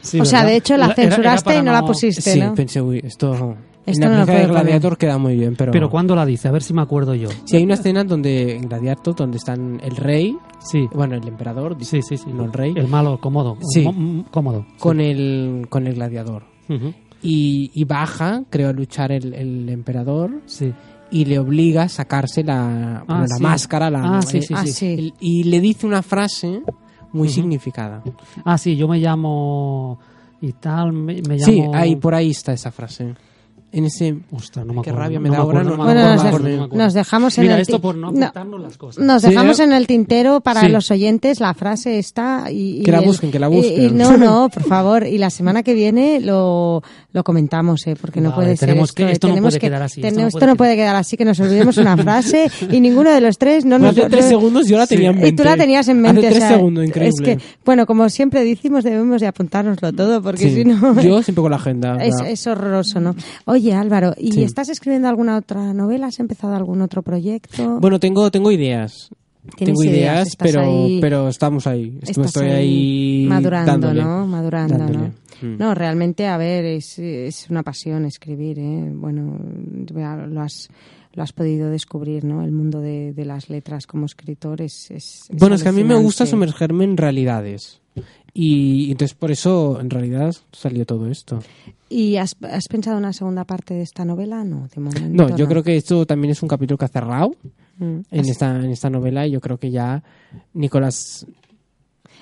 Sí, 0.02 0.20
o 0.20 0.24
sea, 0.24 0.40
¿verdad? 0.40 0.50
de 0.52 0.56
hecho 0.56 0.76
la 0.76 0.84
Era- 0.86 0.94
era- 0.94 1.02
era 1.02 1.14
censuraste 1.16 1.56
y 1.58 1.62
no 1.62 1.72
la 1.72 1.82
pusiste, 1.82 2.20
Sí, 2.22 2.40
¿no? 2.40 2.54
pensé, 2.54 2.80
uy, 2.80 3.00
esto... 3.04 3.56
Esto 3.84 4.04
en 4.04 4.10
no 4.12 4.18
la 4.18 4.20
lo 4.20 4.26
película 4.26 4.58
de 4.60 4.64
Gladiator 4.66 4.96
queda 4.96 5.18
muy 5.18 5.34
bien, 5.34 5.56
pero... 5.56 5.72
Pero 5.72 5.90
¿cuándo 5.90 6.14
la 6.14 6.24
dice? 6.24 6.46
A 6.46 6.52
ver 6.52 6.62
si 6.62 6.72
me 6.72 6.82
acuerdo 6.82 7.16
yo. 7.16 7.28
Si 7.46 7.56
hay 7.56 7.64
una 7.64 7.74
escena 7.74 8.04
donde 8.04 8.54
en 8.54 8.68
Gladiator 8.68 9.16
donde 9.16 9.38
están 9.38 9.80
el 9.82 9.96
rey, 9.96 10.36
Sí, 10.60 10.86
bueno, 10.94 11.16
el 11.16 11.26
emperador, 11.26 11.76
sí, 11.80 12.00
sí, 12.00 12.16
sí. 12.16 12.26
no 12.32 12.44
el 12.44 12.52
rey, 12.52 12.72
El 12.76 12.86
malo, 12.86 13.18
cómodo. 13.20 13.58
Sí. 13.74 13.82
Cómodo. 14.30 14.64
con 14.78 15.00
el 15.00 15.66
con 15.68 15.88
el 15.88 15.94
gladiador. 15.94 16.44
Ujú, 16.68 16.94
Y, 17.22 17.72
y 17.74 17.82
baja, 17.82 18.44
creo, 18.50 18.68
a 18.68 18.72
luchar 18.72 19.10
el, 19.10 19.34
el 19.34 19.68
emperador 19.68 20.42
Sí. 20.46 20.72
y 21.10 21.24
le 21.24 21.40
obliga 21.40 21.82
a 21.82 21.88
sacarse 21.88 22.44
la, 22.44 23.02
bueno, 23.08 23.22
la 23.22 23.36
sí. 23.36 23.42
máscara. 23.42 23.90
La, 23.90 24.18
Ah, 24.18 24.22
sí, 24.22 24.38
eh, 24.38 24.42
sí, 24.42 24.54
Ah, 24.56 24.62
sí. 24.64 24.70
sí. 24.72 24.86
el- 24.86 25.14
y 25.18 25.42
le 25.42 25.58
dice 25.60 25.88
una 25.88 26.02
frase 26.02 26.62
muy 27.12 27.28
significada. 27.28 28.02
Ah, 28.44 28.58
sí, 28.58 28.76
yo 28.76 28.88
me 28.88 28.98
llamo 28.98 29.98
y 30.40 30.52
tal, 30.52 30.92
me, 30.92 31.22
me 31.22 31.36
llamo... 31.36 31.52
Sí, 31.52 31.62
ahí 31.72 31.96
por 31.96 32.14
ahí 32.14 32.30
está 32.30 32.52
esa 32.52 32.70
frase. 32.70 33.14
En 33.72 33.84
ese... 33.86 34.14
Ostras, 34.30 34.66
no 34.66 34.74
me 34.74 34.82
Qué 34.82 34.90
acuerdo, 34.90 34.98
rabia 35.04 35.18
no 35.18 35.22
me 35.22 35.30
da 35.30 35.38
ahora, 35.38 35.62
no 35.64 35.76
no 35.76 35.84
Bueno, 35.84 36.14
nos, 36.14 36.22
dej- 36.24 36.72
nos 36.72 36.94
dejamos 36.94 37.38
en 37.38 37.42
Mira, 37.44 37.54
el 37.56 37.62
esto 37.62 37.80
por 37.80 37.96
no 37.96 38.12
no, 38.12 38.58
las 38.58 38.76
cosas. 38.76 39.02
Nos 39.04 39.22
Sí, 39.22 39.28
dejamos 39.30 39.58
¿eh? 39.60 39.64
en 39.64 39.72
el 39.72 39.86
tintero 39.86 40.40
para 40.40 40.60
Sí. 40.60 40.68
los 40.68 40.90
oyentes 40.90 41.40
la 41.40 41.54
frase 41.54 41.98
esta 41.98 42.50
y, 42.50 42.80
y 42.80 42.82
Que 42.82 42.92
la 42.92 42.98
el- 42.98 43.04
busquen, 43.06 43.30
que 43.30 43.38
la 43.38 43.48
y- 43.50 43.52
y 43.52 43.56
busquen. 43.56 43.96
no, 43.98 44.16
no, 44.16 44.48
por 44.52 44.62
favor. 44.64 45.06
Y 45.06 45.16
la 45.18 45.30
semana 45.30 45.62
que 45.62 45.74
viene 45.74 46.20
lo, 46.20 46.82
lo 47.12 47.24
comentamos, 47.24 47.86
¿eh? 47.86 47.96
porque 48.00 48.20
no 48.20 48.30
Vale, 48.30 48.42
puede 48.42 48.56
ser 48.56 48.68
tenemos 48.68 48.90
esto. 48.90 48.96
que- 48.96 49.08
¿eh? 49.08 49.12
esto 49.12 49.28
no 49.28 49.34
Tenemos 49.34 49.50
puede 49.52 49.60
que- 49.60 49.66
quedar 49.68 49.82
así, 49.82 50.00
ten- 50.00 50.08
esto 50.10 50.20
no 50.20 50.26
esto 50.28 50.38
puede 50.38 50.46
no 50.50 50.52
quedar- 50.52 50.56
puede 50.58 50.76
quedar 50.76 50.96
así, 50.96 51.16
que 51.16 51.24
nos 51.24 51.40
olvidemos 51.40 51.76
una 51.78 51.96
frase 51.96 52.50
y 52.70 52.80
ninguno 52.80 53.10
de 53.10 53.20
los 53.22 53.38
tres 53.38 53.64
no 53.64 53.78
nos... 53.78 53.96
Hace 53.96 54.10
tres 54.10 54.24
no- 54.26 54.28
segundos 54.30 54.68
yo 54.68 54.76
la 54.76 54.86
tenía 54.86 55.08
en 55.10 55.14
mente. 55.16 55.28
Y 55.30 55.32
tú 55.36 55.44
la 55.44 55.56
tenías 55.56 55.88
en 55.88 56.00
mente. 56.00 56.18
Hace 56.20 56.26
o 56.28 56.30
tres 56.30 56.42
sea, 56.44 56.56
segundos, 56.56 56.84
increíble. 56.84 57.32
Es 57.32 57.38
que, 57.42 57.44
bueno, 57.64 57.86
como 57.86 58.08
siempre 58.10 58.44
decimos, 58.44 58.84
debemos 58.84 59.20
de 59.22 59.28
apuntárnoslo 59.28 59.92
todo, 59.94 60.22
porque 60.22 60.50
Sí. 60.50 60.54
si 60.56 60.64
no... 60.66 61.00
Yo 61.00 61.22
siempre 61.22 61.40
con 61.42 61.50
la 61.50 61.56
agenda. 61.56 61.96
es 62.04 62.46
horroroso, 62.46 63.00
¿no? 63.00 63.14
Oye, 63.46 63.61
Álvaro, 63.70 64.14
¿y 64.18 64.32
Sí. 64.32 64.42
estás 64.42 64.68
escribiendo 64.68 65.08
alguna 65.08 65.36
otra 65.36 65.72
novela? 65.72 66.08
¿Has 66.08 66.18
empezado 66.20 66.54
algún 66.54 66.82
otro 66.82 67.02
proyecto? 67.02 67.78
Bueno, 67.80 68.00
tengo, 68.00 68.30
tengo 68.30 68.50
ideas. 68.50 69.10
Tengo 69.56 69.82
ideas, 69.82 69.94
ideas, 70.28 70.36
pero, 70.36 70.60
ahí- 70.60 71.00
pero 71.00 71.28
estamos 71.28 71.66
ahí. 71.66 71.98
Estoy, 72.02 72.10
Estás 72.10 72.26
estoy 72.26 72.48
ahí 72.50 73.26
madurando, 73.28 73.72
dándole, 73.72 74.02
¿no? 74.02 74.26
Madurando, 74.26 74.78
dándole. 74.78 74.98
¿no? 75.42 75.48
Mm. 75.48 75.56
No, 75.58 75.74
realmente, 75.74 76.26
a 76.28 76.36
ver, 76.36 76.64
es, 76.64 76.98
es 77.00 77.50
una 77.50 77.64
pasión 77.64 78.04
escribir, 78.04 78.60
¿eh? 78.60 78.92
Bueno, 78.94 79.36
lo 80.28 80.40
has, 80.42 80.68
lo 81.14 81.22
has 81.24 81.32
podido 81.32 81.70
descubrir, 81.70 82.24
¿no? 82.24 82.44
El 82.44 82.52
mundo 82.52 82.80
de, 82.80 83.12
de 83.12 83.24
las 83.24 83.50
letras 83.50 83.88
como 83.88 84.06
escritor 84.06 84.62
es... 84.62 84.90
es- 84.92 85.22
es 85.28 85.36
Bueno, 85.36 85.56
es 85.56 85.64
que 85.64 85.70
a 85.70 85.72
mí 85.72 85.82
me 85.82 85.96
gusta 85.96 86.24
sumergerme 86.24 86.84
en 86.84 86.96
realidades. 86.96 87.80
Y 88.34 88.90
entonces 88.90 89.14
por 89.14 89.30
eso, 89.30 89.78
en 89.80 89.90
realidad, 89.90 90.34
salió 90.52 90.86
todo 90.86 91.06
esto. 91.10 91.40
¿Y 91.90 92.16
has, 92.16 92.34
has 92.50 92.66
pensado 92.68 92.96
en 92.96 93.04
una 93.04 93.12
segunda 93.12 93.44
parte 93.44 93.74
de 93.74 93.82
esta 93.82 94.04
novela? 94.06 94.42
No, 94.44 94.68
de 94.74 94.80
momento 94.80 95.28
No, 95.28 95.36
yo 95.36 95.46
creo 95.46 95.62
que 95.62 95.76
esto 95.76 96.06
también 96.06 96.30
es 96.32 96.42
un 96.42 96.48
capítulo 96.48 96.78
que 96.78 96.84
ha 96.86 96.88
cerrado 96.88 97.32
Mm. 97.78 98.00
en 98.10 98.28
esta, 98.28 98.54
en 98.56 98.70
esta 98.70 98.90
novela. 98.90 99.26
Y 99.26 99.30
yo 99.32 99.40
creo 99.40 99.58
que 99.58 99.70
ya 99.70 100.02
Nicolás. 100.54 101.26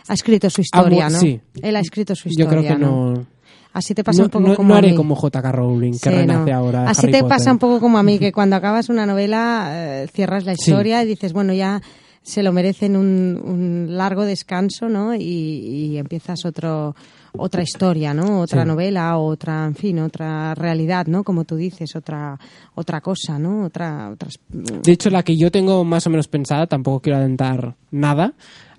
Ha 0.08 0.14
escrito 0.14 0.48
su 0.50 0.60
historia, 0.62 1.08
¿no? 1.08 1.18
sí. 1.20 1.40
Él 1.62 1.76
ha 1.76 1.80
escrito 1.80 2.14
su 2.14 2.28
Yo 2.28 2.44
historia, 2.44 2.48
creo 2.76 2.78
que 2.78 2.84
no. 2.84 3.26
Así 3.72 3.94
te 3.94 4.02
pasa 4.02 4.18
No, 4.18 4.24
un 4.24 4.30
poco 4.30 4.48
no- 4.48 4.56
como 4.56 4.68
no 4.70 4.74
a 4.74 4.78
haré 4.78 4.90
mí. 4.90 4.96
como 4.96 5.14
J.K. 5.14 5.52
Rowling, 5.52 5.92
que 5.92 5.98
Sí, 5.98 6.08
renace 6.10 6.50
no. 6.50 6.56
ahora. 6.56 6.88
Así 6.88 7.02
Harry 7.06 7.12
te 7.12 7.18
Potter. 7.20 7.36
pasa 7.36 7.52
un 7.52 7.58
poco 7.58 7.78
como 7.80 7.98
a 7.98 8.02
mí, 8.02 8.18
que 8.18 8.32
cuando 8.32 8.56
acabas 8.56 8.88
una 8.88 9.06
novela 9.06 9.70
eh, 10.02 10.08
cierras 10.12 10.44
la 10.44 10.54
Sí. 10.56 10.70
historia 10.70 11.02
y 11.04 11.06
dices, 11.06 11.32
bueno, 11.32 11.52
ya 11.52 11.80
se 12.22 12.42
lo 12.42 12.52
merecen 12.52 12.96
un, 12.96 13.40
un 13.42 13.96
largo 13.96 14.24
descanso, 14.24 14.88
¿no? 14.88 15.14
Y, 15.14 15.20
y 15.22 15.98
empiezas 15.98 16.44
otro 16.44 16.94
otra 17.36 17.62
historia, 17.62 18.12
¿no? 18.12 18.40
Otra 18.40 18.62
Sí. 18.62 18.68
novela, 18.68 19.16
otra, 19.16 19.64
en 19.64 19.74
fin, 19.76 20.00
otra 20.00 20.52
realidad, 20.54 21.06
¿no? 21.06 21.22
Como 21.22 21.44
tú 21.44 21.54
dices, 21.56 21.94
otra 21.94 22.38
otra 22.74 23.00
cosa, 23.00 23.38
¿no? 23.38 23.64
Otra 23.64 24.10
otras 24.12 24.34
De 24.48 24.92
hecho, 24.92 25.10
la 25.10 25.22
que 25.22 25.36
yo 25.36 25.50
tengo 25.50 25.84
más 25.84 26.06
o 26.06 26.10
menos 26.10 26.26
pensada, 26.28 26.66
tampoco 26.66 27.00
quiero 27.00 27.18
adelantar 27.18 27.76
nada, 27.92 28.34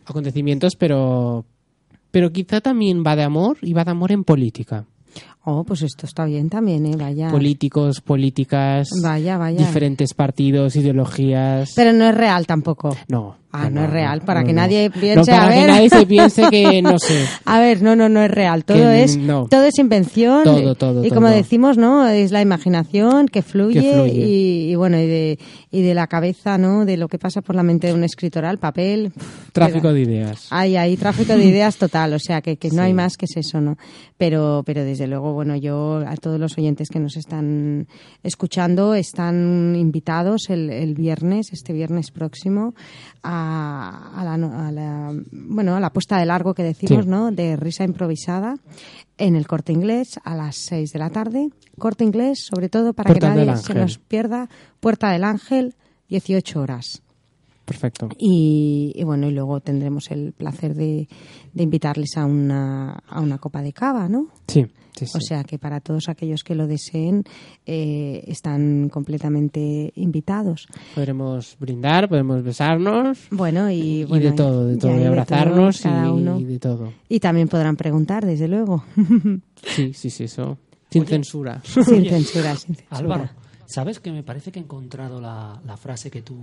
acontecimientos, 0.05 0.75
pero, 0.75 1.45
pero 2.11 2.31
quizá 2.31 2.59
también 2.61 3.03
va 3.05 3.15
de 3.15 3.23
amor 3.23 3.57
y 3.61 3.71
va 3.73 3.85
de 3.85 3.91
amor 3.91 4.11
en 4.11 4.23
política. 4.25 4.85
Oh, 5.43 5.63
pues 5.63 5.81
esto 5.81 6.05
está 6.05 6.25
bien 6.25 6.49
también, 6.49 6.85
¿eh? 6.85 6.95
Vaya. 6.95 7.29
Políticos, 7.31 7.99
políticas, 8.01 8.89
Vaya, 9.01 9.37
vaya. 9.37 9.57
diferentes 9.57 10.13
partidos, 10.13 10.75
ideologías. 10.75 11.71
Pero 11.75 11.93
no 11.93 12.07
es 12.07 12.15
real 12.15 12.45
tampoco. 12.45 12.95
No. 13.07 13.40
Ah, 13.53 13.69
no, 13.69 13.83
es 13.83 13.89
real, 13.89 14.21
para 14.21 14.41
no, 14.41 14.47
que 14.47 14.53
nadie 14.53 14.89
No, 14.93 15.01
piense, 15.01 15.31
para 15.31 15.47
a 15.47 15.49
que 15.49 15.55
ver. 15.59 15.67
nadie 15.67 15.89
se 15.89 16.05
piense 16.05 16.43
que, 16.49 16.81
no 16.83 16.97
sé. 16.99 17.25
A 17.45 17.59
ver, 17.59 17.81
no, 17.81 17.95
no, 17.95 18.07
no 18.07 18.21
es 18.21 18.31
real. 18.31 18.63
Todo 18.63 18.77
Que 18.77 19.03
es, 19.03 19.19
todo 19.49 19.63
es 19.63 19.77
invención. 19.77 20.43
Todo, 20.43 20.75
todo, 20.75 21.03
Y 21.05 21.09
como 21.09 21.27
decimos, 21.27 21.77
¿no? 21.77 22.07
Es 22.07 22.31
la 22.31 22.41
imaginación 22.41 23.27
que 23.27 23.41
fluye, 23.41 23.81
Que 23.81 23.93
fluye. 23.93 24.25
Y, 24.25 24.71
y 24.71 24.75
bueno, 24.75 24.97
y 24.97 25.05
de, 25.07 25.39
y 25.69 25.81
de 25.81 25.93
la 25.93 26.07
cabeza, 26.07 26.57
¿no? 26.57 26.85
De 26.85 26.95
lo 26.95 27.07
que 27.09 27.19
pasa 27.19 27.41
por 27.41 27.55
la 27.55 27.63
mente 27.63 27.87
de 27.87 27.93
un 27.93 28.03
escritor 28.03 28.45
al 28.45 28.57
papel. 28.57 29.11
Tráfico 29.51 29.91
de 29.91 30.01
ideas. 30.01 30.47
Hay, 30.49 30.77
hay 30.77 30.95
tráfico 30.95 31.35
de 31.35 31.43
ideas 31.43 31.75
total, 31.75 32.13
o 32.13 32.19
sea 32.19 32.41
que, 32.41 32.55
que 32.57 32.69
no 32.69 32.81
hay 32.81 32.93
más 32.93 33.17
que 33.17 33.25
es 33.25 33.35
eso, 33.35 33.59
¿no? 33.59 33.77
Pero, 34.17 34.63
pero 34.65 34.83
desde 34.83 35.07
luego, 35.07 35.33
bueno, 35.33 35.55
yo 35.57 36.03
a 36.07 36.15
todos 36.15 36.39
los 36.39 36.57
oyentes 36.57 36.89
que 36.89 36.99
nos 36.99 37.17
están 37.17 37.87
escuchando 38.23 38.93
están 38.93 39.75
invitados 39.75 40.49
el, 40.49 40.69
el 40.69 40.93
viernes, 40.93 41.47
este 41.51 41.73
viernes 41.73 42.11
próximo, 42.11 42.73
a, 43.23 43.40
a 43.43 44.23
la, 44.23 44.37
no- 44.37 44.53
a 44.59 44.71
la- 44.71 45.13
bueno, 45.31 45.75
a 45.75 45.79
la 45.79 45.91
puesta 45.91 46.17
de 46.17 46.25
largo 46.25 46.53
que 46.53 46.63
decimos, 46.63 47.05
Sí. 47.05 47.09
¿no? 47.09 47.31
De 47.31 47.55
risa 47.55 47.83
improvisada 47.83 48.55
en 49.17 49.35
el 49.35 49.47
Corte 49.47 49.73
Inglés 49.73 50.19
a 50.23 50.35
las 50.35 50.55
6 50.55 50.91
de 50.93 50.99
la 50.99 51.09
tarde. 51.09 51.49
Corte 51.77 52.03
Inglés, 52.03 52.45
sobre 52.49 52.69
todo 52.69 52.93
para 52.93 53.07
Puerta 53.09 53.33
que 53.33 53.45
nadie 53.45 53.57
se 53.57 53.73
nos 53.73 53.97
pierda. 53.97 54.49
Puerta 54.79 55.09
del 55.11 55.23
Ángel, 55.23 55.75
18 56.09 56.59
horas. 56.61 57.01
Perfecto. 57.65 58.09
Y, 58.17 58.91
y 58.95 59.03
bueno, 59.03 59.27
y 59.27 59.31
luego 59.31 59.59
tendremos 59.61 60.11
el 60.11 60.33
placer 60.33 60.73
de, 60.75 61.07
de 61.53 61.63
invitarles 61.63 62.17
a 62.17 62.25
una, 62.25 62.93
a 63.07 63.21
una 63.21 63.37
copa 63.37 63.61
de 63.61 63.71
cava, 63.71 64.09
¿no? 64.09 64.27
Sí, 64.47 64.65
sí, 64.95 65.05
sí. 65.05 65.11
O 65.15 65.21
sea 65.21 65.43
que 65.43 65.57
para 65.59 65.79
todos 65.79 66.09
aquellos 66.09 66.43
que 66.43 66.55
lo 66.55 66.67
deseen 66.67 67.23
eh, 67.65 68.23
están 68.27 68.89
completamente 68.89 69.91
invitados. 69.95 70.67
podremos 70.95 71.55
brindar, 71.59 72.09
podemos 72.09 72.43
besarnos. 72.43 73.19
Bueno, 73.31 73.69
y, 73.69 74.01
Y, 74.01 74.03
bueno, 74.05 74.25
de 74.29 74.31
todo, 74.33 74.67
de 74.67 74.75
y 74.75 74.77
todo, 74.77 74.95
y 74.95 74.99
de 74.99 75.07
abrazarnos 75.07 75.81
todo, 75.81 75.91
cada 75.91 76.07
y, 76.07 76.09
uno. 76.11 76.39
y 76.39 76.45
de 76.45 76.59
todo. 76.59 76.93
Y 77.09 77.19
también 77.19 77.47
podrán 77.47 77.75
preguntar, 77.75 78.25
desde 78.25 78.47
luego, 78.47 78.83
Sí, 79.63 79.93
sí, 79.93 80.09
sí, 80.09 80.23
eso. 80.25 80.57
Sin 80.89 81.05
censura. 81.05 81.61
sin 81.63 81.83
censura. 81.85 82.55
Sin 82.55 82.75
censura. 82.75 82.87
Álvaro, 82.97 83.29
¿sabes 83.65 83.99
que 83.99 84.11
me 84.11 84.23
parece 84.23 84.51
que 84.51 84.59
he 84.59 84.61
encontrado 84.63 85.21
la, 85.21 85.61
la 85.65 85.77
frase 85.77 86.11
que 86.11 86.21
tú, 86.21 86.35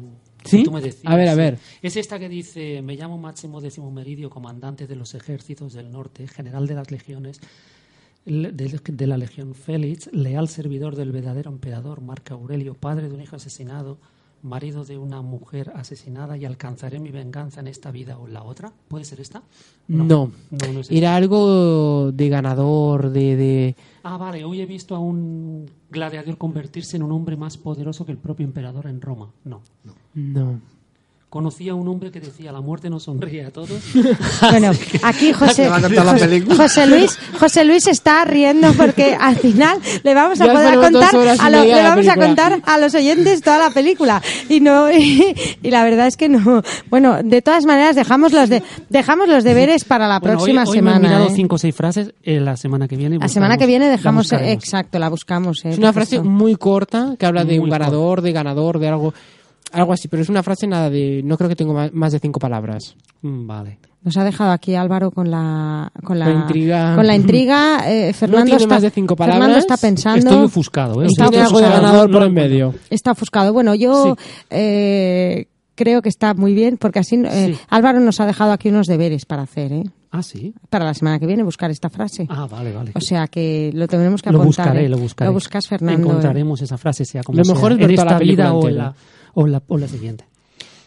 ¿Sí? 0.44 0.58
que 0.58 0.64
tú 0.64 0.70
me 0.72 0.80
decías? 0.80 1.04
A 1.12 1.16
ver, 1.16 1.28
a 1.28 1.34
ver. 1.34 1.58
Es 1.82 1.96
esta 1.96 2.18
que 2.18 2.28
dice, 2.28 2.80
me 2.80 2.94
llamo 2.96 3.18
Máximo 3.18 3.60
Décimo 3.60 3.90
Meridio, 3.90 4.30
comandante 4.30 4.86
de 4.86 4.96
los 4.96 5.14
ejércitos 5.14 5.74
del 5.74 5.90
norte, 5.90 6.26
general 6.28 6.66
de 6.66 6.74
las 6.74 6.90
legiones, 6.90 7.40
le- 7.40 7.46
de, 8.28 9.06
la 9.06 9.16
legión 9.16 9.54
Félix, 9.54 10.10
leal 10.12 10.48
servidor 10.48 10.96
del 10.96 11.12
verdadero 11.12 11.50
emperador 11.50 12.00
Marco 12.00 12.34
Aurelio, 12.34 12.74
padre 12.74 13.08
de 13.08 13.14
un 13.14 13.22
hijo 13.22 13.36
asesinado, 13.36 13.98
marido 14.42 14.84
de 14.84 14.98
una 14.98 15.22
mujer 15.22 15.72
asesinada 15.74 16.36
y 16.36 16.44
alcanzaré 16.44 17.00
mi 17.00 17.10
venganza 17.10 17.60
en 17.60 17.66
esta 17.66 17.90
vida 17.90 18.18
o 18.18 18.26
en 18.26 18.34
la 18.34 18.42
otra. 18.42 18.72
¿Puede 18.88 19.04
ser 19.04 19.20
esta? 19.20 19.42
No. 19.88 20.04
no, 20.04 20.32
no 20.50 20.66
es 20.66 20.86
esta. 20.86 20.94
Era 20.94 21.16
algo 21.16 22.12
de 22.12 22.28
ganador, 22.28 23.10
de... 23.10 23.36
de... 23.36 23.76
Ah, 24.02 24.16
vale, 24.16 24.44
hoy 24.44 24.60
he 24.60 24.66
visto 24.66 24.94
a 24.94 24.98
un 24.98 25.70
gladiador 25.90 26.36
convertirse 26.38 26.96
en 26.96 27.02
un 27.02 27.12
hombre 27.12 27.36
más 27.36 27.56
poderoso 27.56 28.04
que 28.04 28.12
el 28.12 28.18
propio 28.18 28.44
emperador 28.44 28.86
en 28.86 29.00
Roma. 29.00 29.30
No, 29.44 29.62
no. 30.14 30.60
No. 31.28 31.38
Conocí 31.38 31.68
a 31.68 31.74
un 31.74 31.86
hombre 31.88 32.10
que 32.10 32.20
decía, 32.20 32.50
la 32.52 32.60
muerte 32.62 32.88
nos 32.88 33.02
sonríe 33.02 33.44
a 33.44 33.50
todos. 33.50 33.68
Bueno, 34.50 34.70
aquí 35.02 35.32
José, 35.34 35.68
José, 36.56 36.86
Luis, 36.86 37.18
José 37.38 37.64
Luis 37.64 37.86
está 37.86 38.24
riendo 38.24 38.72
porque 38.72 39.14
al 39.18 39.36
final 39.36 39.78
le 40.04 40.14
vamos 40.14 40.40
a 40.40 40.46
Ya 40.46 40.52
poder 40.52 40.74
contar 40.76 41.14
a 41.38 41.50
lo- 41.50 41.58
media 41.60 41.76
le 41.76 41.82
vamos 41.82 42.08
a 42.08 42.14
contar 42.14 42.62
a 42.64 42.78
los 42.78 42.94
oyentes 42.94 43.42
toda 43.42 43.58
la 43.58 43.70
película 43.70 44.22
y 44.48 44.60
no 44.60 44.90
y, 44.92 45.34
y 45.62 45.70
la 45.70 45.84
verdad 45.84 46.06
es 46.06 46.16
que 46.16 46.28
no. 46.30 46.62
Bueno, 46.88 47.22
de 47.22 47.42
todas 47.42 47.66
maneras 47.66 47.94
dejamos 47.94 48.32
los 48.32 48.48
de 48.48 48.62
dejamos 48.88 49.28
los 49.28 49.44
deberes 49.44 49.84
para 49.84 50.08
la 50.08 50.20
Bueno, 50.20 50.38
próxima 50.38 50.64
hoy, 50.64 50.76
semana. 50.78 50.98
me 50.98 51.06
he 51.06 51.08
mirado 51.10 51.26
¿eh? 51.28 51.32
cinco 51.34 51.56
o 51.56 51.58
seis 51.58 51.74
frases. 51.74 52.12
eh, 52.22 52.40
la 52.40 52.56
semana 52.56 52.88
que 52.88 52.96
viene. 52.96 53.18
La 53.18 53.28
semana 53.28 53.58
que 53.58 53.66
viene 53.66 53.88
dejamos 53.88 54.32
exacto, 54.32 54.98
la 54.98 55.08
buscamos. 55.10 55.62
¿eh? 55.64 55.70
Es 55.70 55.78
una 55.78 55.92
frase 55.92 56.16
esto- 56.16 56.28
muy 56.28 56.56
corta 56.56 57.16
que 57.18 57.26
habla 57.26 57.44
de 57.44 57.56
Muy 57.58 57.64
un 57.64 57.70
ganador, 57.70 58.22
de 58.22 58.32
ganador, 58.32 58.78
de 58.78 58.88
algo... 58.88 59.12
Algo 59.72 59.92
así, 59.92 60.08
pero 60.08 60.22
es 60.22 60.28
una 60.28 60.42
frase 60.42 60.66
nada 60.66 60.88
de... 60.90 61.22
No 61.24 61.36
creo 61.36 61.48
que 61.48 61.56
tengo 61.56 61.74
más 61.92 62.12
de 62.12 62.18
cinco 62.20 62.38
palabras. 62.40 62.96
Mm, 63.22 63.46
Vale. 63.46 63.78
Nos 64.02 64.16
ha 64.16 64.24
dejado 64.24 64.52
aquí 64.52 64.74
Álvaro 64.76 65.10
con 65.10 65.28
la 65.30 65.90
con 66.04 66.18
la, 66.18 66.26
La 66.28 66.32
intriga. 66.32 66.94
Con 66.94 67.06
la 67.06 67.16
intriga. 67.16 67.78
Eh, 67.88 68.12
Fernando 68.12 68.44
tiene 68.46 68.62
está, 68.62 68.74
más 68.74 68.82
de 68.82 68.90
cinco 68.90 69.16
Fernando 69.16 69.40
palabras. 69.40 69.58
está 69.64 69.76
pensando. 69.76 70.18
Estoy 70.30 70.44
ofuscado, 70.44 71.02
¿eh? 71.02 71.06
Está 71.06 71.28
Tiene 71.28 71.44
algo 71.44 71.58
de 71.58 71.66
ofuscado. 71.66 71.82
ganador 71.86 72.06
No, 72.08 72.12
por 72.12 72.20
no, 72.22 72.26
en 72.28 72.34
medio. 72.34 72.74
Está 72.90 73.10
ofuscado. 73.12 73.52
Bueno, 73.52 73.74
yo 73.74 74.16
eh, 74.50 75.46
creo 75.74 76.00
que 76.02 76.08
está 76.08 76.34
muy 76.34 76.54
bien 76.54 76.76
porque 76.78 77.00
así 77.00 77.16
eh, 77.24 77.54
Sí. 77.54 77.60
Álvaro 77.68 78.00
nos 78.00 78.20
ha 78.20 78.26
dejado 78.26 78.52
aquí 78.52 78.68
unos 78.68 78.86
deberes 78.86 79.24
para 79.26 79.42
hacer, 79.42 79.72
¿eh? 79.72 79.84
Ah, 80.10 80.22
sí. 80.22 80.54
Para 80.70 80.84
la 80.86 80.94
semana 80.94 81.18
que 81.18 81.26
viene 81.26 81.42
buscar 81.42 81.70
esta 81.70 81.90
frase. 81.90 82.26
Ah, 82.30 82.46
vale, 82.50 82.72
vale. 82.72 82.92
O 82.94 83.00
sea 83.00 83.26
que 83.26 83.70
lo 83.74 83.86
tendremos 83.88 84.22
que 84.22 84.30
lo 84.30 84.38
apuntar. 84.40 84.66
buscaré, 84.66 84.86
¿eh? 84.86 84.88
lo 84.88 84.98
buscaré. 84.98 85.28
Lo 85.28 85.34
buscas, 85.34 85.66
Fernando. 85.66 86.00
¿eh? 86.06 86.10
Encontraremos 86.10 86.62
esa 86.62 86.78
frase, 86.78 87.04
sea 87.04 87.22
como 87.22 87.38
Lo 87.38 87.44
sea, 87.44 87.54
mejor 87.54 87.72
es 87.72 87.78
en 87.80 87.90
esta 87.90 88.04
la 88.04 88.18
película 88.18 88.44
vida 88.50 88.54
o 88.54 88.68
en 88.68 88.78
la, 88.78 88.94
o, 89.40 89.46
la, 89.46 89.62
o 89.68 89.78
la 89.78 89.86
siguiente. 89.86 90.24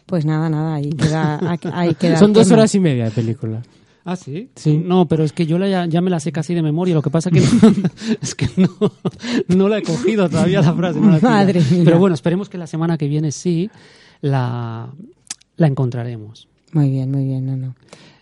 Pues 0.05 0.25
nada, 0.25 0.49
nada, 0.49 0.75
ahí 0.75 0.89
queda, 0.89 1.39
ahí 1.73 1.95
queda 1.95 2.17
Son 2.19 2.33
dos 2.33 2.47
tema. 2.47 2.59
horas 2.59 2.75
y 2.75 2.79
media 2.81 3.05
de 3.05 3.11
película. 3.11 3.61
Ah, 4.03 4.15
sí. 4.15 4.49
Sí. 4.55 4.77
No, 4.83 5.07
pero 5.07 5.23
es 5.23 5.31
que 5.31 5.45
yo 5.45 5.57
la 5.57 5.69
ya, 5.69 5.85
ya 5.85 6.01
me 6.01 6.09
la 6.09 6.19
sé 6.19 6.31
casi 6.31 6.53
de 6.53 6.61
memoria. 6.61 6.93
Lo 6.95 7.01
que 7.01 7.09
pasa 7.11 7.29
que 7.29 7.39
no, 7.39 7.47
es 8.21 8.35
que 8.35 8.49
no, 8.57 8.69
no 9.47 9.69
la 9.69 9.77
he 9.77 9.83
cogido 9.83 10.27
todavía 10.27 10.61
la 10.61 10.73
frase. 10.73 10.99
no 10.99 11.11
la. 11.11 11.19
Madre 11.19 11.61
mía. 11.71 11.83
Pero 11.85 11.99
bueno, 11.99 12.13
esperemos 12.15 12.49
que 12.49 12.57
la 12.57 12.67
semana 12.67 12.97
que 12.97 13.07
viene 13.07 13.31
sí 13.31 13.69
la, 14.21 14.89
la 15.55 15.67
encontraremos. 15.67 16.47
Muy 16.73 16.89
bien, 16.89 17.11
muy 17.11 17.25
bien, 17.25 17.45
no, 17.45 17.55
no. 17.55 17.75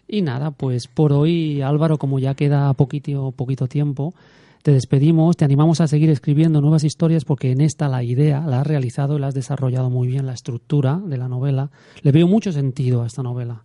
Y 0.08 0.22
nada, 0.22 0.52
pues 0.52 0.88
por 0.88 1.14
hoy, 1.14 1.62
Álvaro, 1.62 1.98
como 1.98 2.20
ya 2.20 2.34
queda 2.36 2.74
poquito, 2.74 3.32
poquito 3.32 3.68
tiempo, 3.68 4.14
te 4.62 4.72
despedimos, 4.72 5.38
te 5.38 5.46
animamos 5.46 5.82
a 5.82 5.88
seguir 5.88 6.10
escribiendo 6.10 6.62
nuevas 6.62 6.84
historias 6.84 7.26
porque 7.26 7.52
en 7.52 7.62
esta 7.62 7.88
la 7.88 8.04
idea 8.04 8.42
la 8.42 8.62
has 8.62 8.68
realizado 8.68 9.18
y 9.18 9.20
la 9.20 9.28
has 9.28 9.34
desarrollado 9.34 9.90
muy 9.90 10.08
bien, 10.08 10.26
la 10.26 10.34
estructura 10.34 11.02
de 11.06 11.18
la 11.18 11.30
novela. 11.30 11.72
Le 12.02 12.12
veo 12.12 12.28
mucho 12.28 12.52
sentido 12.52 13.04
a 13.04 13.08
esta 13.08 13.24
novela. 13.24 13.64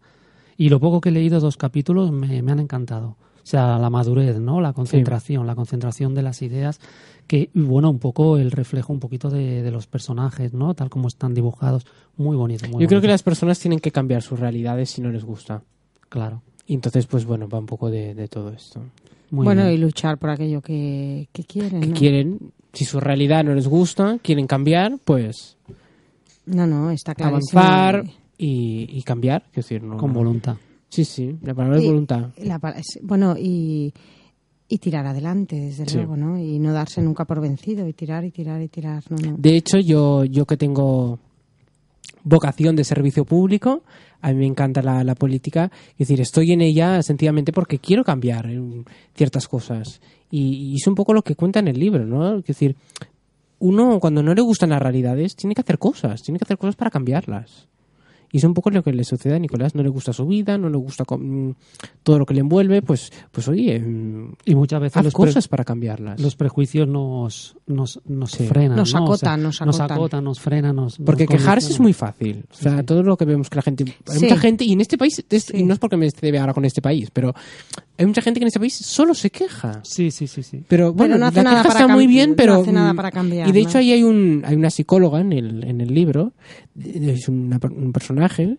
Y 0.56 0.68
lo 0.68 0.78
poco 0.78 1.00
que 1.00 1.08
he 1.08 1.12
leído, 1.12 1.40
dos 1.40 1.56
capítulos, 1.56 2.12
me, 2.12 2.42
me 2.42 2.52
han 2.52 2.60
encantado. 2.60 3.16
O 3.44 3.46
sea, 3.46 3.78
la 3.78 3.90
madurez, 3.90 4.38
¿no? 4.38 4.60
La 4.60 4.72
concentración, 4.72 5.46
la 5.46 5.54
concentración 5.54 6.14
de 6.14 6.22
las 6.22 6.40
ideas, 6.40 6.80
que, 7.26 7.50
bueno, 7.52 7.90
un 7.90 7.98
poco 7.98 8.38
el 8.38 8.50
reflejo 8.50 8.92
un 8.92 9.00
poquito 9.00 9.28
de, 9.28 9.62
de 9.62 9.70
los 9.70 9.86
personajes, 9.86 10.54
¿no? 10.54 10.74
Tal 10.74 10.88
como 10.88 11.08
están 11.08 11.34
dibujados. 11.34 11.84
Muy 12.16 12.36
bonito, 12.36 12.66
muy 12.68 12.80
Yo 12.80 12.88
creo 12.88 13.02
que 13.02 13.08
las 13.08 13.22
personas 13.22 13.58
tienen 13.58 13.80
que 13.80 13.90
cambiar 13.90 14.22
sus 14.22 14.38
realidades 14.38 14.90
si 14.90 15.02
no 15.02 15.10
les 15.10 15.24
gusta. 15.24 15.62
Claro. 16.08 16.42
Y 16.66 16.74
entonces, 16.74 17.06
pues 17.06 17.26
bueno, 17.26 17.48
va 17.48 17.58
un 17.58 17.66
poco 17.66 17.90
de, 17.90 18.14
de 18.14 18.28
todo 18.28 18.50
esto. 18.50 18.80
Muy 19.34 19.44
bueno, 19.44 19.62
bien. 19.64 19.74
y 19.74 19.78
luchar 19.78 20.18
por 20.18 20.30
aquello 20.30 20.60
que, 20.62 21.28
que 21.32 21.44
quieren. 21.44 21.80
Que 21.80 21.86
¿no? 21.88 21.94
quieren, 21.94 22.38
si 22.72 22.84
su 22.84 23.00
realidad 23.00 23.44
no 23.44 23.54
les 23.54 23.66
gusta, 23.68 24.18
quieren 24.22 24.46
cambiar, 24.46 24.98
pues 25.04 25.56
No, 26.46 26.66
no, 26.66 26.90
está 26.90 27.14
claro. 27.14 27.30
avanzar 27.36 28.04
y, 28.38 28.86
y 28.90 29.02
cambiar. 29.02 29.42
Quiero 29.52 29.56
decir, 29.68 29.82
no, 29.82 29.96
Con 29.96 30.12
no. 30.12 30.18
voluntad. 30.18 30.56
Sí, 30.88 31.04
sí, 31.04 31.36
la 31.42 31.54
palabra 31.54 31.78
es 31.78 31.84
Y- 31.84 31.88
voluntad. 31.88 32.30
La 32.38 32.60
es- 32.76 33.00
bueno, 33.02 33.36
y, 33.38 33.92
y 34.68 34.78
tirar 34.78 35.06
adelante, 35.06 35.56
desde 35.56 35.86
Sí. 35.86 35.96
luego, 35.96 36.16
¿no? 36.16 36.38
Y 36.38 36.58
no 36.58 36.72
darse 36.72 37.02
nunca 37.02 37.24
por 37.24 37.40
vencido, 37.40 37.86
y 37.88 37.92
tirar 37.92 38.24
y 38.24 38.30
tirar 38.30 38.62
y 38.62 38.68
tirar. 38.68 39.02
No, 39.10 39.16
no. 39.16 39.36
De 39.38 39.56
hecho, 39.56 39.78
yo, 39.78 40.24
yo 40.24 40.46
que 40.46 40.56
tengo 40.56 41.18
vocación 42.22 42.76
de 42.76 42.84
servicio 42.84 43.24
público, 43.24 43.82
a 44.20 44.32
mí 44.32 44.38
me 44.38 44.46
encanta 44.46 44.82
la, 44.82 45.14
política, 45.14 45.70
es 45.92 46.08
decir, 46.08 46.20
estoy 46.20 46.52
en 46.52 46.62
ella 46.62 47.02
sencillamente 47.02 47.52
porque 47.52 47.78
quiero 47.78 48.04
cambiar 48.04 48.48
ciertas 49.14 49.48
cosas. 49.48 50.00
Y, 50.30 50.72
y 50.72 50.76
es 50.76 50.86
un 50.86 50.94
poco 50.94 51.12
lo 51.12 51.22
que 51.22 51.36
cuenta 51.36 51.60
en 51.60 51.68
el 51.68 51.78
libro, 51.78 52.06
¿no? 52.06 52.38
Es 52.38 52.44
decir, 52.44 52.76
uno 53.58 54.00
cuando 54.00 54.22
no 54.22 54.34
le 54.34 54.42
gustan 54.42 54.70
las 54.70 54.82
realidades 54.82 55.36
tiene 55.36 55.54
que 55.54 55.60
hacer 55.60 55.78
cosas, 55.78 56.22
tiene 56.22 56.38
que 56.38 56.44
hacer 56.44 56.58
cosas 56.58 56.76
para 56.76 56.90
cambiarlas. 56.90 57.68
Y 58.34 58.38
es 58.38 58.42
un 58.44 58.52
poco 58.52 58.68
lo 58.70 58.82
que 58.82 58.92
le 58.92 59.04
sucede 59.04 59.36
a 59.36 59.38
Nicolás, 59.38 59.76
no 59.76 59.84
le 59.84 59.88
gusta 59.90 60.12
su 60.12 60.26
vida, 60.26 60.58
no 60.58 60.68
le 60.68 60.76
gusta 60.76 61.04
mm, 61.08 61.50
todo 62.02 62.18
lo 62.18 62.26
que 62.26 62.34
le 62.34 62.40
envuelve, 62.40 62.82
pues, 62.82 63.12
pues 63.30 63.46
oye, 63.46 63.78
mm, 63.78 64.32
Y 64.44 64.56
muchas 64.56 64.80
veces 64.80 64.96
haz 64.96 65.04
los, 65.04 65.12
cosas 65.14 65.46
para 65.46 65.64
cambiarlas. 65.64 66.20
los 66.20 66.34
prejuicios 66.34 66.88
nos, 66.88 67.56
nos, 67.68 68.00
nos 68.06 68.32
Sí. 68.32 68.44
frenan. 68.48 68.76
Nos 68.76 68.92
¿no? 68.92 69.04
O 69.04 69.16
sea, 69.16 69.34
acotan, 69.34 69.42
nos 69.44 69.60
Nos 69.60 69.76
acotan. 69.78 69.96
acotan, 69.96 70.24
nos 70.24 70.40
frenan. 70.40 70.74
Nos, 70.74 70.98
Porque 70.98 71.26
nos 71.26 71.30
quejarse 71.36 71.70
es 71.74 71.78
muy 71.78 71.92
fácil. 71.92 72.44
O 72.50 72.54
sea, 72.56 72.82
todo 72.82 73.04
lo 73.04 73.16
que 73.16 73.24
vemos 73.24 73.48
que 73.48 73.54
la 73.54 73.62
gente. 73.62 73.84
Hay 74.08 74.18
Sí. 74.18 74.24
mucha 74.24 74.36
gente, 74.38 74.64
y 74.64 74.72
en 74.72 74.80
este 74.80 74.98
país, 74.98 75.24
es- 75.30 75.44
Sí. 75.44 75.58
y 75.58 75.62
no 75.62 75.72
es 75.74 75.78
porque 75.78 75.96
me 75.96 76.06
esté 76.06 76.36
ahora 76.36 76.54
con 76.54 76.64
este 76.64 76.82
país, 76.82 77.10
pero 77.12 77.32
hay 77.96 78.06
mucha 78.06 78.20
gente 78.20 78.40
que 78.40 78.44
en 78.44 78.48
este 78.48 78.58
país 78.58 78.74
solo 78.74 79.14
se 79.14 79.30
queja. 79.30 79.78
Sí, 79.84 80.10
sí, 80.10 80.26
sí, 80.26 80.42
sí. 80.42 80.64
Pero 80.66 80.92
bueno, 80.92 81.16
no 81.18 81.26
hace 81.26 81.36
la 81.36 81.42
nada 81.44 81.56
queja 81.62 81.68
para 81.68 81.80
está 81.84 81.94
muy 81.94 82.08
bien, 82.08 82.30
no 82.30 82.36
pero. 82.36 82.54
hace 82.62 82.72
nada 82.72 82.92
mm, 82.92 82.96
para 82.96 83.12
cambiar, 83.12 83.48
Y 83.48 83.52
de 83.52 83.62
¿no? 83.62 83.68
hecho, 83.68 83.78
ahí 83.78 83.92
hay, 83.92 84.02
un, 84.02 84.42
hay 84.44 84.56
una 84.56 84.70
psicóloga 84.70 85.20
en 85.20 85.32
el, 85.32 85.62
en 85.62 85.80
el 85.80 85.94
libro, 85.94 86.32
es 86.78 87.28
una 87.28 87.58
un 87.70 87.92
personaje, 87.92 88.58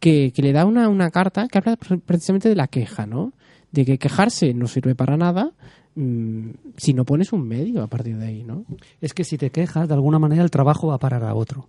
que, 0.00 0.32
que 0.32 0.42
le 0.42 0.52
da 0.52 0.64
una, 0.66 0.88
una 0.88 1.10
carta 1.10 1.46
que 1.48 1.58
habla 1.58 1.76
pre- 1.76 1.98
precisamente 1.98 2.48
de 2.48 2.56
la 2.56 2.66
queja, 2.68 3.06
¿no? 3.06 3.32
De 3.70 3.84
que 3.84 3.98
quejarse 3.98 4.52
no 4.54 4.66
sirve 4.66 4.94
para 4.94 5.16
nada 5.16 5.52
mm, 5.94 6.50
si 6.76 6.92
no 6.92 7.04
pones 7.04 7.32
un 7.32 7.46
medio 7.46 7.82
a 7.82 7.86
partir 7.86 8.16
de 8.18 8.26
ahí, 8.26 8.42
¿no? 8.44 8.64
Es 9.00 9.14
que 9.14 9.24
si 9.24 9.38
te 9.38 9.50
quejas, 9.50 9.88
de 9.88 9.94
alguna 9.94 10.18
manera 10.18 10.42
el 10.42 10.50
trabajo 10.50 10.88
va 10.88 10.94
a 10.94 10.98
parar 10.98 11.24
a 11.24 11.34
otro. 11.34 11.68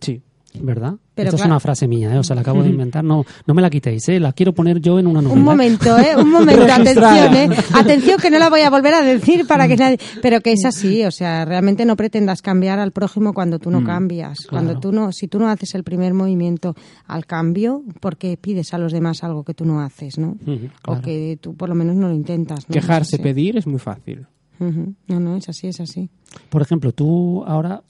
Sí. 0.00 0.22
¿Verdad? 0.60 0.94
Pero 1.14 1.30
Esta 1.30 1.42
es 1.42 1.46
una 1.46 1.60
frase 1.60 1.88
mía, 1.88 2.14
¿eh? 2.14 2.18
o 2.18 2.22
sea, 2.22 2.34
la 2.34 2.42
acabo 2.42 2.62
de 2.62 2.68
inventar. 2.68 3.02
No, 3.04 3.24
no 3.46 3.54
me 3.54 3.62
la 3.62 3.70
quitéis, 3.70 4.08
¿eh? 4.08 4.20
la 4.20 4.32
quiero 4.32 4.54
poner 4.54 4.80
yo 4.80 4.98
en 4.98 5.06
una 5.06 5.20
novela. 5.20 5.40
Un 5.40 5.44
momento, 5.44 5.98
¿eh? 5.98 6.14
Un 6.16 6.30
momento, 6.32 6.64
atención, 6.64 7.34
¿eh? 7.34 7.50
Atención 7.74 8.18
que 8.18 8.30
no 8.30 8.38
la 8.38 8.50
voy 8.50 8.60
a 8.60 8.70
volver 8.70 8.94
a 8.94 9.02
decir 9.02 9.46
para 9.46 9.68
que 9.68 9.76
nadie... 9.76 9.98
Pero 10.20 10.40
que 10.40 10.52
es 10.52 10.64
así, 10.64 11.04
o 11.04 11.10
sea, 11.10 11.44
realmente 11.44 11.84
no 11.84 11.96
pretendas 11.96 12.42
cambiar 12.42 12.78
al 12.78 12.92
prójimo 12.92 13.34
cuando 13.34 13.58
tú 13.58 13.70
no 13.70 13.84
cambias. 13.84 14.38
Cuando 14.48 14.78
tú 14.78 14.92
no, 14.92 15.12
si 15.12 15.28
tú 15.28 15.38
no 15.38 15.48
haces 15.48 15.74
el 15.74 15.84
primer 15.84 16.14
movimiento 16.14 16.74
al 17.06 17.26
cambio, 17.26 17.82
porque 18.00 18.36
pides 18.36 18.72
a 18.74 18.78
los 18.78 18.92
demás 18.92 19.22
algo 19.24 19.44
que 19.44 19.54
tú 19.54 19.64
no 19.64 19.80
haces, 19.80 20.18
¿no? 20.18 20.36
O 20.46 20.68
claro. 20.82 21.02
que 21.02 21.38
tú 21.40 21.54
por 21.54 21.68
lo 21.68 21.74
menos 21.74 21.96
no 21.96 22.08
lo 22.08 22.14
intentas, 22.14 22.68
¿no? 22.68 22.72
Quejarse, 22.72 23.18
pedir 23.18 23.56
es 23.56 23.66
muy 23.66 23.78
fácil. 23.78 24.26
No, 24.58 25.20
no, 25.20 25.36
es 25.36 25.48
así, 25.48 25.66
es 25.66 25.80
así. 25.80 26.08
Por 26.48 26.62
ejemplo, 26.62 26.92
tú 26.92 27.42
ahora... 27.44 27.82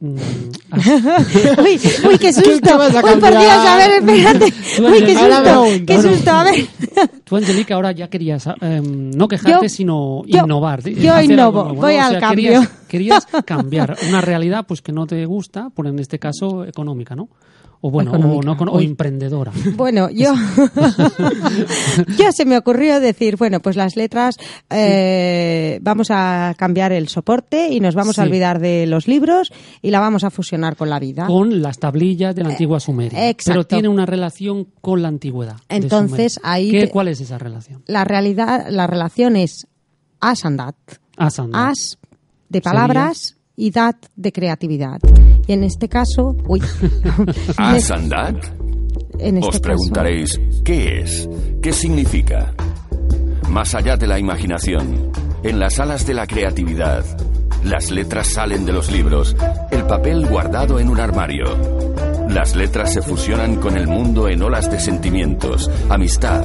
mm, 0.00 0.16
Uy, 1.58 1.80
uy, 2.08 2.18
qué 2.18 2.32
susto. 2.32 2.60
qué 2.62 2.74
vas 2.76 2.94
a 2.94 3.02
Uy, 3.04 3.20
por? 3.20 3.30
Dios, 3.30 3.42
a 3.42 3.76
ver, 3.76 3.90
espérate. 3.92 4.44
Uy, 4.82 5.04
qué 5.04 5.14
susto. 5.14 5.64
Qué 5.86 6.02
susto, 6.02 6.30
a 6.30 6.44
ver. 6.44 6.66
tú, 7.24 7.36
Angelica, 7.36 7.74
ahora 7.74 7.92
ya 7.92 8.08
querías 8.08 8.46
eh, 8.60 8.80
no 8.82 9.28
quejarte, 9.28 9.66
Yo- 9.66 9.68
sino 9.68 10.22
yo- 10.26 10.44
innovar. 10.44 10.82
yo 10.82 11.20
innovo, 11.20 11.64
nuevo, 11.64 11.80
voy 11.80 11.94
¿no? 11.96 12.00
O 12.00 12.04
al 12.04 12.10
sea, 12.10 12.20
cambio. 12.20 12.50
Querías, 12.52 12.68
querías 12.88 13.26
cambiar 13.44 13.96
una 14.08 14.20
realidad 14.20 14.64
pues 14.66 14.82
que 14.82 14.92
no 14.92 15.06
te 15.06 15.24
gusta, 15.26 15.70
por 15.70 15.86
en 15.86 15.98
este 15.98 16.18
caso 16.18 16.64
económica, 16.64 17.14
¿no? 17.14 17.28
O 17.86 17.90
bueno, 17.90 18.10
o, 18.10 18.42
no, 18.42 18.80
emprendedora. 18.80 19.52
Bueno, 19.76 20.10
yo, 20.10 20.34
yo 22.18 22.32
se 22.32 22.44
me 22.44 22.56
ocurrió 22.58 22.98
decir, 22.98 23.36
bueno, 23.36 23.60
pues 23.60 23.76
las 23.76 23.94
letras, 23.94 24.36
eh, 24.70 25.78
vamos 25.82 26.08
a 26.10 26.54
cambiar 26.58 26.90
el 26.90 27.06
soporte 27.06 27.68
y 27.68 27.78
nos 27.78 27.94
vamos 27.94 28.18
a 28.18 28.24
olvidar 28.24 28.58
de 28.58 28.86
los 28.86 29.06
libros 29.06 29.52
y 29.82 29.90
la 29.92 30.00
vamos 30.00 30.24
a 30.24 30.30
fusionar 30.30 30.74
con 30.74 30.90
la 30.90 30.98
vida. 30.98 31.26
con 31.28 31.62
las 31.62 31.78
tablillas 31.78 32.34
de 32.34 32.42
la 32.42 32.50
antigua 32.50 32.80
Sumeria. 32.80 33.28
exacto. 33.28 33.52
Pero 33.52 33.66
tiene 33.68 33.88
una 33.88 34.04
relación 34.04 34.66
con 34.80 35.00
la 35.00 35.06
antigüedad. 35.06 35.56
Entonces, 35.68 36.40
ahí 36.42 36.72
¿Qué- 36.72 36.88
¿Cuál 36.88 37.06
es 37.06 37.20
esa 37.20 37.38
relación? 37.38 37.84
La 37.86 38.02
realidad, 38.02 38.66
la 38.68 38.88
relación 38.88 39.36
es 39.36 39.68
as 40.18 40.44
and 40.44 40.58
that. 40.58 40.74
Asanda. 41.16 41.68
As 41.68 41.98
de 42.48 42.60
palabras 42.60 43.35
y 43.56 43.72
de 44.16 44.32
creatividad. 44.32 44.98
Y 45.46 45.52
en 45.52 45.64
este 45.64 45.88
caso, 45.88 46.36
uy, 46.46 46.60
Asandad. 47.56 48.34
en 49.18 49.38
este 49.38 49.48
Os 49.48 49.54
caso, 49.54 49.62
preguntaréis, 49.62 50.40
¿qué 50.64 51.00
es? 51.00 51.28
¿Qué 51.62 51.72
significa? 51.72 52.52
Más 53.50 53.74
allá 53.74 53.96
de 53.96 54.06
la 54.06 54.18
imaginación, 54.18 55.10
en 55.42 55.58
las 55.58 55.78
alas 55.80 56.06
de 56.06 56.14
la 56.14 56.26
creatividad, 56.26 57.04
las 57.64 57.90
letras 57.90 58.28
salen 58.28 58.64
de 58.66 58.72
los 58.72 58.90
libros, 58.92 59.34
el 59.70 59.84
papel 59.86 60.26
guardado 60.26 60.78
en 60.78 60.88
un 60.88 61.00
armario. 61.00 61.44
Las 62.28 62.54
letras 62.54 62.92
se 62.92 63.02
fusionan 63.02 63.56
con 63.56 63.76
el 63.76 63.86
mundo 63.86 64.28
en 64.28 64.42
olas 64.42 64.70
de 64.70 64.78
sentimientos, 64.78 65.70
amistad. 65.88 66.44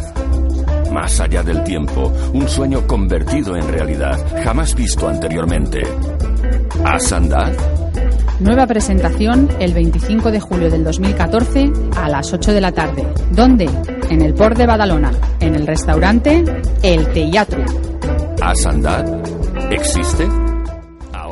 Más 0.92 1.20
allá 1.20 1.42
del 1.44 1.64
tiempo, 1.64 2.12
un 2.34 2.48
sueño 2.48 2.86
convertido 2.86 3.56
en 3.56 3.68
realidad, 3.68 4.20
jamás 4.44 4.76
visto 4.76 5.08
anteriormente. 5.08 5.82
¿Asandad? 6.86 7.54
Nueva 8.40 8.66
presentación 8.66 9.50
el 9.60 9.74
25 9.74 10.32
de 10.32 10.40
julio 10.40 10.70
del 10.70 10.84
2014 10.84 11.72
a 11.96 12.10
las 12.10 12.34
8 12.34 12.54
de 12.54 12.62
la 12.62 12.72
tarde. 12.72 13.08
¿Dónde? 13.32 13.70
En 14.10 14.22
el 14.22 14.34
Port 14.34 14.58
de 14.58 14.66
Badalona, 14.66 15.12
en 15.40 15.56
el 15.56 15.68
restaurante 15.68 16.44
El 16.82 17.08
Teatro. 17.12 17.64
¿Asandad? 18.42 19.06
¿Existe? 19.72 20.28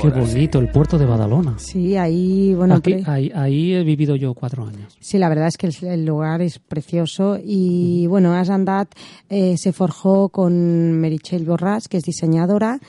Qué 0.02 0.10
sí. 0.12 0.20
bonito, 0.20 0.60
el 0.60 0.70
puerto 0.70 0.98
de 0.98 1.06
Badalona. 1.06 1.60
Sí, 1.60 1.96
ahí, 1.98 2.54
bueno, 2.54 2.76
Aquí- 2.76 2.94
pre- 2.94 3.04
ahí, 3.06 3.32
ahí 3.36 3.74
he 3.74 3.84
vivido 3.84 4.16
yo 4.16 4.34
cuatro 4.34 4.66
años. 4.66 4.98
Sí, 5.00 5.18
la 5.18 5.28
verdad 5.30 5.48
es 5.48 5.58
que 5.58 5.68
el, 5.68 5.76
el 5.88 6.06
lugar 6.06 6.42
es 6.42 6.60
precioso 6.60 7.38
y 7.44 8.08
bueno, 8.08 8.34
Asandat 8.34 8.90
eh, 9.30 9.58
se 9.58 9.74
forjó 9.74 10.30
con 10.30 10.94
Merichel 10.94 11.44
Borras, 11.46 11.88
que 11.88 11.98
es 11.98 12.04
diseñadora, 12.04 12.80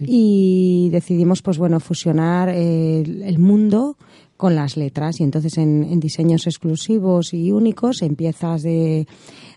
y 0.00 0.88
decidimos 0.90 1.42
pues 1.42 1.58
bueno 1.58 1.80
fusionar 1.80 2.48
eh, 2.50 3.00
el, 3.00 3.22
el 3.22 3.38
mundo 3.38 3.96
con 4.36 4.54
las 4.54 4.76
letras 4.78 5.20
y 5.20 5.24
entonces 5.24 5.58
en, 5.58 5.84
en 5.84 6.00
diseños 6.00 6.46
exclusivos 6.46 7.34
y 7.34 7.52
únicos, 7.52 8.00
en 8.02 8.16
piezas 8.16 8.62
de, 8.62 9.06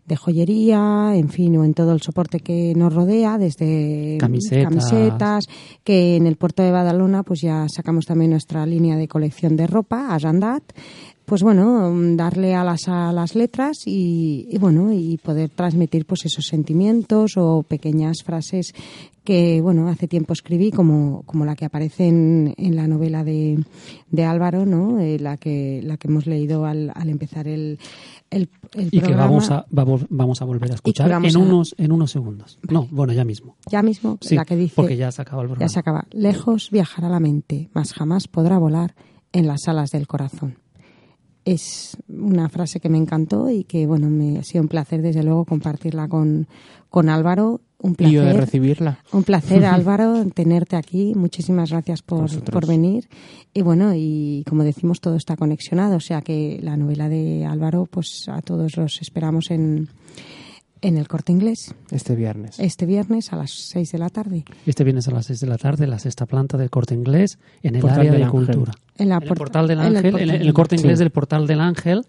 de 0.06 0.16
joyería, 0.16 1.16
en 1.16 1.30
fin, 1.30 1.56
o 1.58 1.64
en 1.64 1.74
todo 1.74 1.94
el 1.94 2.02
soporte 2.02 2.40
que 2.40 2.74
nos 2.76 2.94
rodea, 2.94 3.38
desde 3.38 4.18
Camisetas. 4.20 4.64
camisetas, 4.64 5.46
que 5.84 6.16
en 6.18 6.28
el 6.28 6.36
puerto 6.36 6.62
de 6.64 6.72
Badalona 6.72 7.24
pues 7.24 7.42
ya 7.42 7.68
sacamos 7.70 8.06
también 8.06 8.32
nuestra 8.32 8.66
línea 8.66 8.98
de 8.98 9.08
colección 9.08 9.56
de 9.56 9.68
ropa, 9.68 10.14
Asandat, 10.14 10.64
pues 11.26 11.42
bueno, 11.44 11.92
darle 12.16 12.54
a 12.56 12.64
las, 12.64 12.88
a 12.88 13.12
las 13.14 13.36
letras 13.36 13.78
y, 13.86 14.48
y 14.50 14.58
bueno, 14.58 14.92
y 14.92 15.18
poder 15.18 15.50
transmitir 15.50 16.06
pues 16.06 16.26
esos 16.26 16.46
sentimientos 16.46 17.34
o 17.38 17.64
pequeñas 17.64 18.18
frases 18.24 18.74
que 19.24 19.62
bueno, 19.62 19.88
hace 19.88 20.10
tiempo 20.10 20.34
escribí 20.34 20.70
como, 20.72 21.24
como 21.26 21.46
la 21.46 21.56
que 21.56 21.64
aparece 21.64 22.08
en, 22.08 22.54
en 22.58 22.76
la 22.76 22.88
novela 22.90 23.24
de, 23.24 23.64
de 24.12 24.24
Álvaro, 24.26 24.66
¿no? 24.66 25.00
Eh, 25.00 25.18
la 25.18 25.38
que 25.38 25.80
la 25.82 25.96
que 25.96 26.10
hemos 26.10 26.28
leído 26.28 26.66
al, 26.66 26.92
al 26.94 27.10
empezar 27.10 27.48
el, 27.48 27.80
el, 28.30 28.50
el 28.74 28.90
Y 28.92 29.00
que 29.00 29.16
vamos 29.16 29.50
a, 29.50 29.66
vamos, 29.70 30.06
vamos 30.10 30.42
a 30.42 30.46
volver 30.46 30.72
a 30.72 30.76
escuchar 30.76 31.10
en, 31.10 31.36
a- 31.38 31.40
unos, 31.40 31.74
en 31.78 31.94
unos 31.94 32.12
segundos. 32.12 32.60
No, 32.70 32.86
bueno, 32.92 33.14
ya 33.14 33.24
mismo. 33.24 33.56
Ya 33.72 33.82
mismo, 33.82 34.18
Sí, 34.20 34.36
la 34.36 34.44
que 34.44 34.58
dice 34.58 34.76
porque 34.76 34.98
ya 34.98 35.10
se 35.10 35.22
acaba 35.22 35.42
el 35.44 35.48
programa. 35.48 35.70
Ya 35.70 35.74
se 35.74 35.80
acaba. 35.80 36.06
Lejos 36.12 36.70
viajará 36.70 37.08
la 37.08 37.22
mente, 37.22 37.70
mas 37.74 37.94
jamás 37.94 38.28
podrá 38.28 38.58
volar 38.58 38.94
en 39.32 39.48
las 39.48 39.70
alas 39.70 39.90
del 39.92 40.06
corazón. 40.06 40.58
Es 41.46 41.98
una 42.08 42.48
frase 42.50 42.80
que 42.80 42.90
me 42.90 42.98
encantó 42.98 43.50
y 43.50 43.64
que, 43.66 43.86
bueno, 43.86 44.10
me 44.10 44.40
ha 44.40 44.44
sido 44.44 44.62
un 44.62 44.68
placer, 44.70 45.02
desde 45.02 45.24
luego, 45.24 45.46
compartirla 45.46 46.08
con, 46.08 46.48
con 46.90 47.10
Álvaro. 47.10 47.62
Un 47.80 47.98
Y 48.00 48.12
yo 48.12 48.22
de 48.22 48.28
placer. 48.28 48.40
recibirla. 48.46 49.00
Un 49.12 49.24
placer, 49.24 49.66
Álvaro, 49.66 50.26
tenerte 50.34 50.78
aquí. 50.78 51.14
Muchísimas 51.16 51.72
gracias 51.72 52.02
por, 52.02 52.30
por 52.46 52.66
venir. 52.66 53.10
Y 53.54 53.62
bueno, 53.62 53.94
y 53.94 54.46
como 54.48 54.64
decimos, 54.64 55.02
todo 55.02 55.18
está 55.18 55.36
conexionado. 55.36 55.98
O 55.98 56.00
sea 56.00 56.22
que 56.22 56.60
la 56.64 56.78
novela 56.78 57.10
de 57.10 57.46
Álvaro, 57.46 57.88
pues 57.92 58.30
a 58.30 58.42
todos 58.42 58.78
los 58.78 59.02
esperamos 59.02 59.52
en, 59.52 59.90
en 60.84 60.98
el 60.98 61.08
corte 61.08 61.32
inglés 61.32 61.74
Este 61.90 62.16
viernes. 62.16 62.60
este 62.60 62.86
viernes 62.86 63.34
a 63.34 63.38
las 63.38 63.50
seis 63.52 63.92
de 63.92 63.98
la 63.98 64.10
tarde. 64.10 64.46
Este 64.68 64.84
viernes 64.84 65.08
a 65.08 65.12
las 65.12 65.26
6 65.26 65.40
de 65.40 65.48
la 65.48 65.58
tarde, 65.58 65.88
la 65.88 65.98
sexta 65.98 66.26
planta 66.28 66.58
del 66.58 66.70
Corte 66.70 66.94
Inglés, 66.94 67.40
en 67.64 67.76
el 67.76 67.82
Portal 67.82 68.00
área 68.02 68.12
de 68.12 68.24
Ángel. 68.24 68.32
cultura. 68.32 68.74
En, 68.98 69.10
la 69.10 69.16
En 69.16 69.22
el 69.24 69.28
porta- 69.30 69.40
portal 69.40 69.68
del 69.68 69.80
en 69.80 69.86
el 69.86 69.96
Ángel, 69.98 70.06
en 70.06 70.12
portal 70.12 70.30
el, 70.30 70.36
en 70.36 70.48
el 70.48 70.54
Corte. 70.54 70.76
Inglés 70.76 70.98
Sí. 71.00 71.04
del 71.04 71.12
portal 71.12 71.48
del 71.48 71.62
Ángel, 71.62 72.06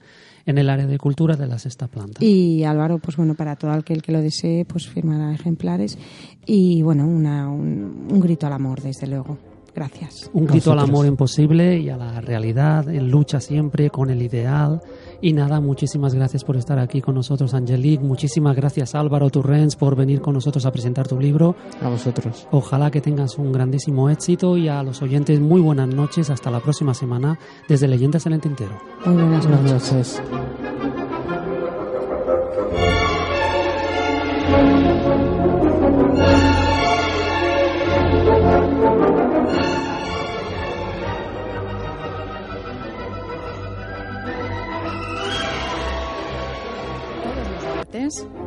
en 0.47 0.59
el 0.59 0.69
área 0.69 0.87
de 0.87 0.99
cultura 0.99 1.37
de 1.37 1.47
la 1.47 1.59
sexta 1.59 1.87
planta. 1.89 2.23
Y 2.23 2.65
Álvaro, 2.65 2.99
pues 2.99 3.17
bueno, 3.17 3.35
para 3.35 3.57
todo 3.57 3.71
aquel 3.71 4.03
que 4.03 4.13
lo 4.13 4.21
desee, 4.21 4.65
pues 4.67 4.87
firmará 4.89 5.33
ejemplares. 5.33 5.97
Y 6.45 6.83
bueno, 6.83 7.07
una, 7.07 7.49
un, 7.49 8.09
un 8.11 8.21
grito 8.21 8.47
al 8.47 8.53
amor, 8.53 8.83
desde 8.83 9.07
luego. 9.07 9.39
Gracias. 9.75 10.31
Un 10.33 10.47
grito 10.47 10.71
al 10.71 10.79
amor 10.79 11.05
imposible 11.05 11.81
y 11.81 11.91
a 11.91 11.97
la 11.97 12.21
realidad, 12.21 12.89
en 12.89 13.11
lucha 13.11 13.41
siempre 13.41 13.91
con 13.91 14.09
el 14.09 14.23
ideal. 14.23 14.81
Y 15.21 15.33
nada, 15.33 15.59
muchísimas 15.61 16.15
gracias 16.15 16.45
por 16.45 16.57
estar 16.57 16.79
aquí 16.79 17.01
con 17.01 17.17
nosotros, 17.17 17.55
Angelique. 17.55 18.05
Muchísimas 18.05 18.55
gracias, 18.55 18.95
Álvaro 18.95 19.31
Turrens, 19.31 19.75
por 19.75 19.97
venir 19.97 20.21
con 20.21 20.35
nosotros 20.35 20.65
a 20.65 20.71
presentar 20.71 21.09
tu 21.09 21.19
libro. 21.19 21.57
A 21.83 21.89
vosotros. 21.89 22.47
Ojalá 22.53 22.91
que 22.93 23.01
tengas 23.01 23.37
un 23.37 23.51
grandísimo 23.51 24.09
éxito 24.11 24.57
y 24.57 24.69
a 24.69 24.83
los 24.85 25.03
oyentes 25.03 25.41
muy 25.41 25.61
buenas 25.61 25.89
noches. 25.89 26.31
Hasta 26.31 26.51
la 26.53 26.61
próxima 26.61 26.95
semana 26.95 27.39
desde 27.69 27.89
Leyendas 27.89 28.27
en 28.27 28.35
el 28.35 28.41
Tintero. 28.41 28.79
Muy 29.05 29.15
buenas 29.17 29.47
Buenas 29.47 29.73
noches. 29.73 30.21
noches. 30.23 31.04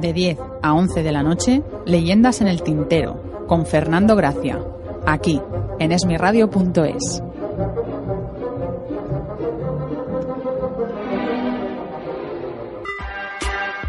De 0.02 0.12
10 0.12 0.38
a 0.62 0.74
11 0.74 1.04
de 1.04 1.12
la 1.14 1.24
noche, 1.24 1.64
Leyendas 1.86 2.42
en 2.42 2.48
el 2.48 2.64
Tintero, 2.64 3.46
con 3.48 3.66
Fernando 3.66 4.18
Gracia, 4.18 4.60
aquí, 5.06 5.42
en 5.80 5.94
esmiradio.es. 5.94 7.24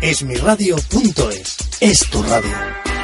Esmiradio.es 0.01 1.57
es 1.81 2.09
tu 2.09 2.23
radio. 2.23 2.98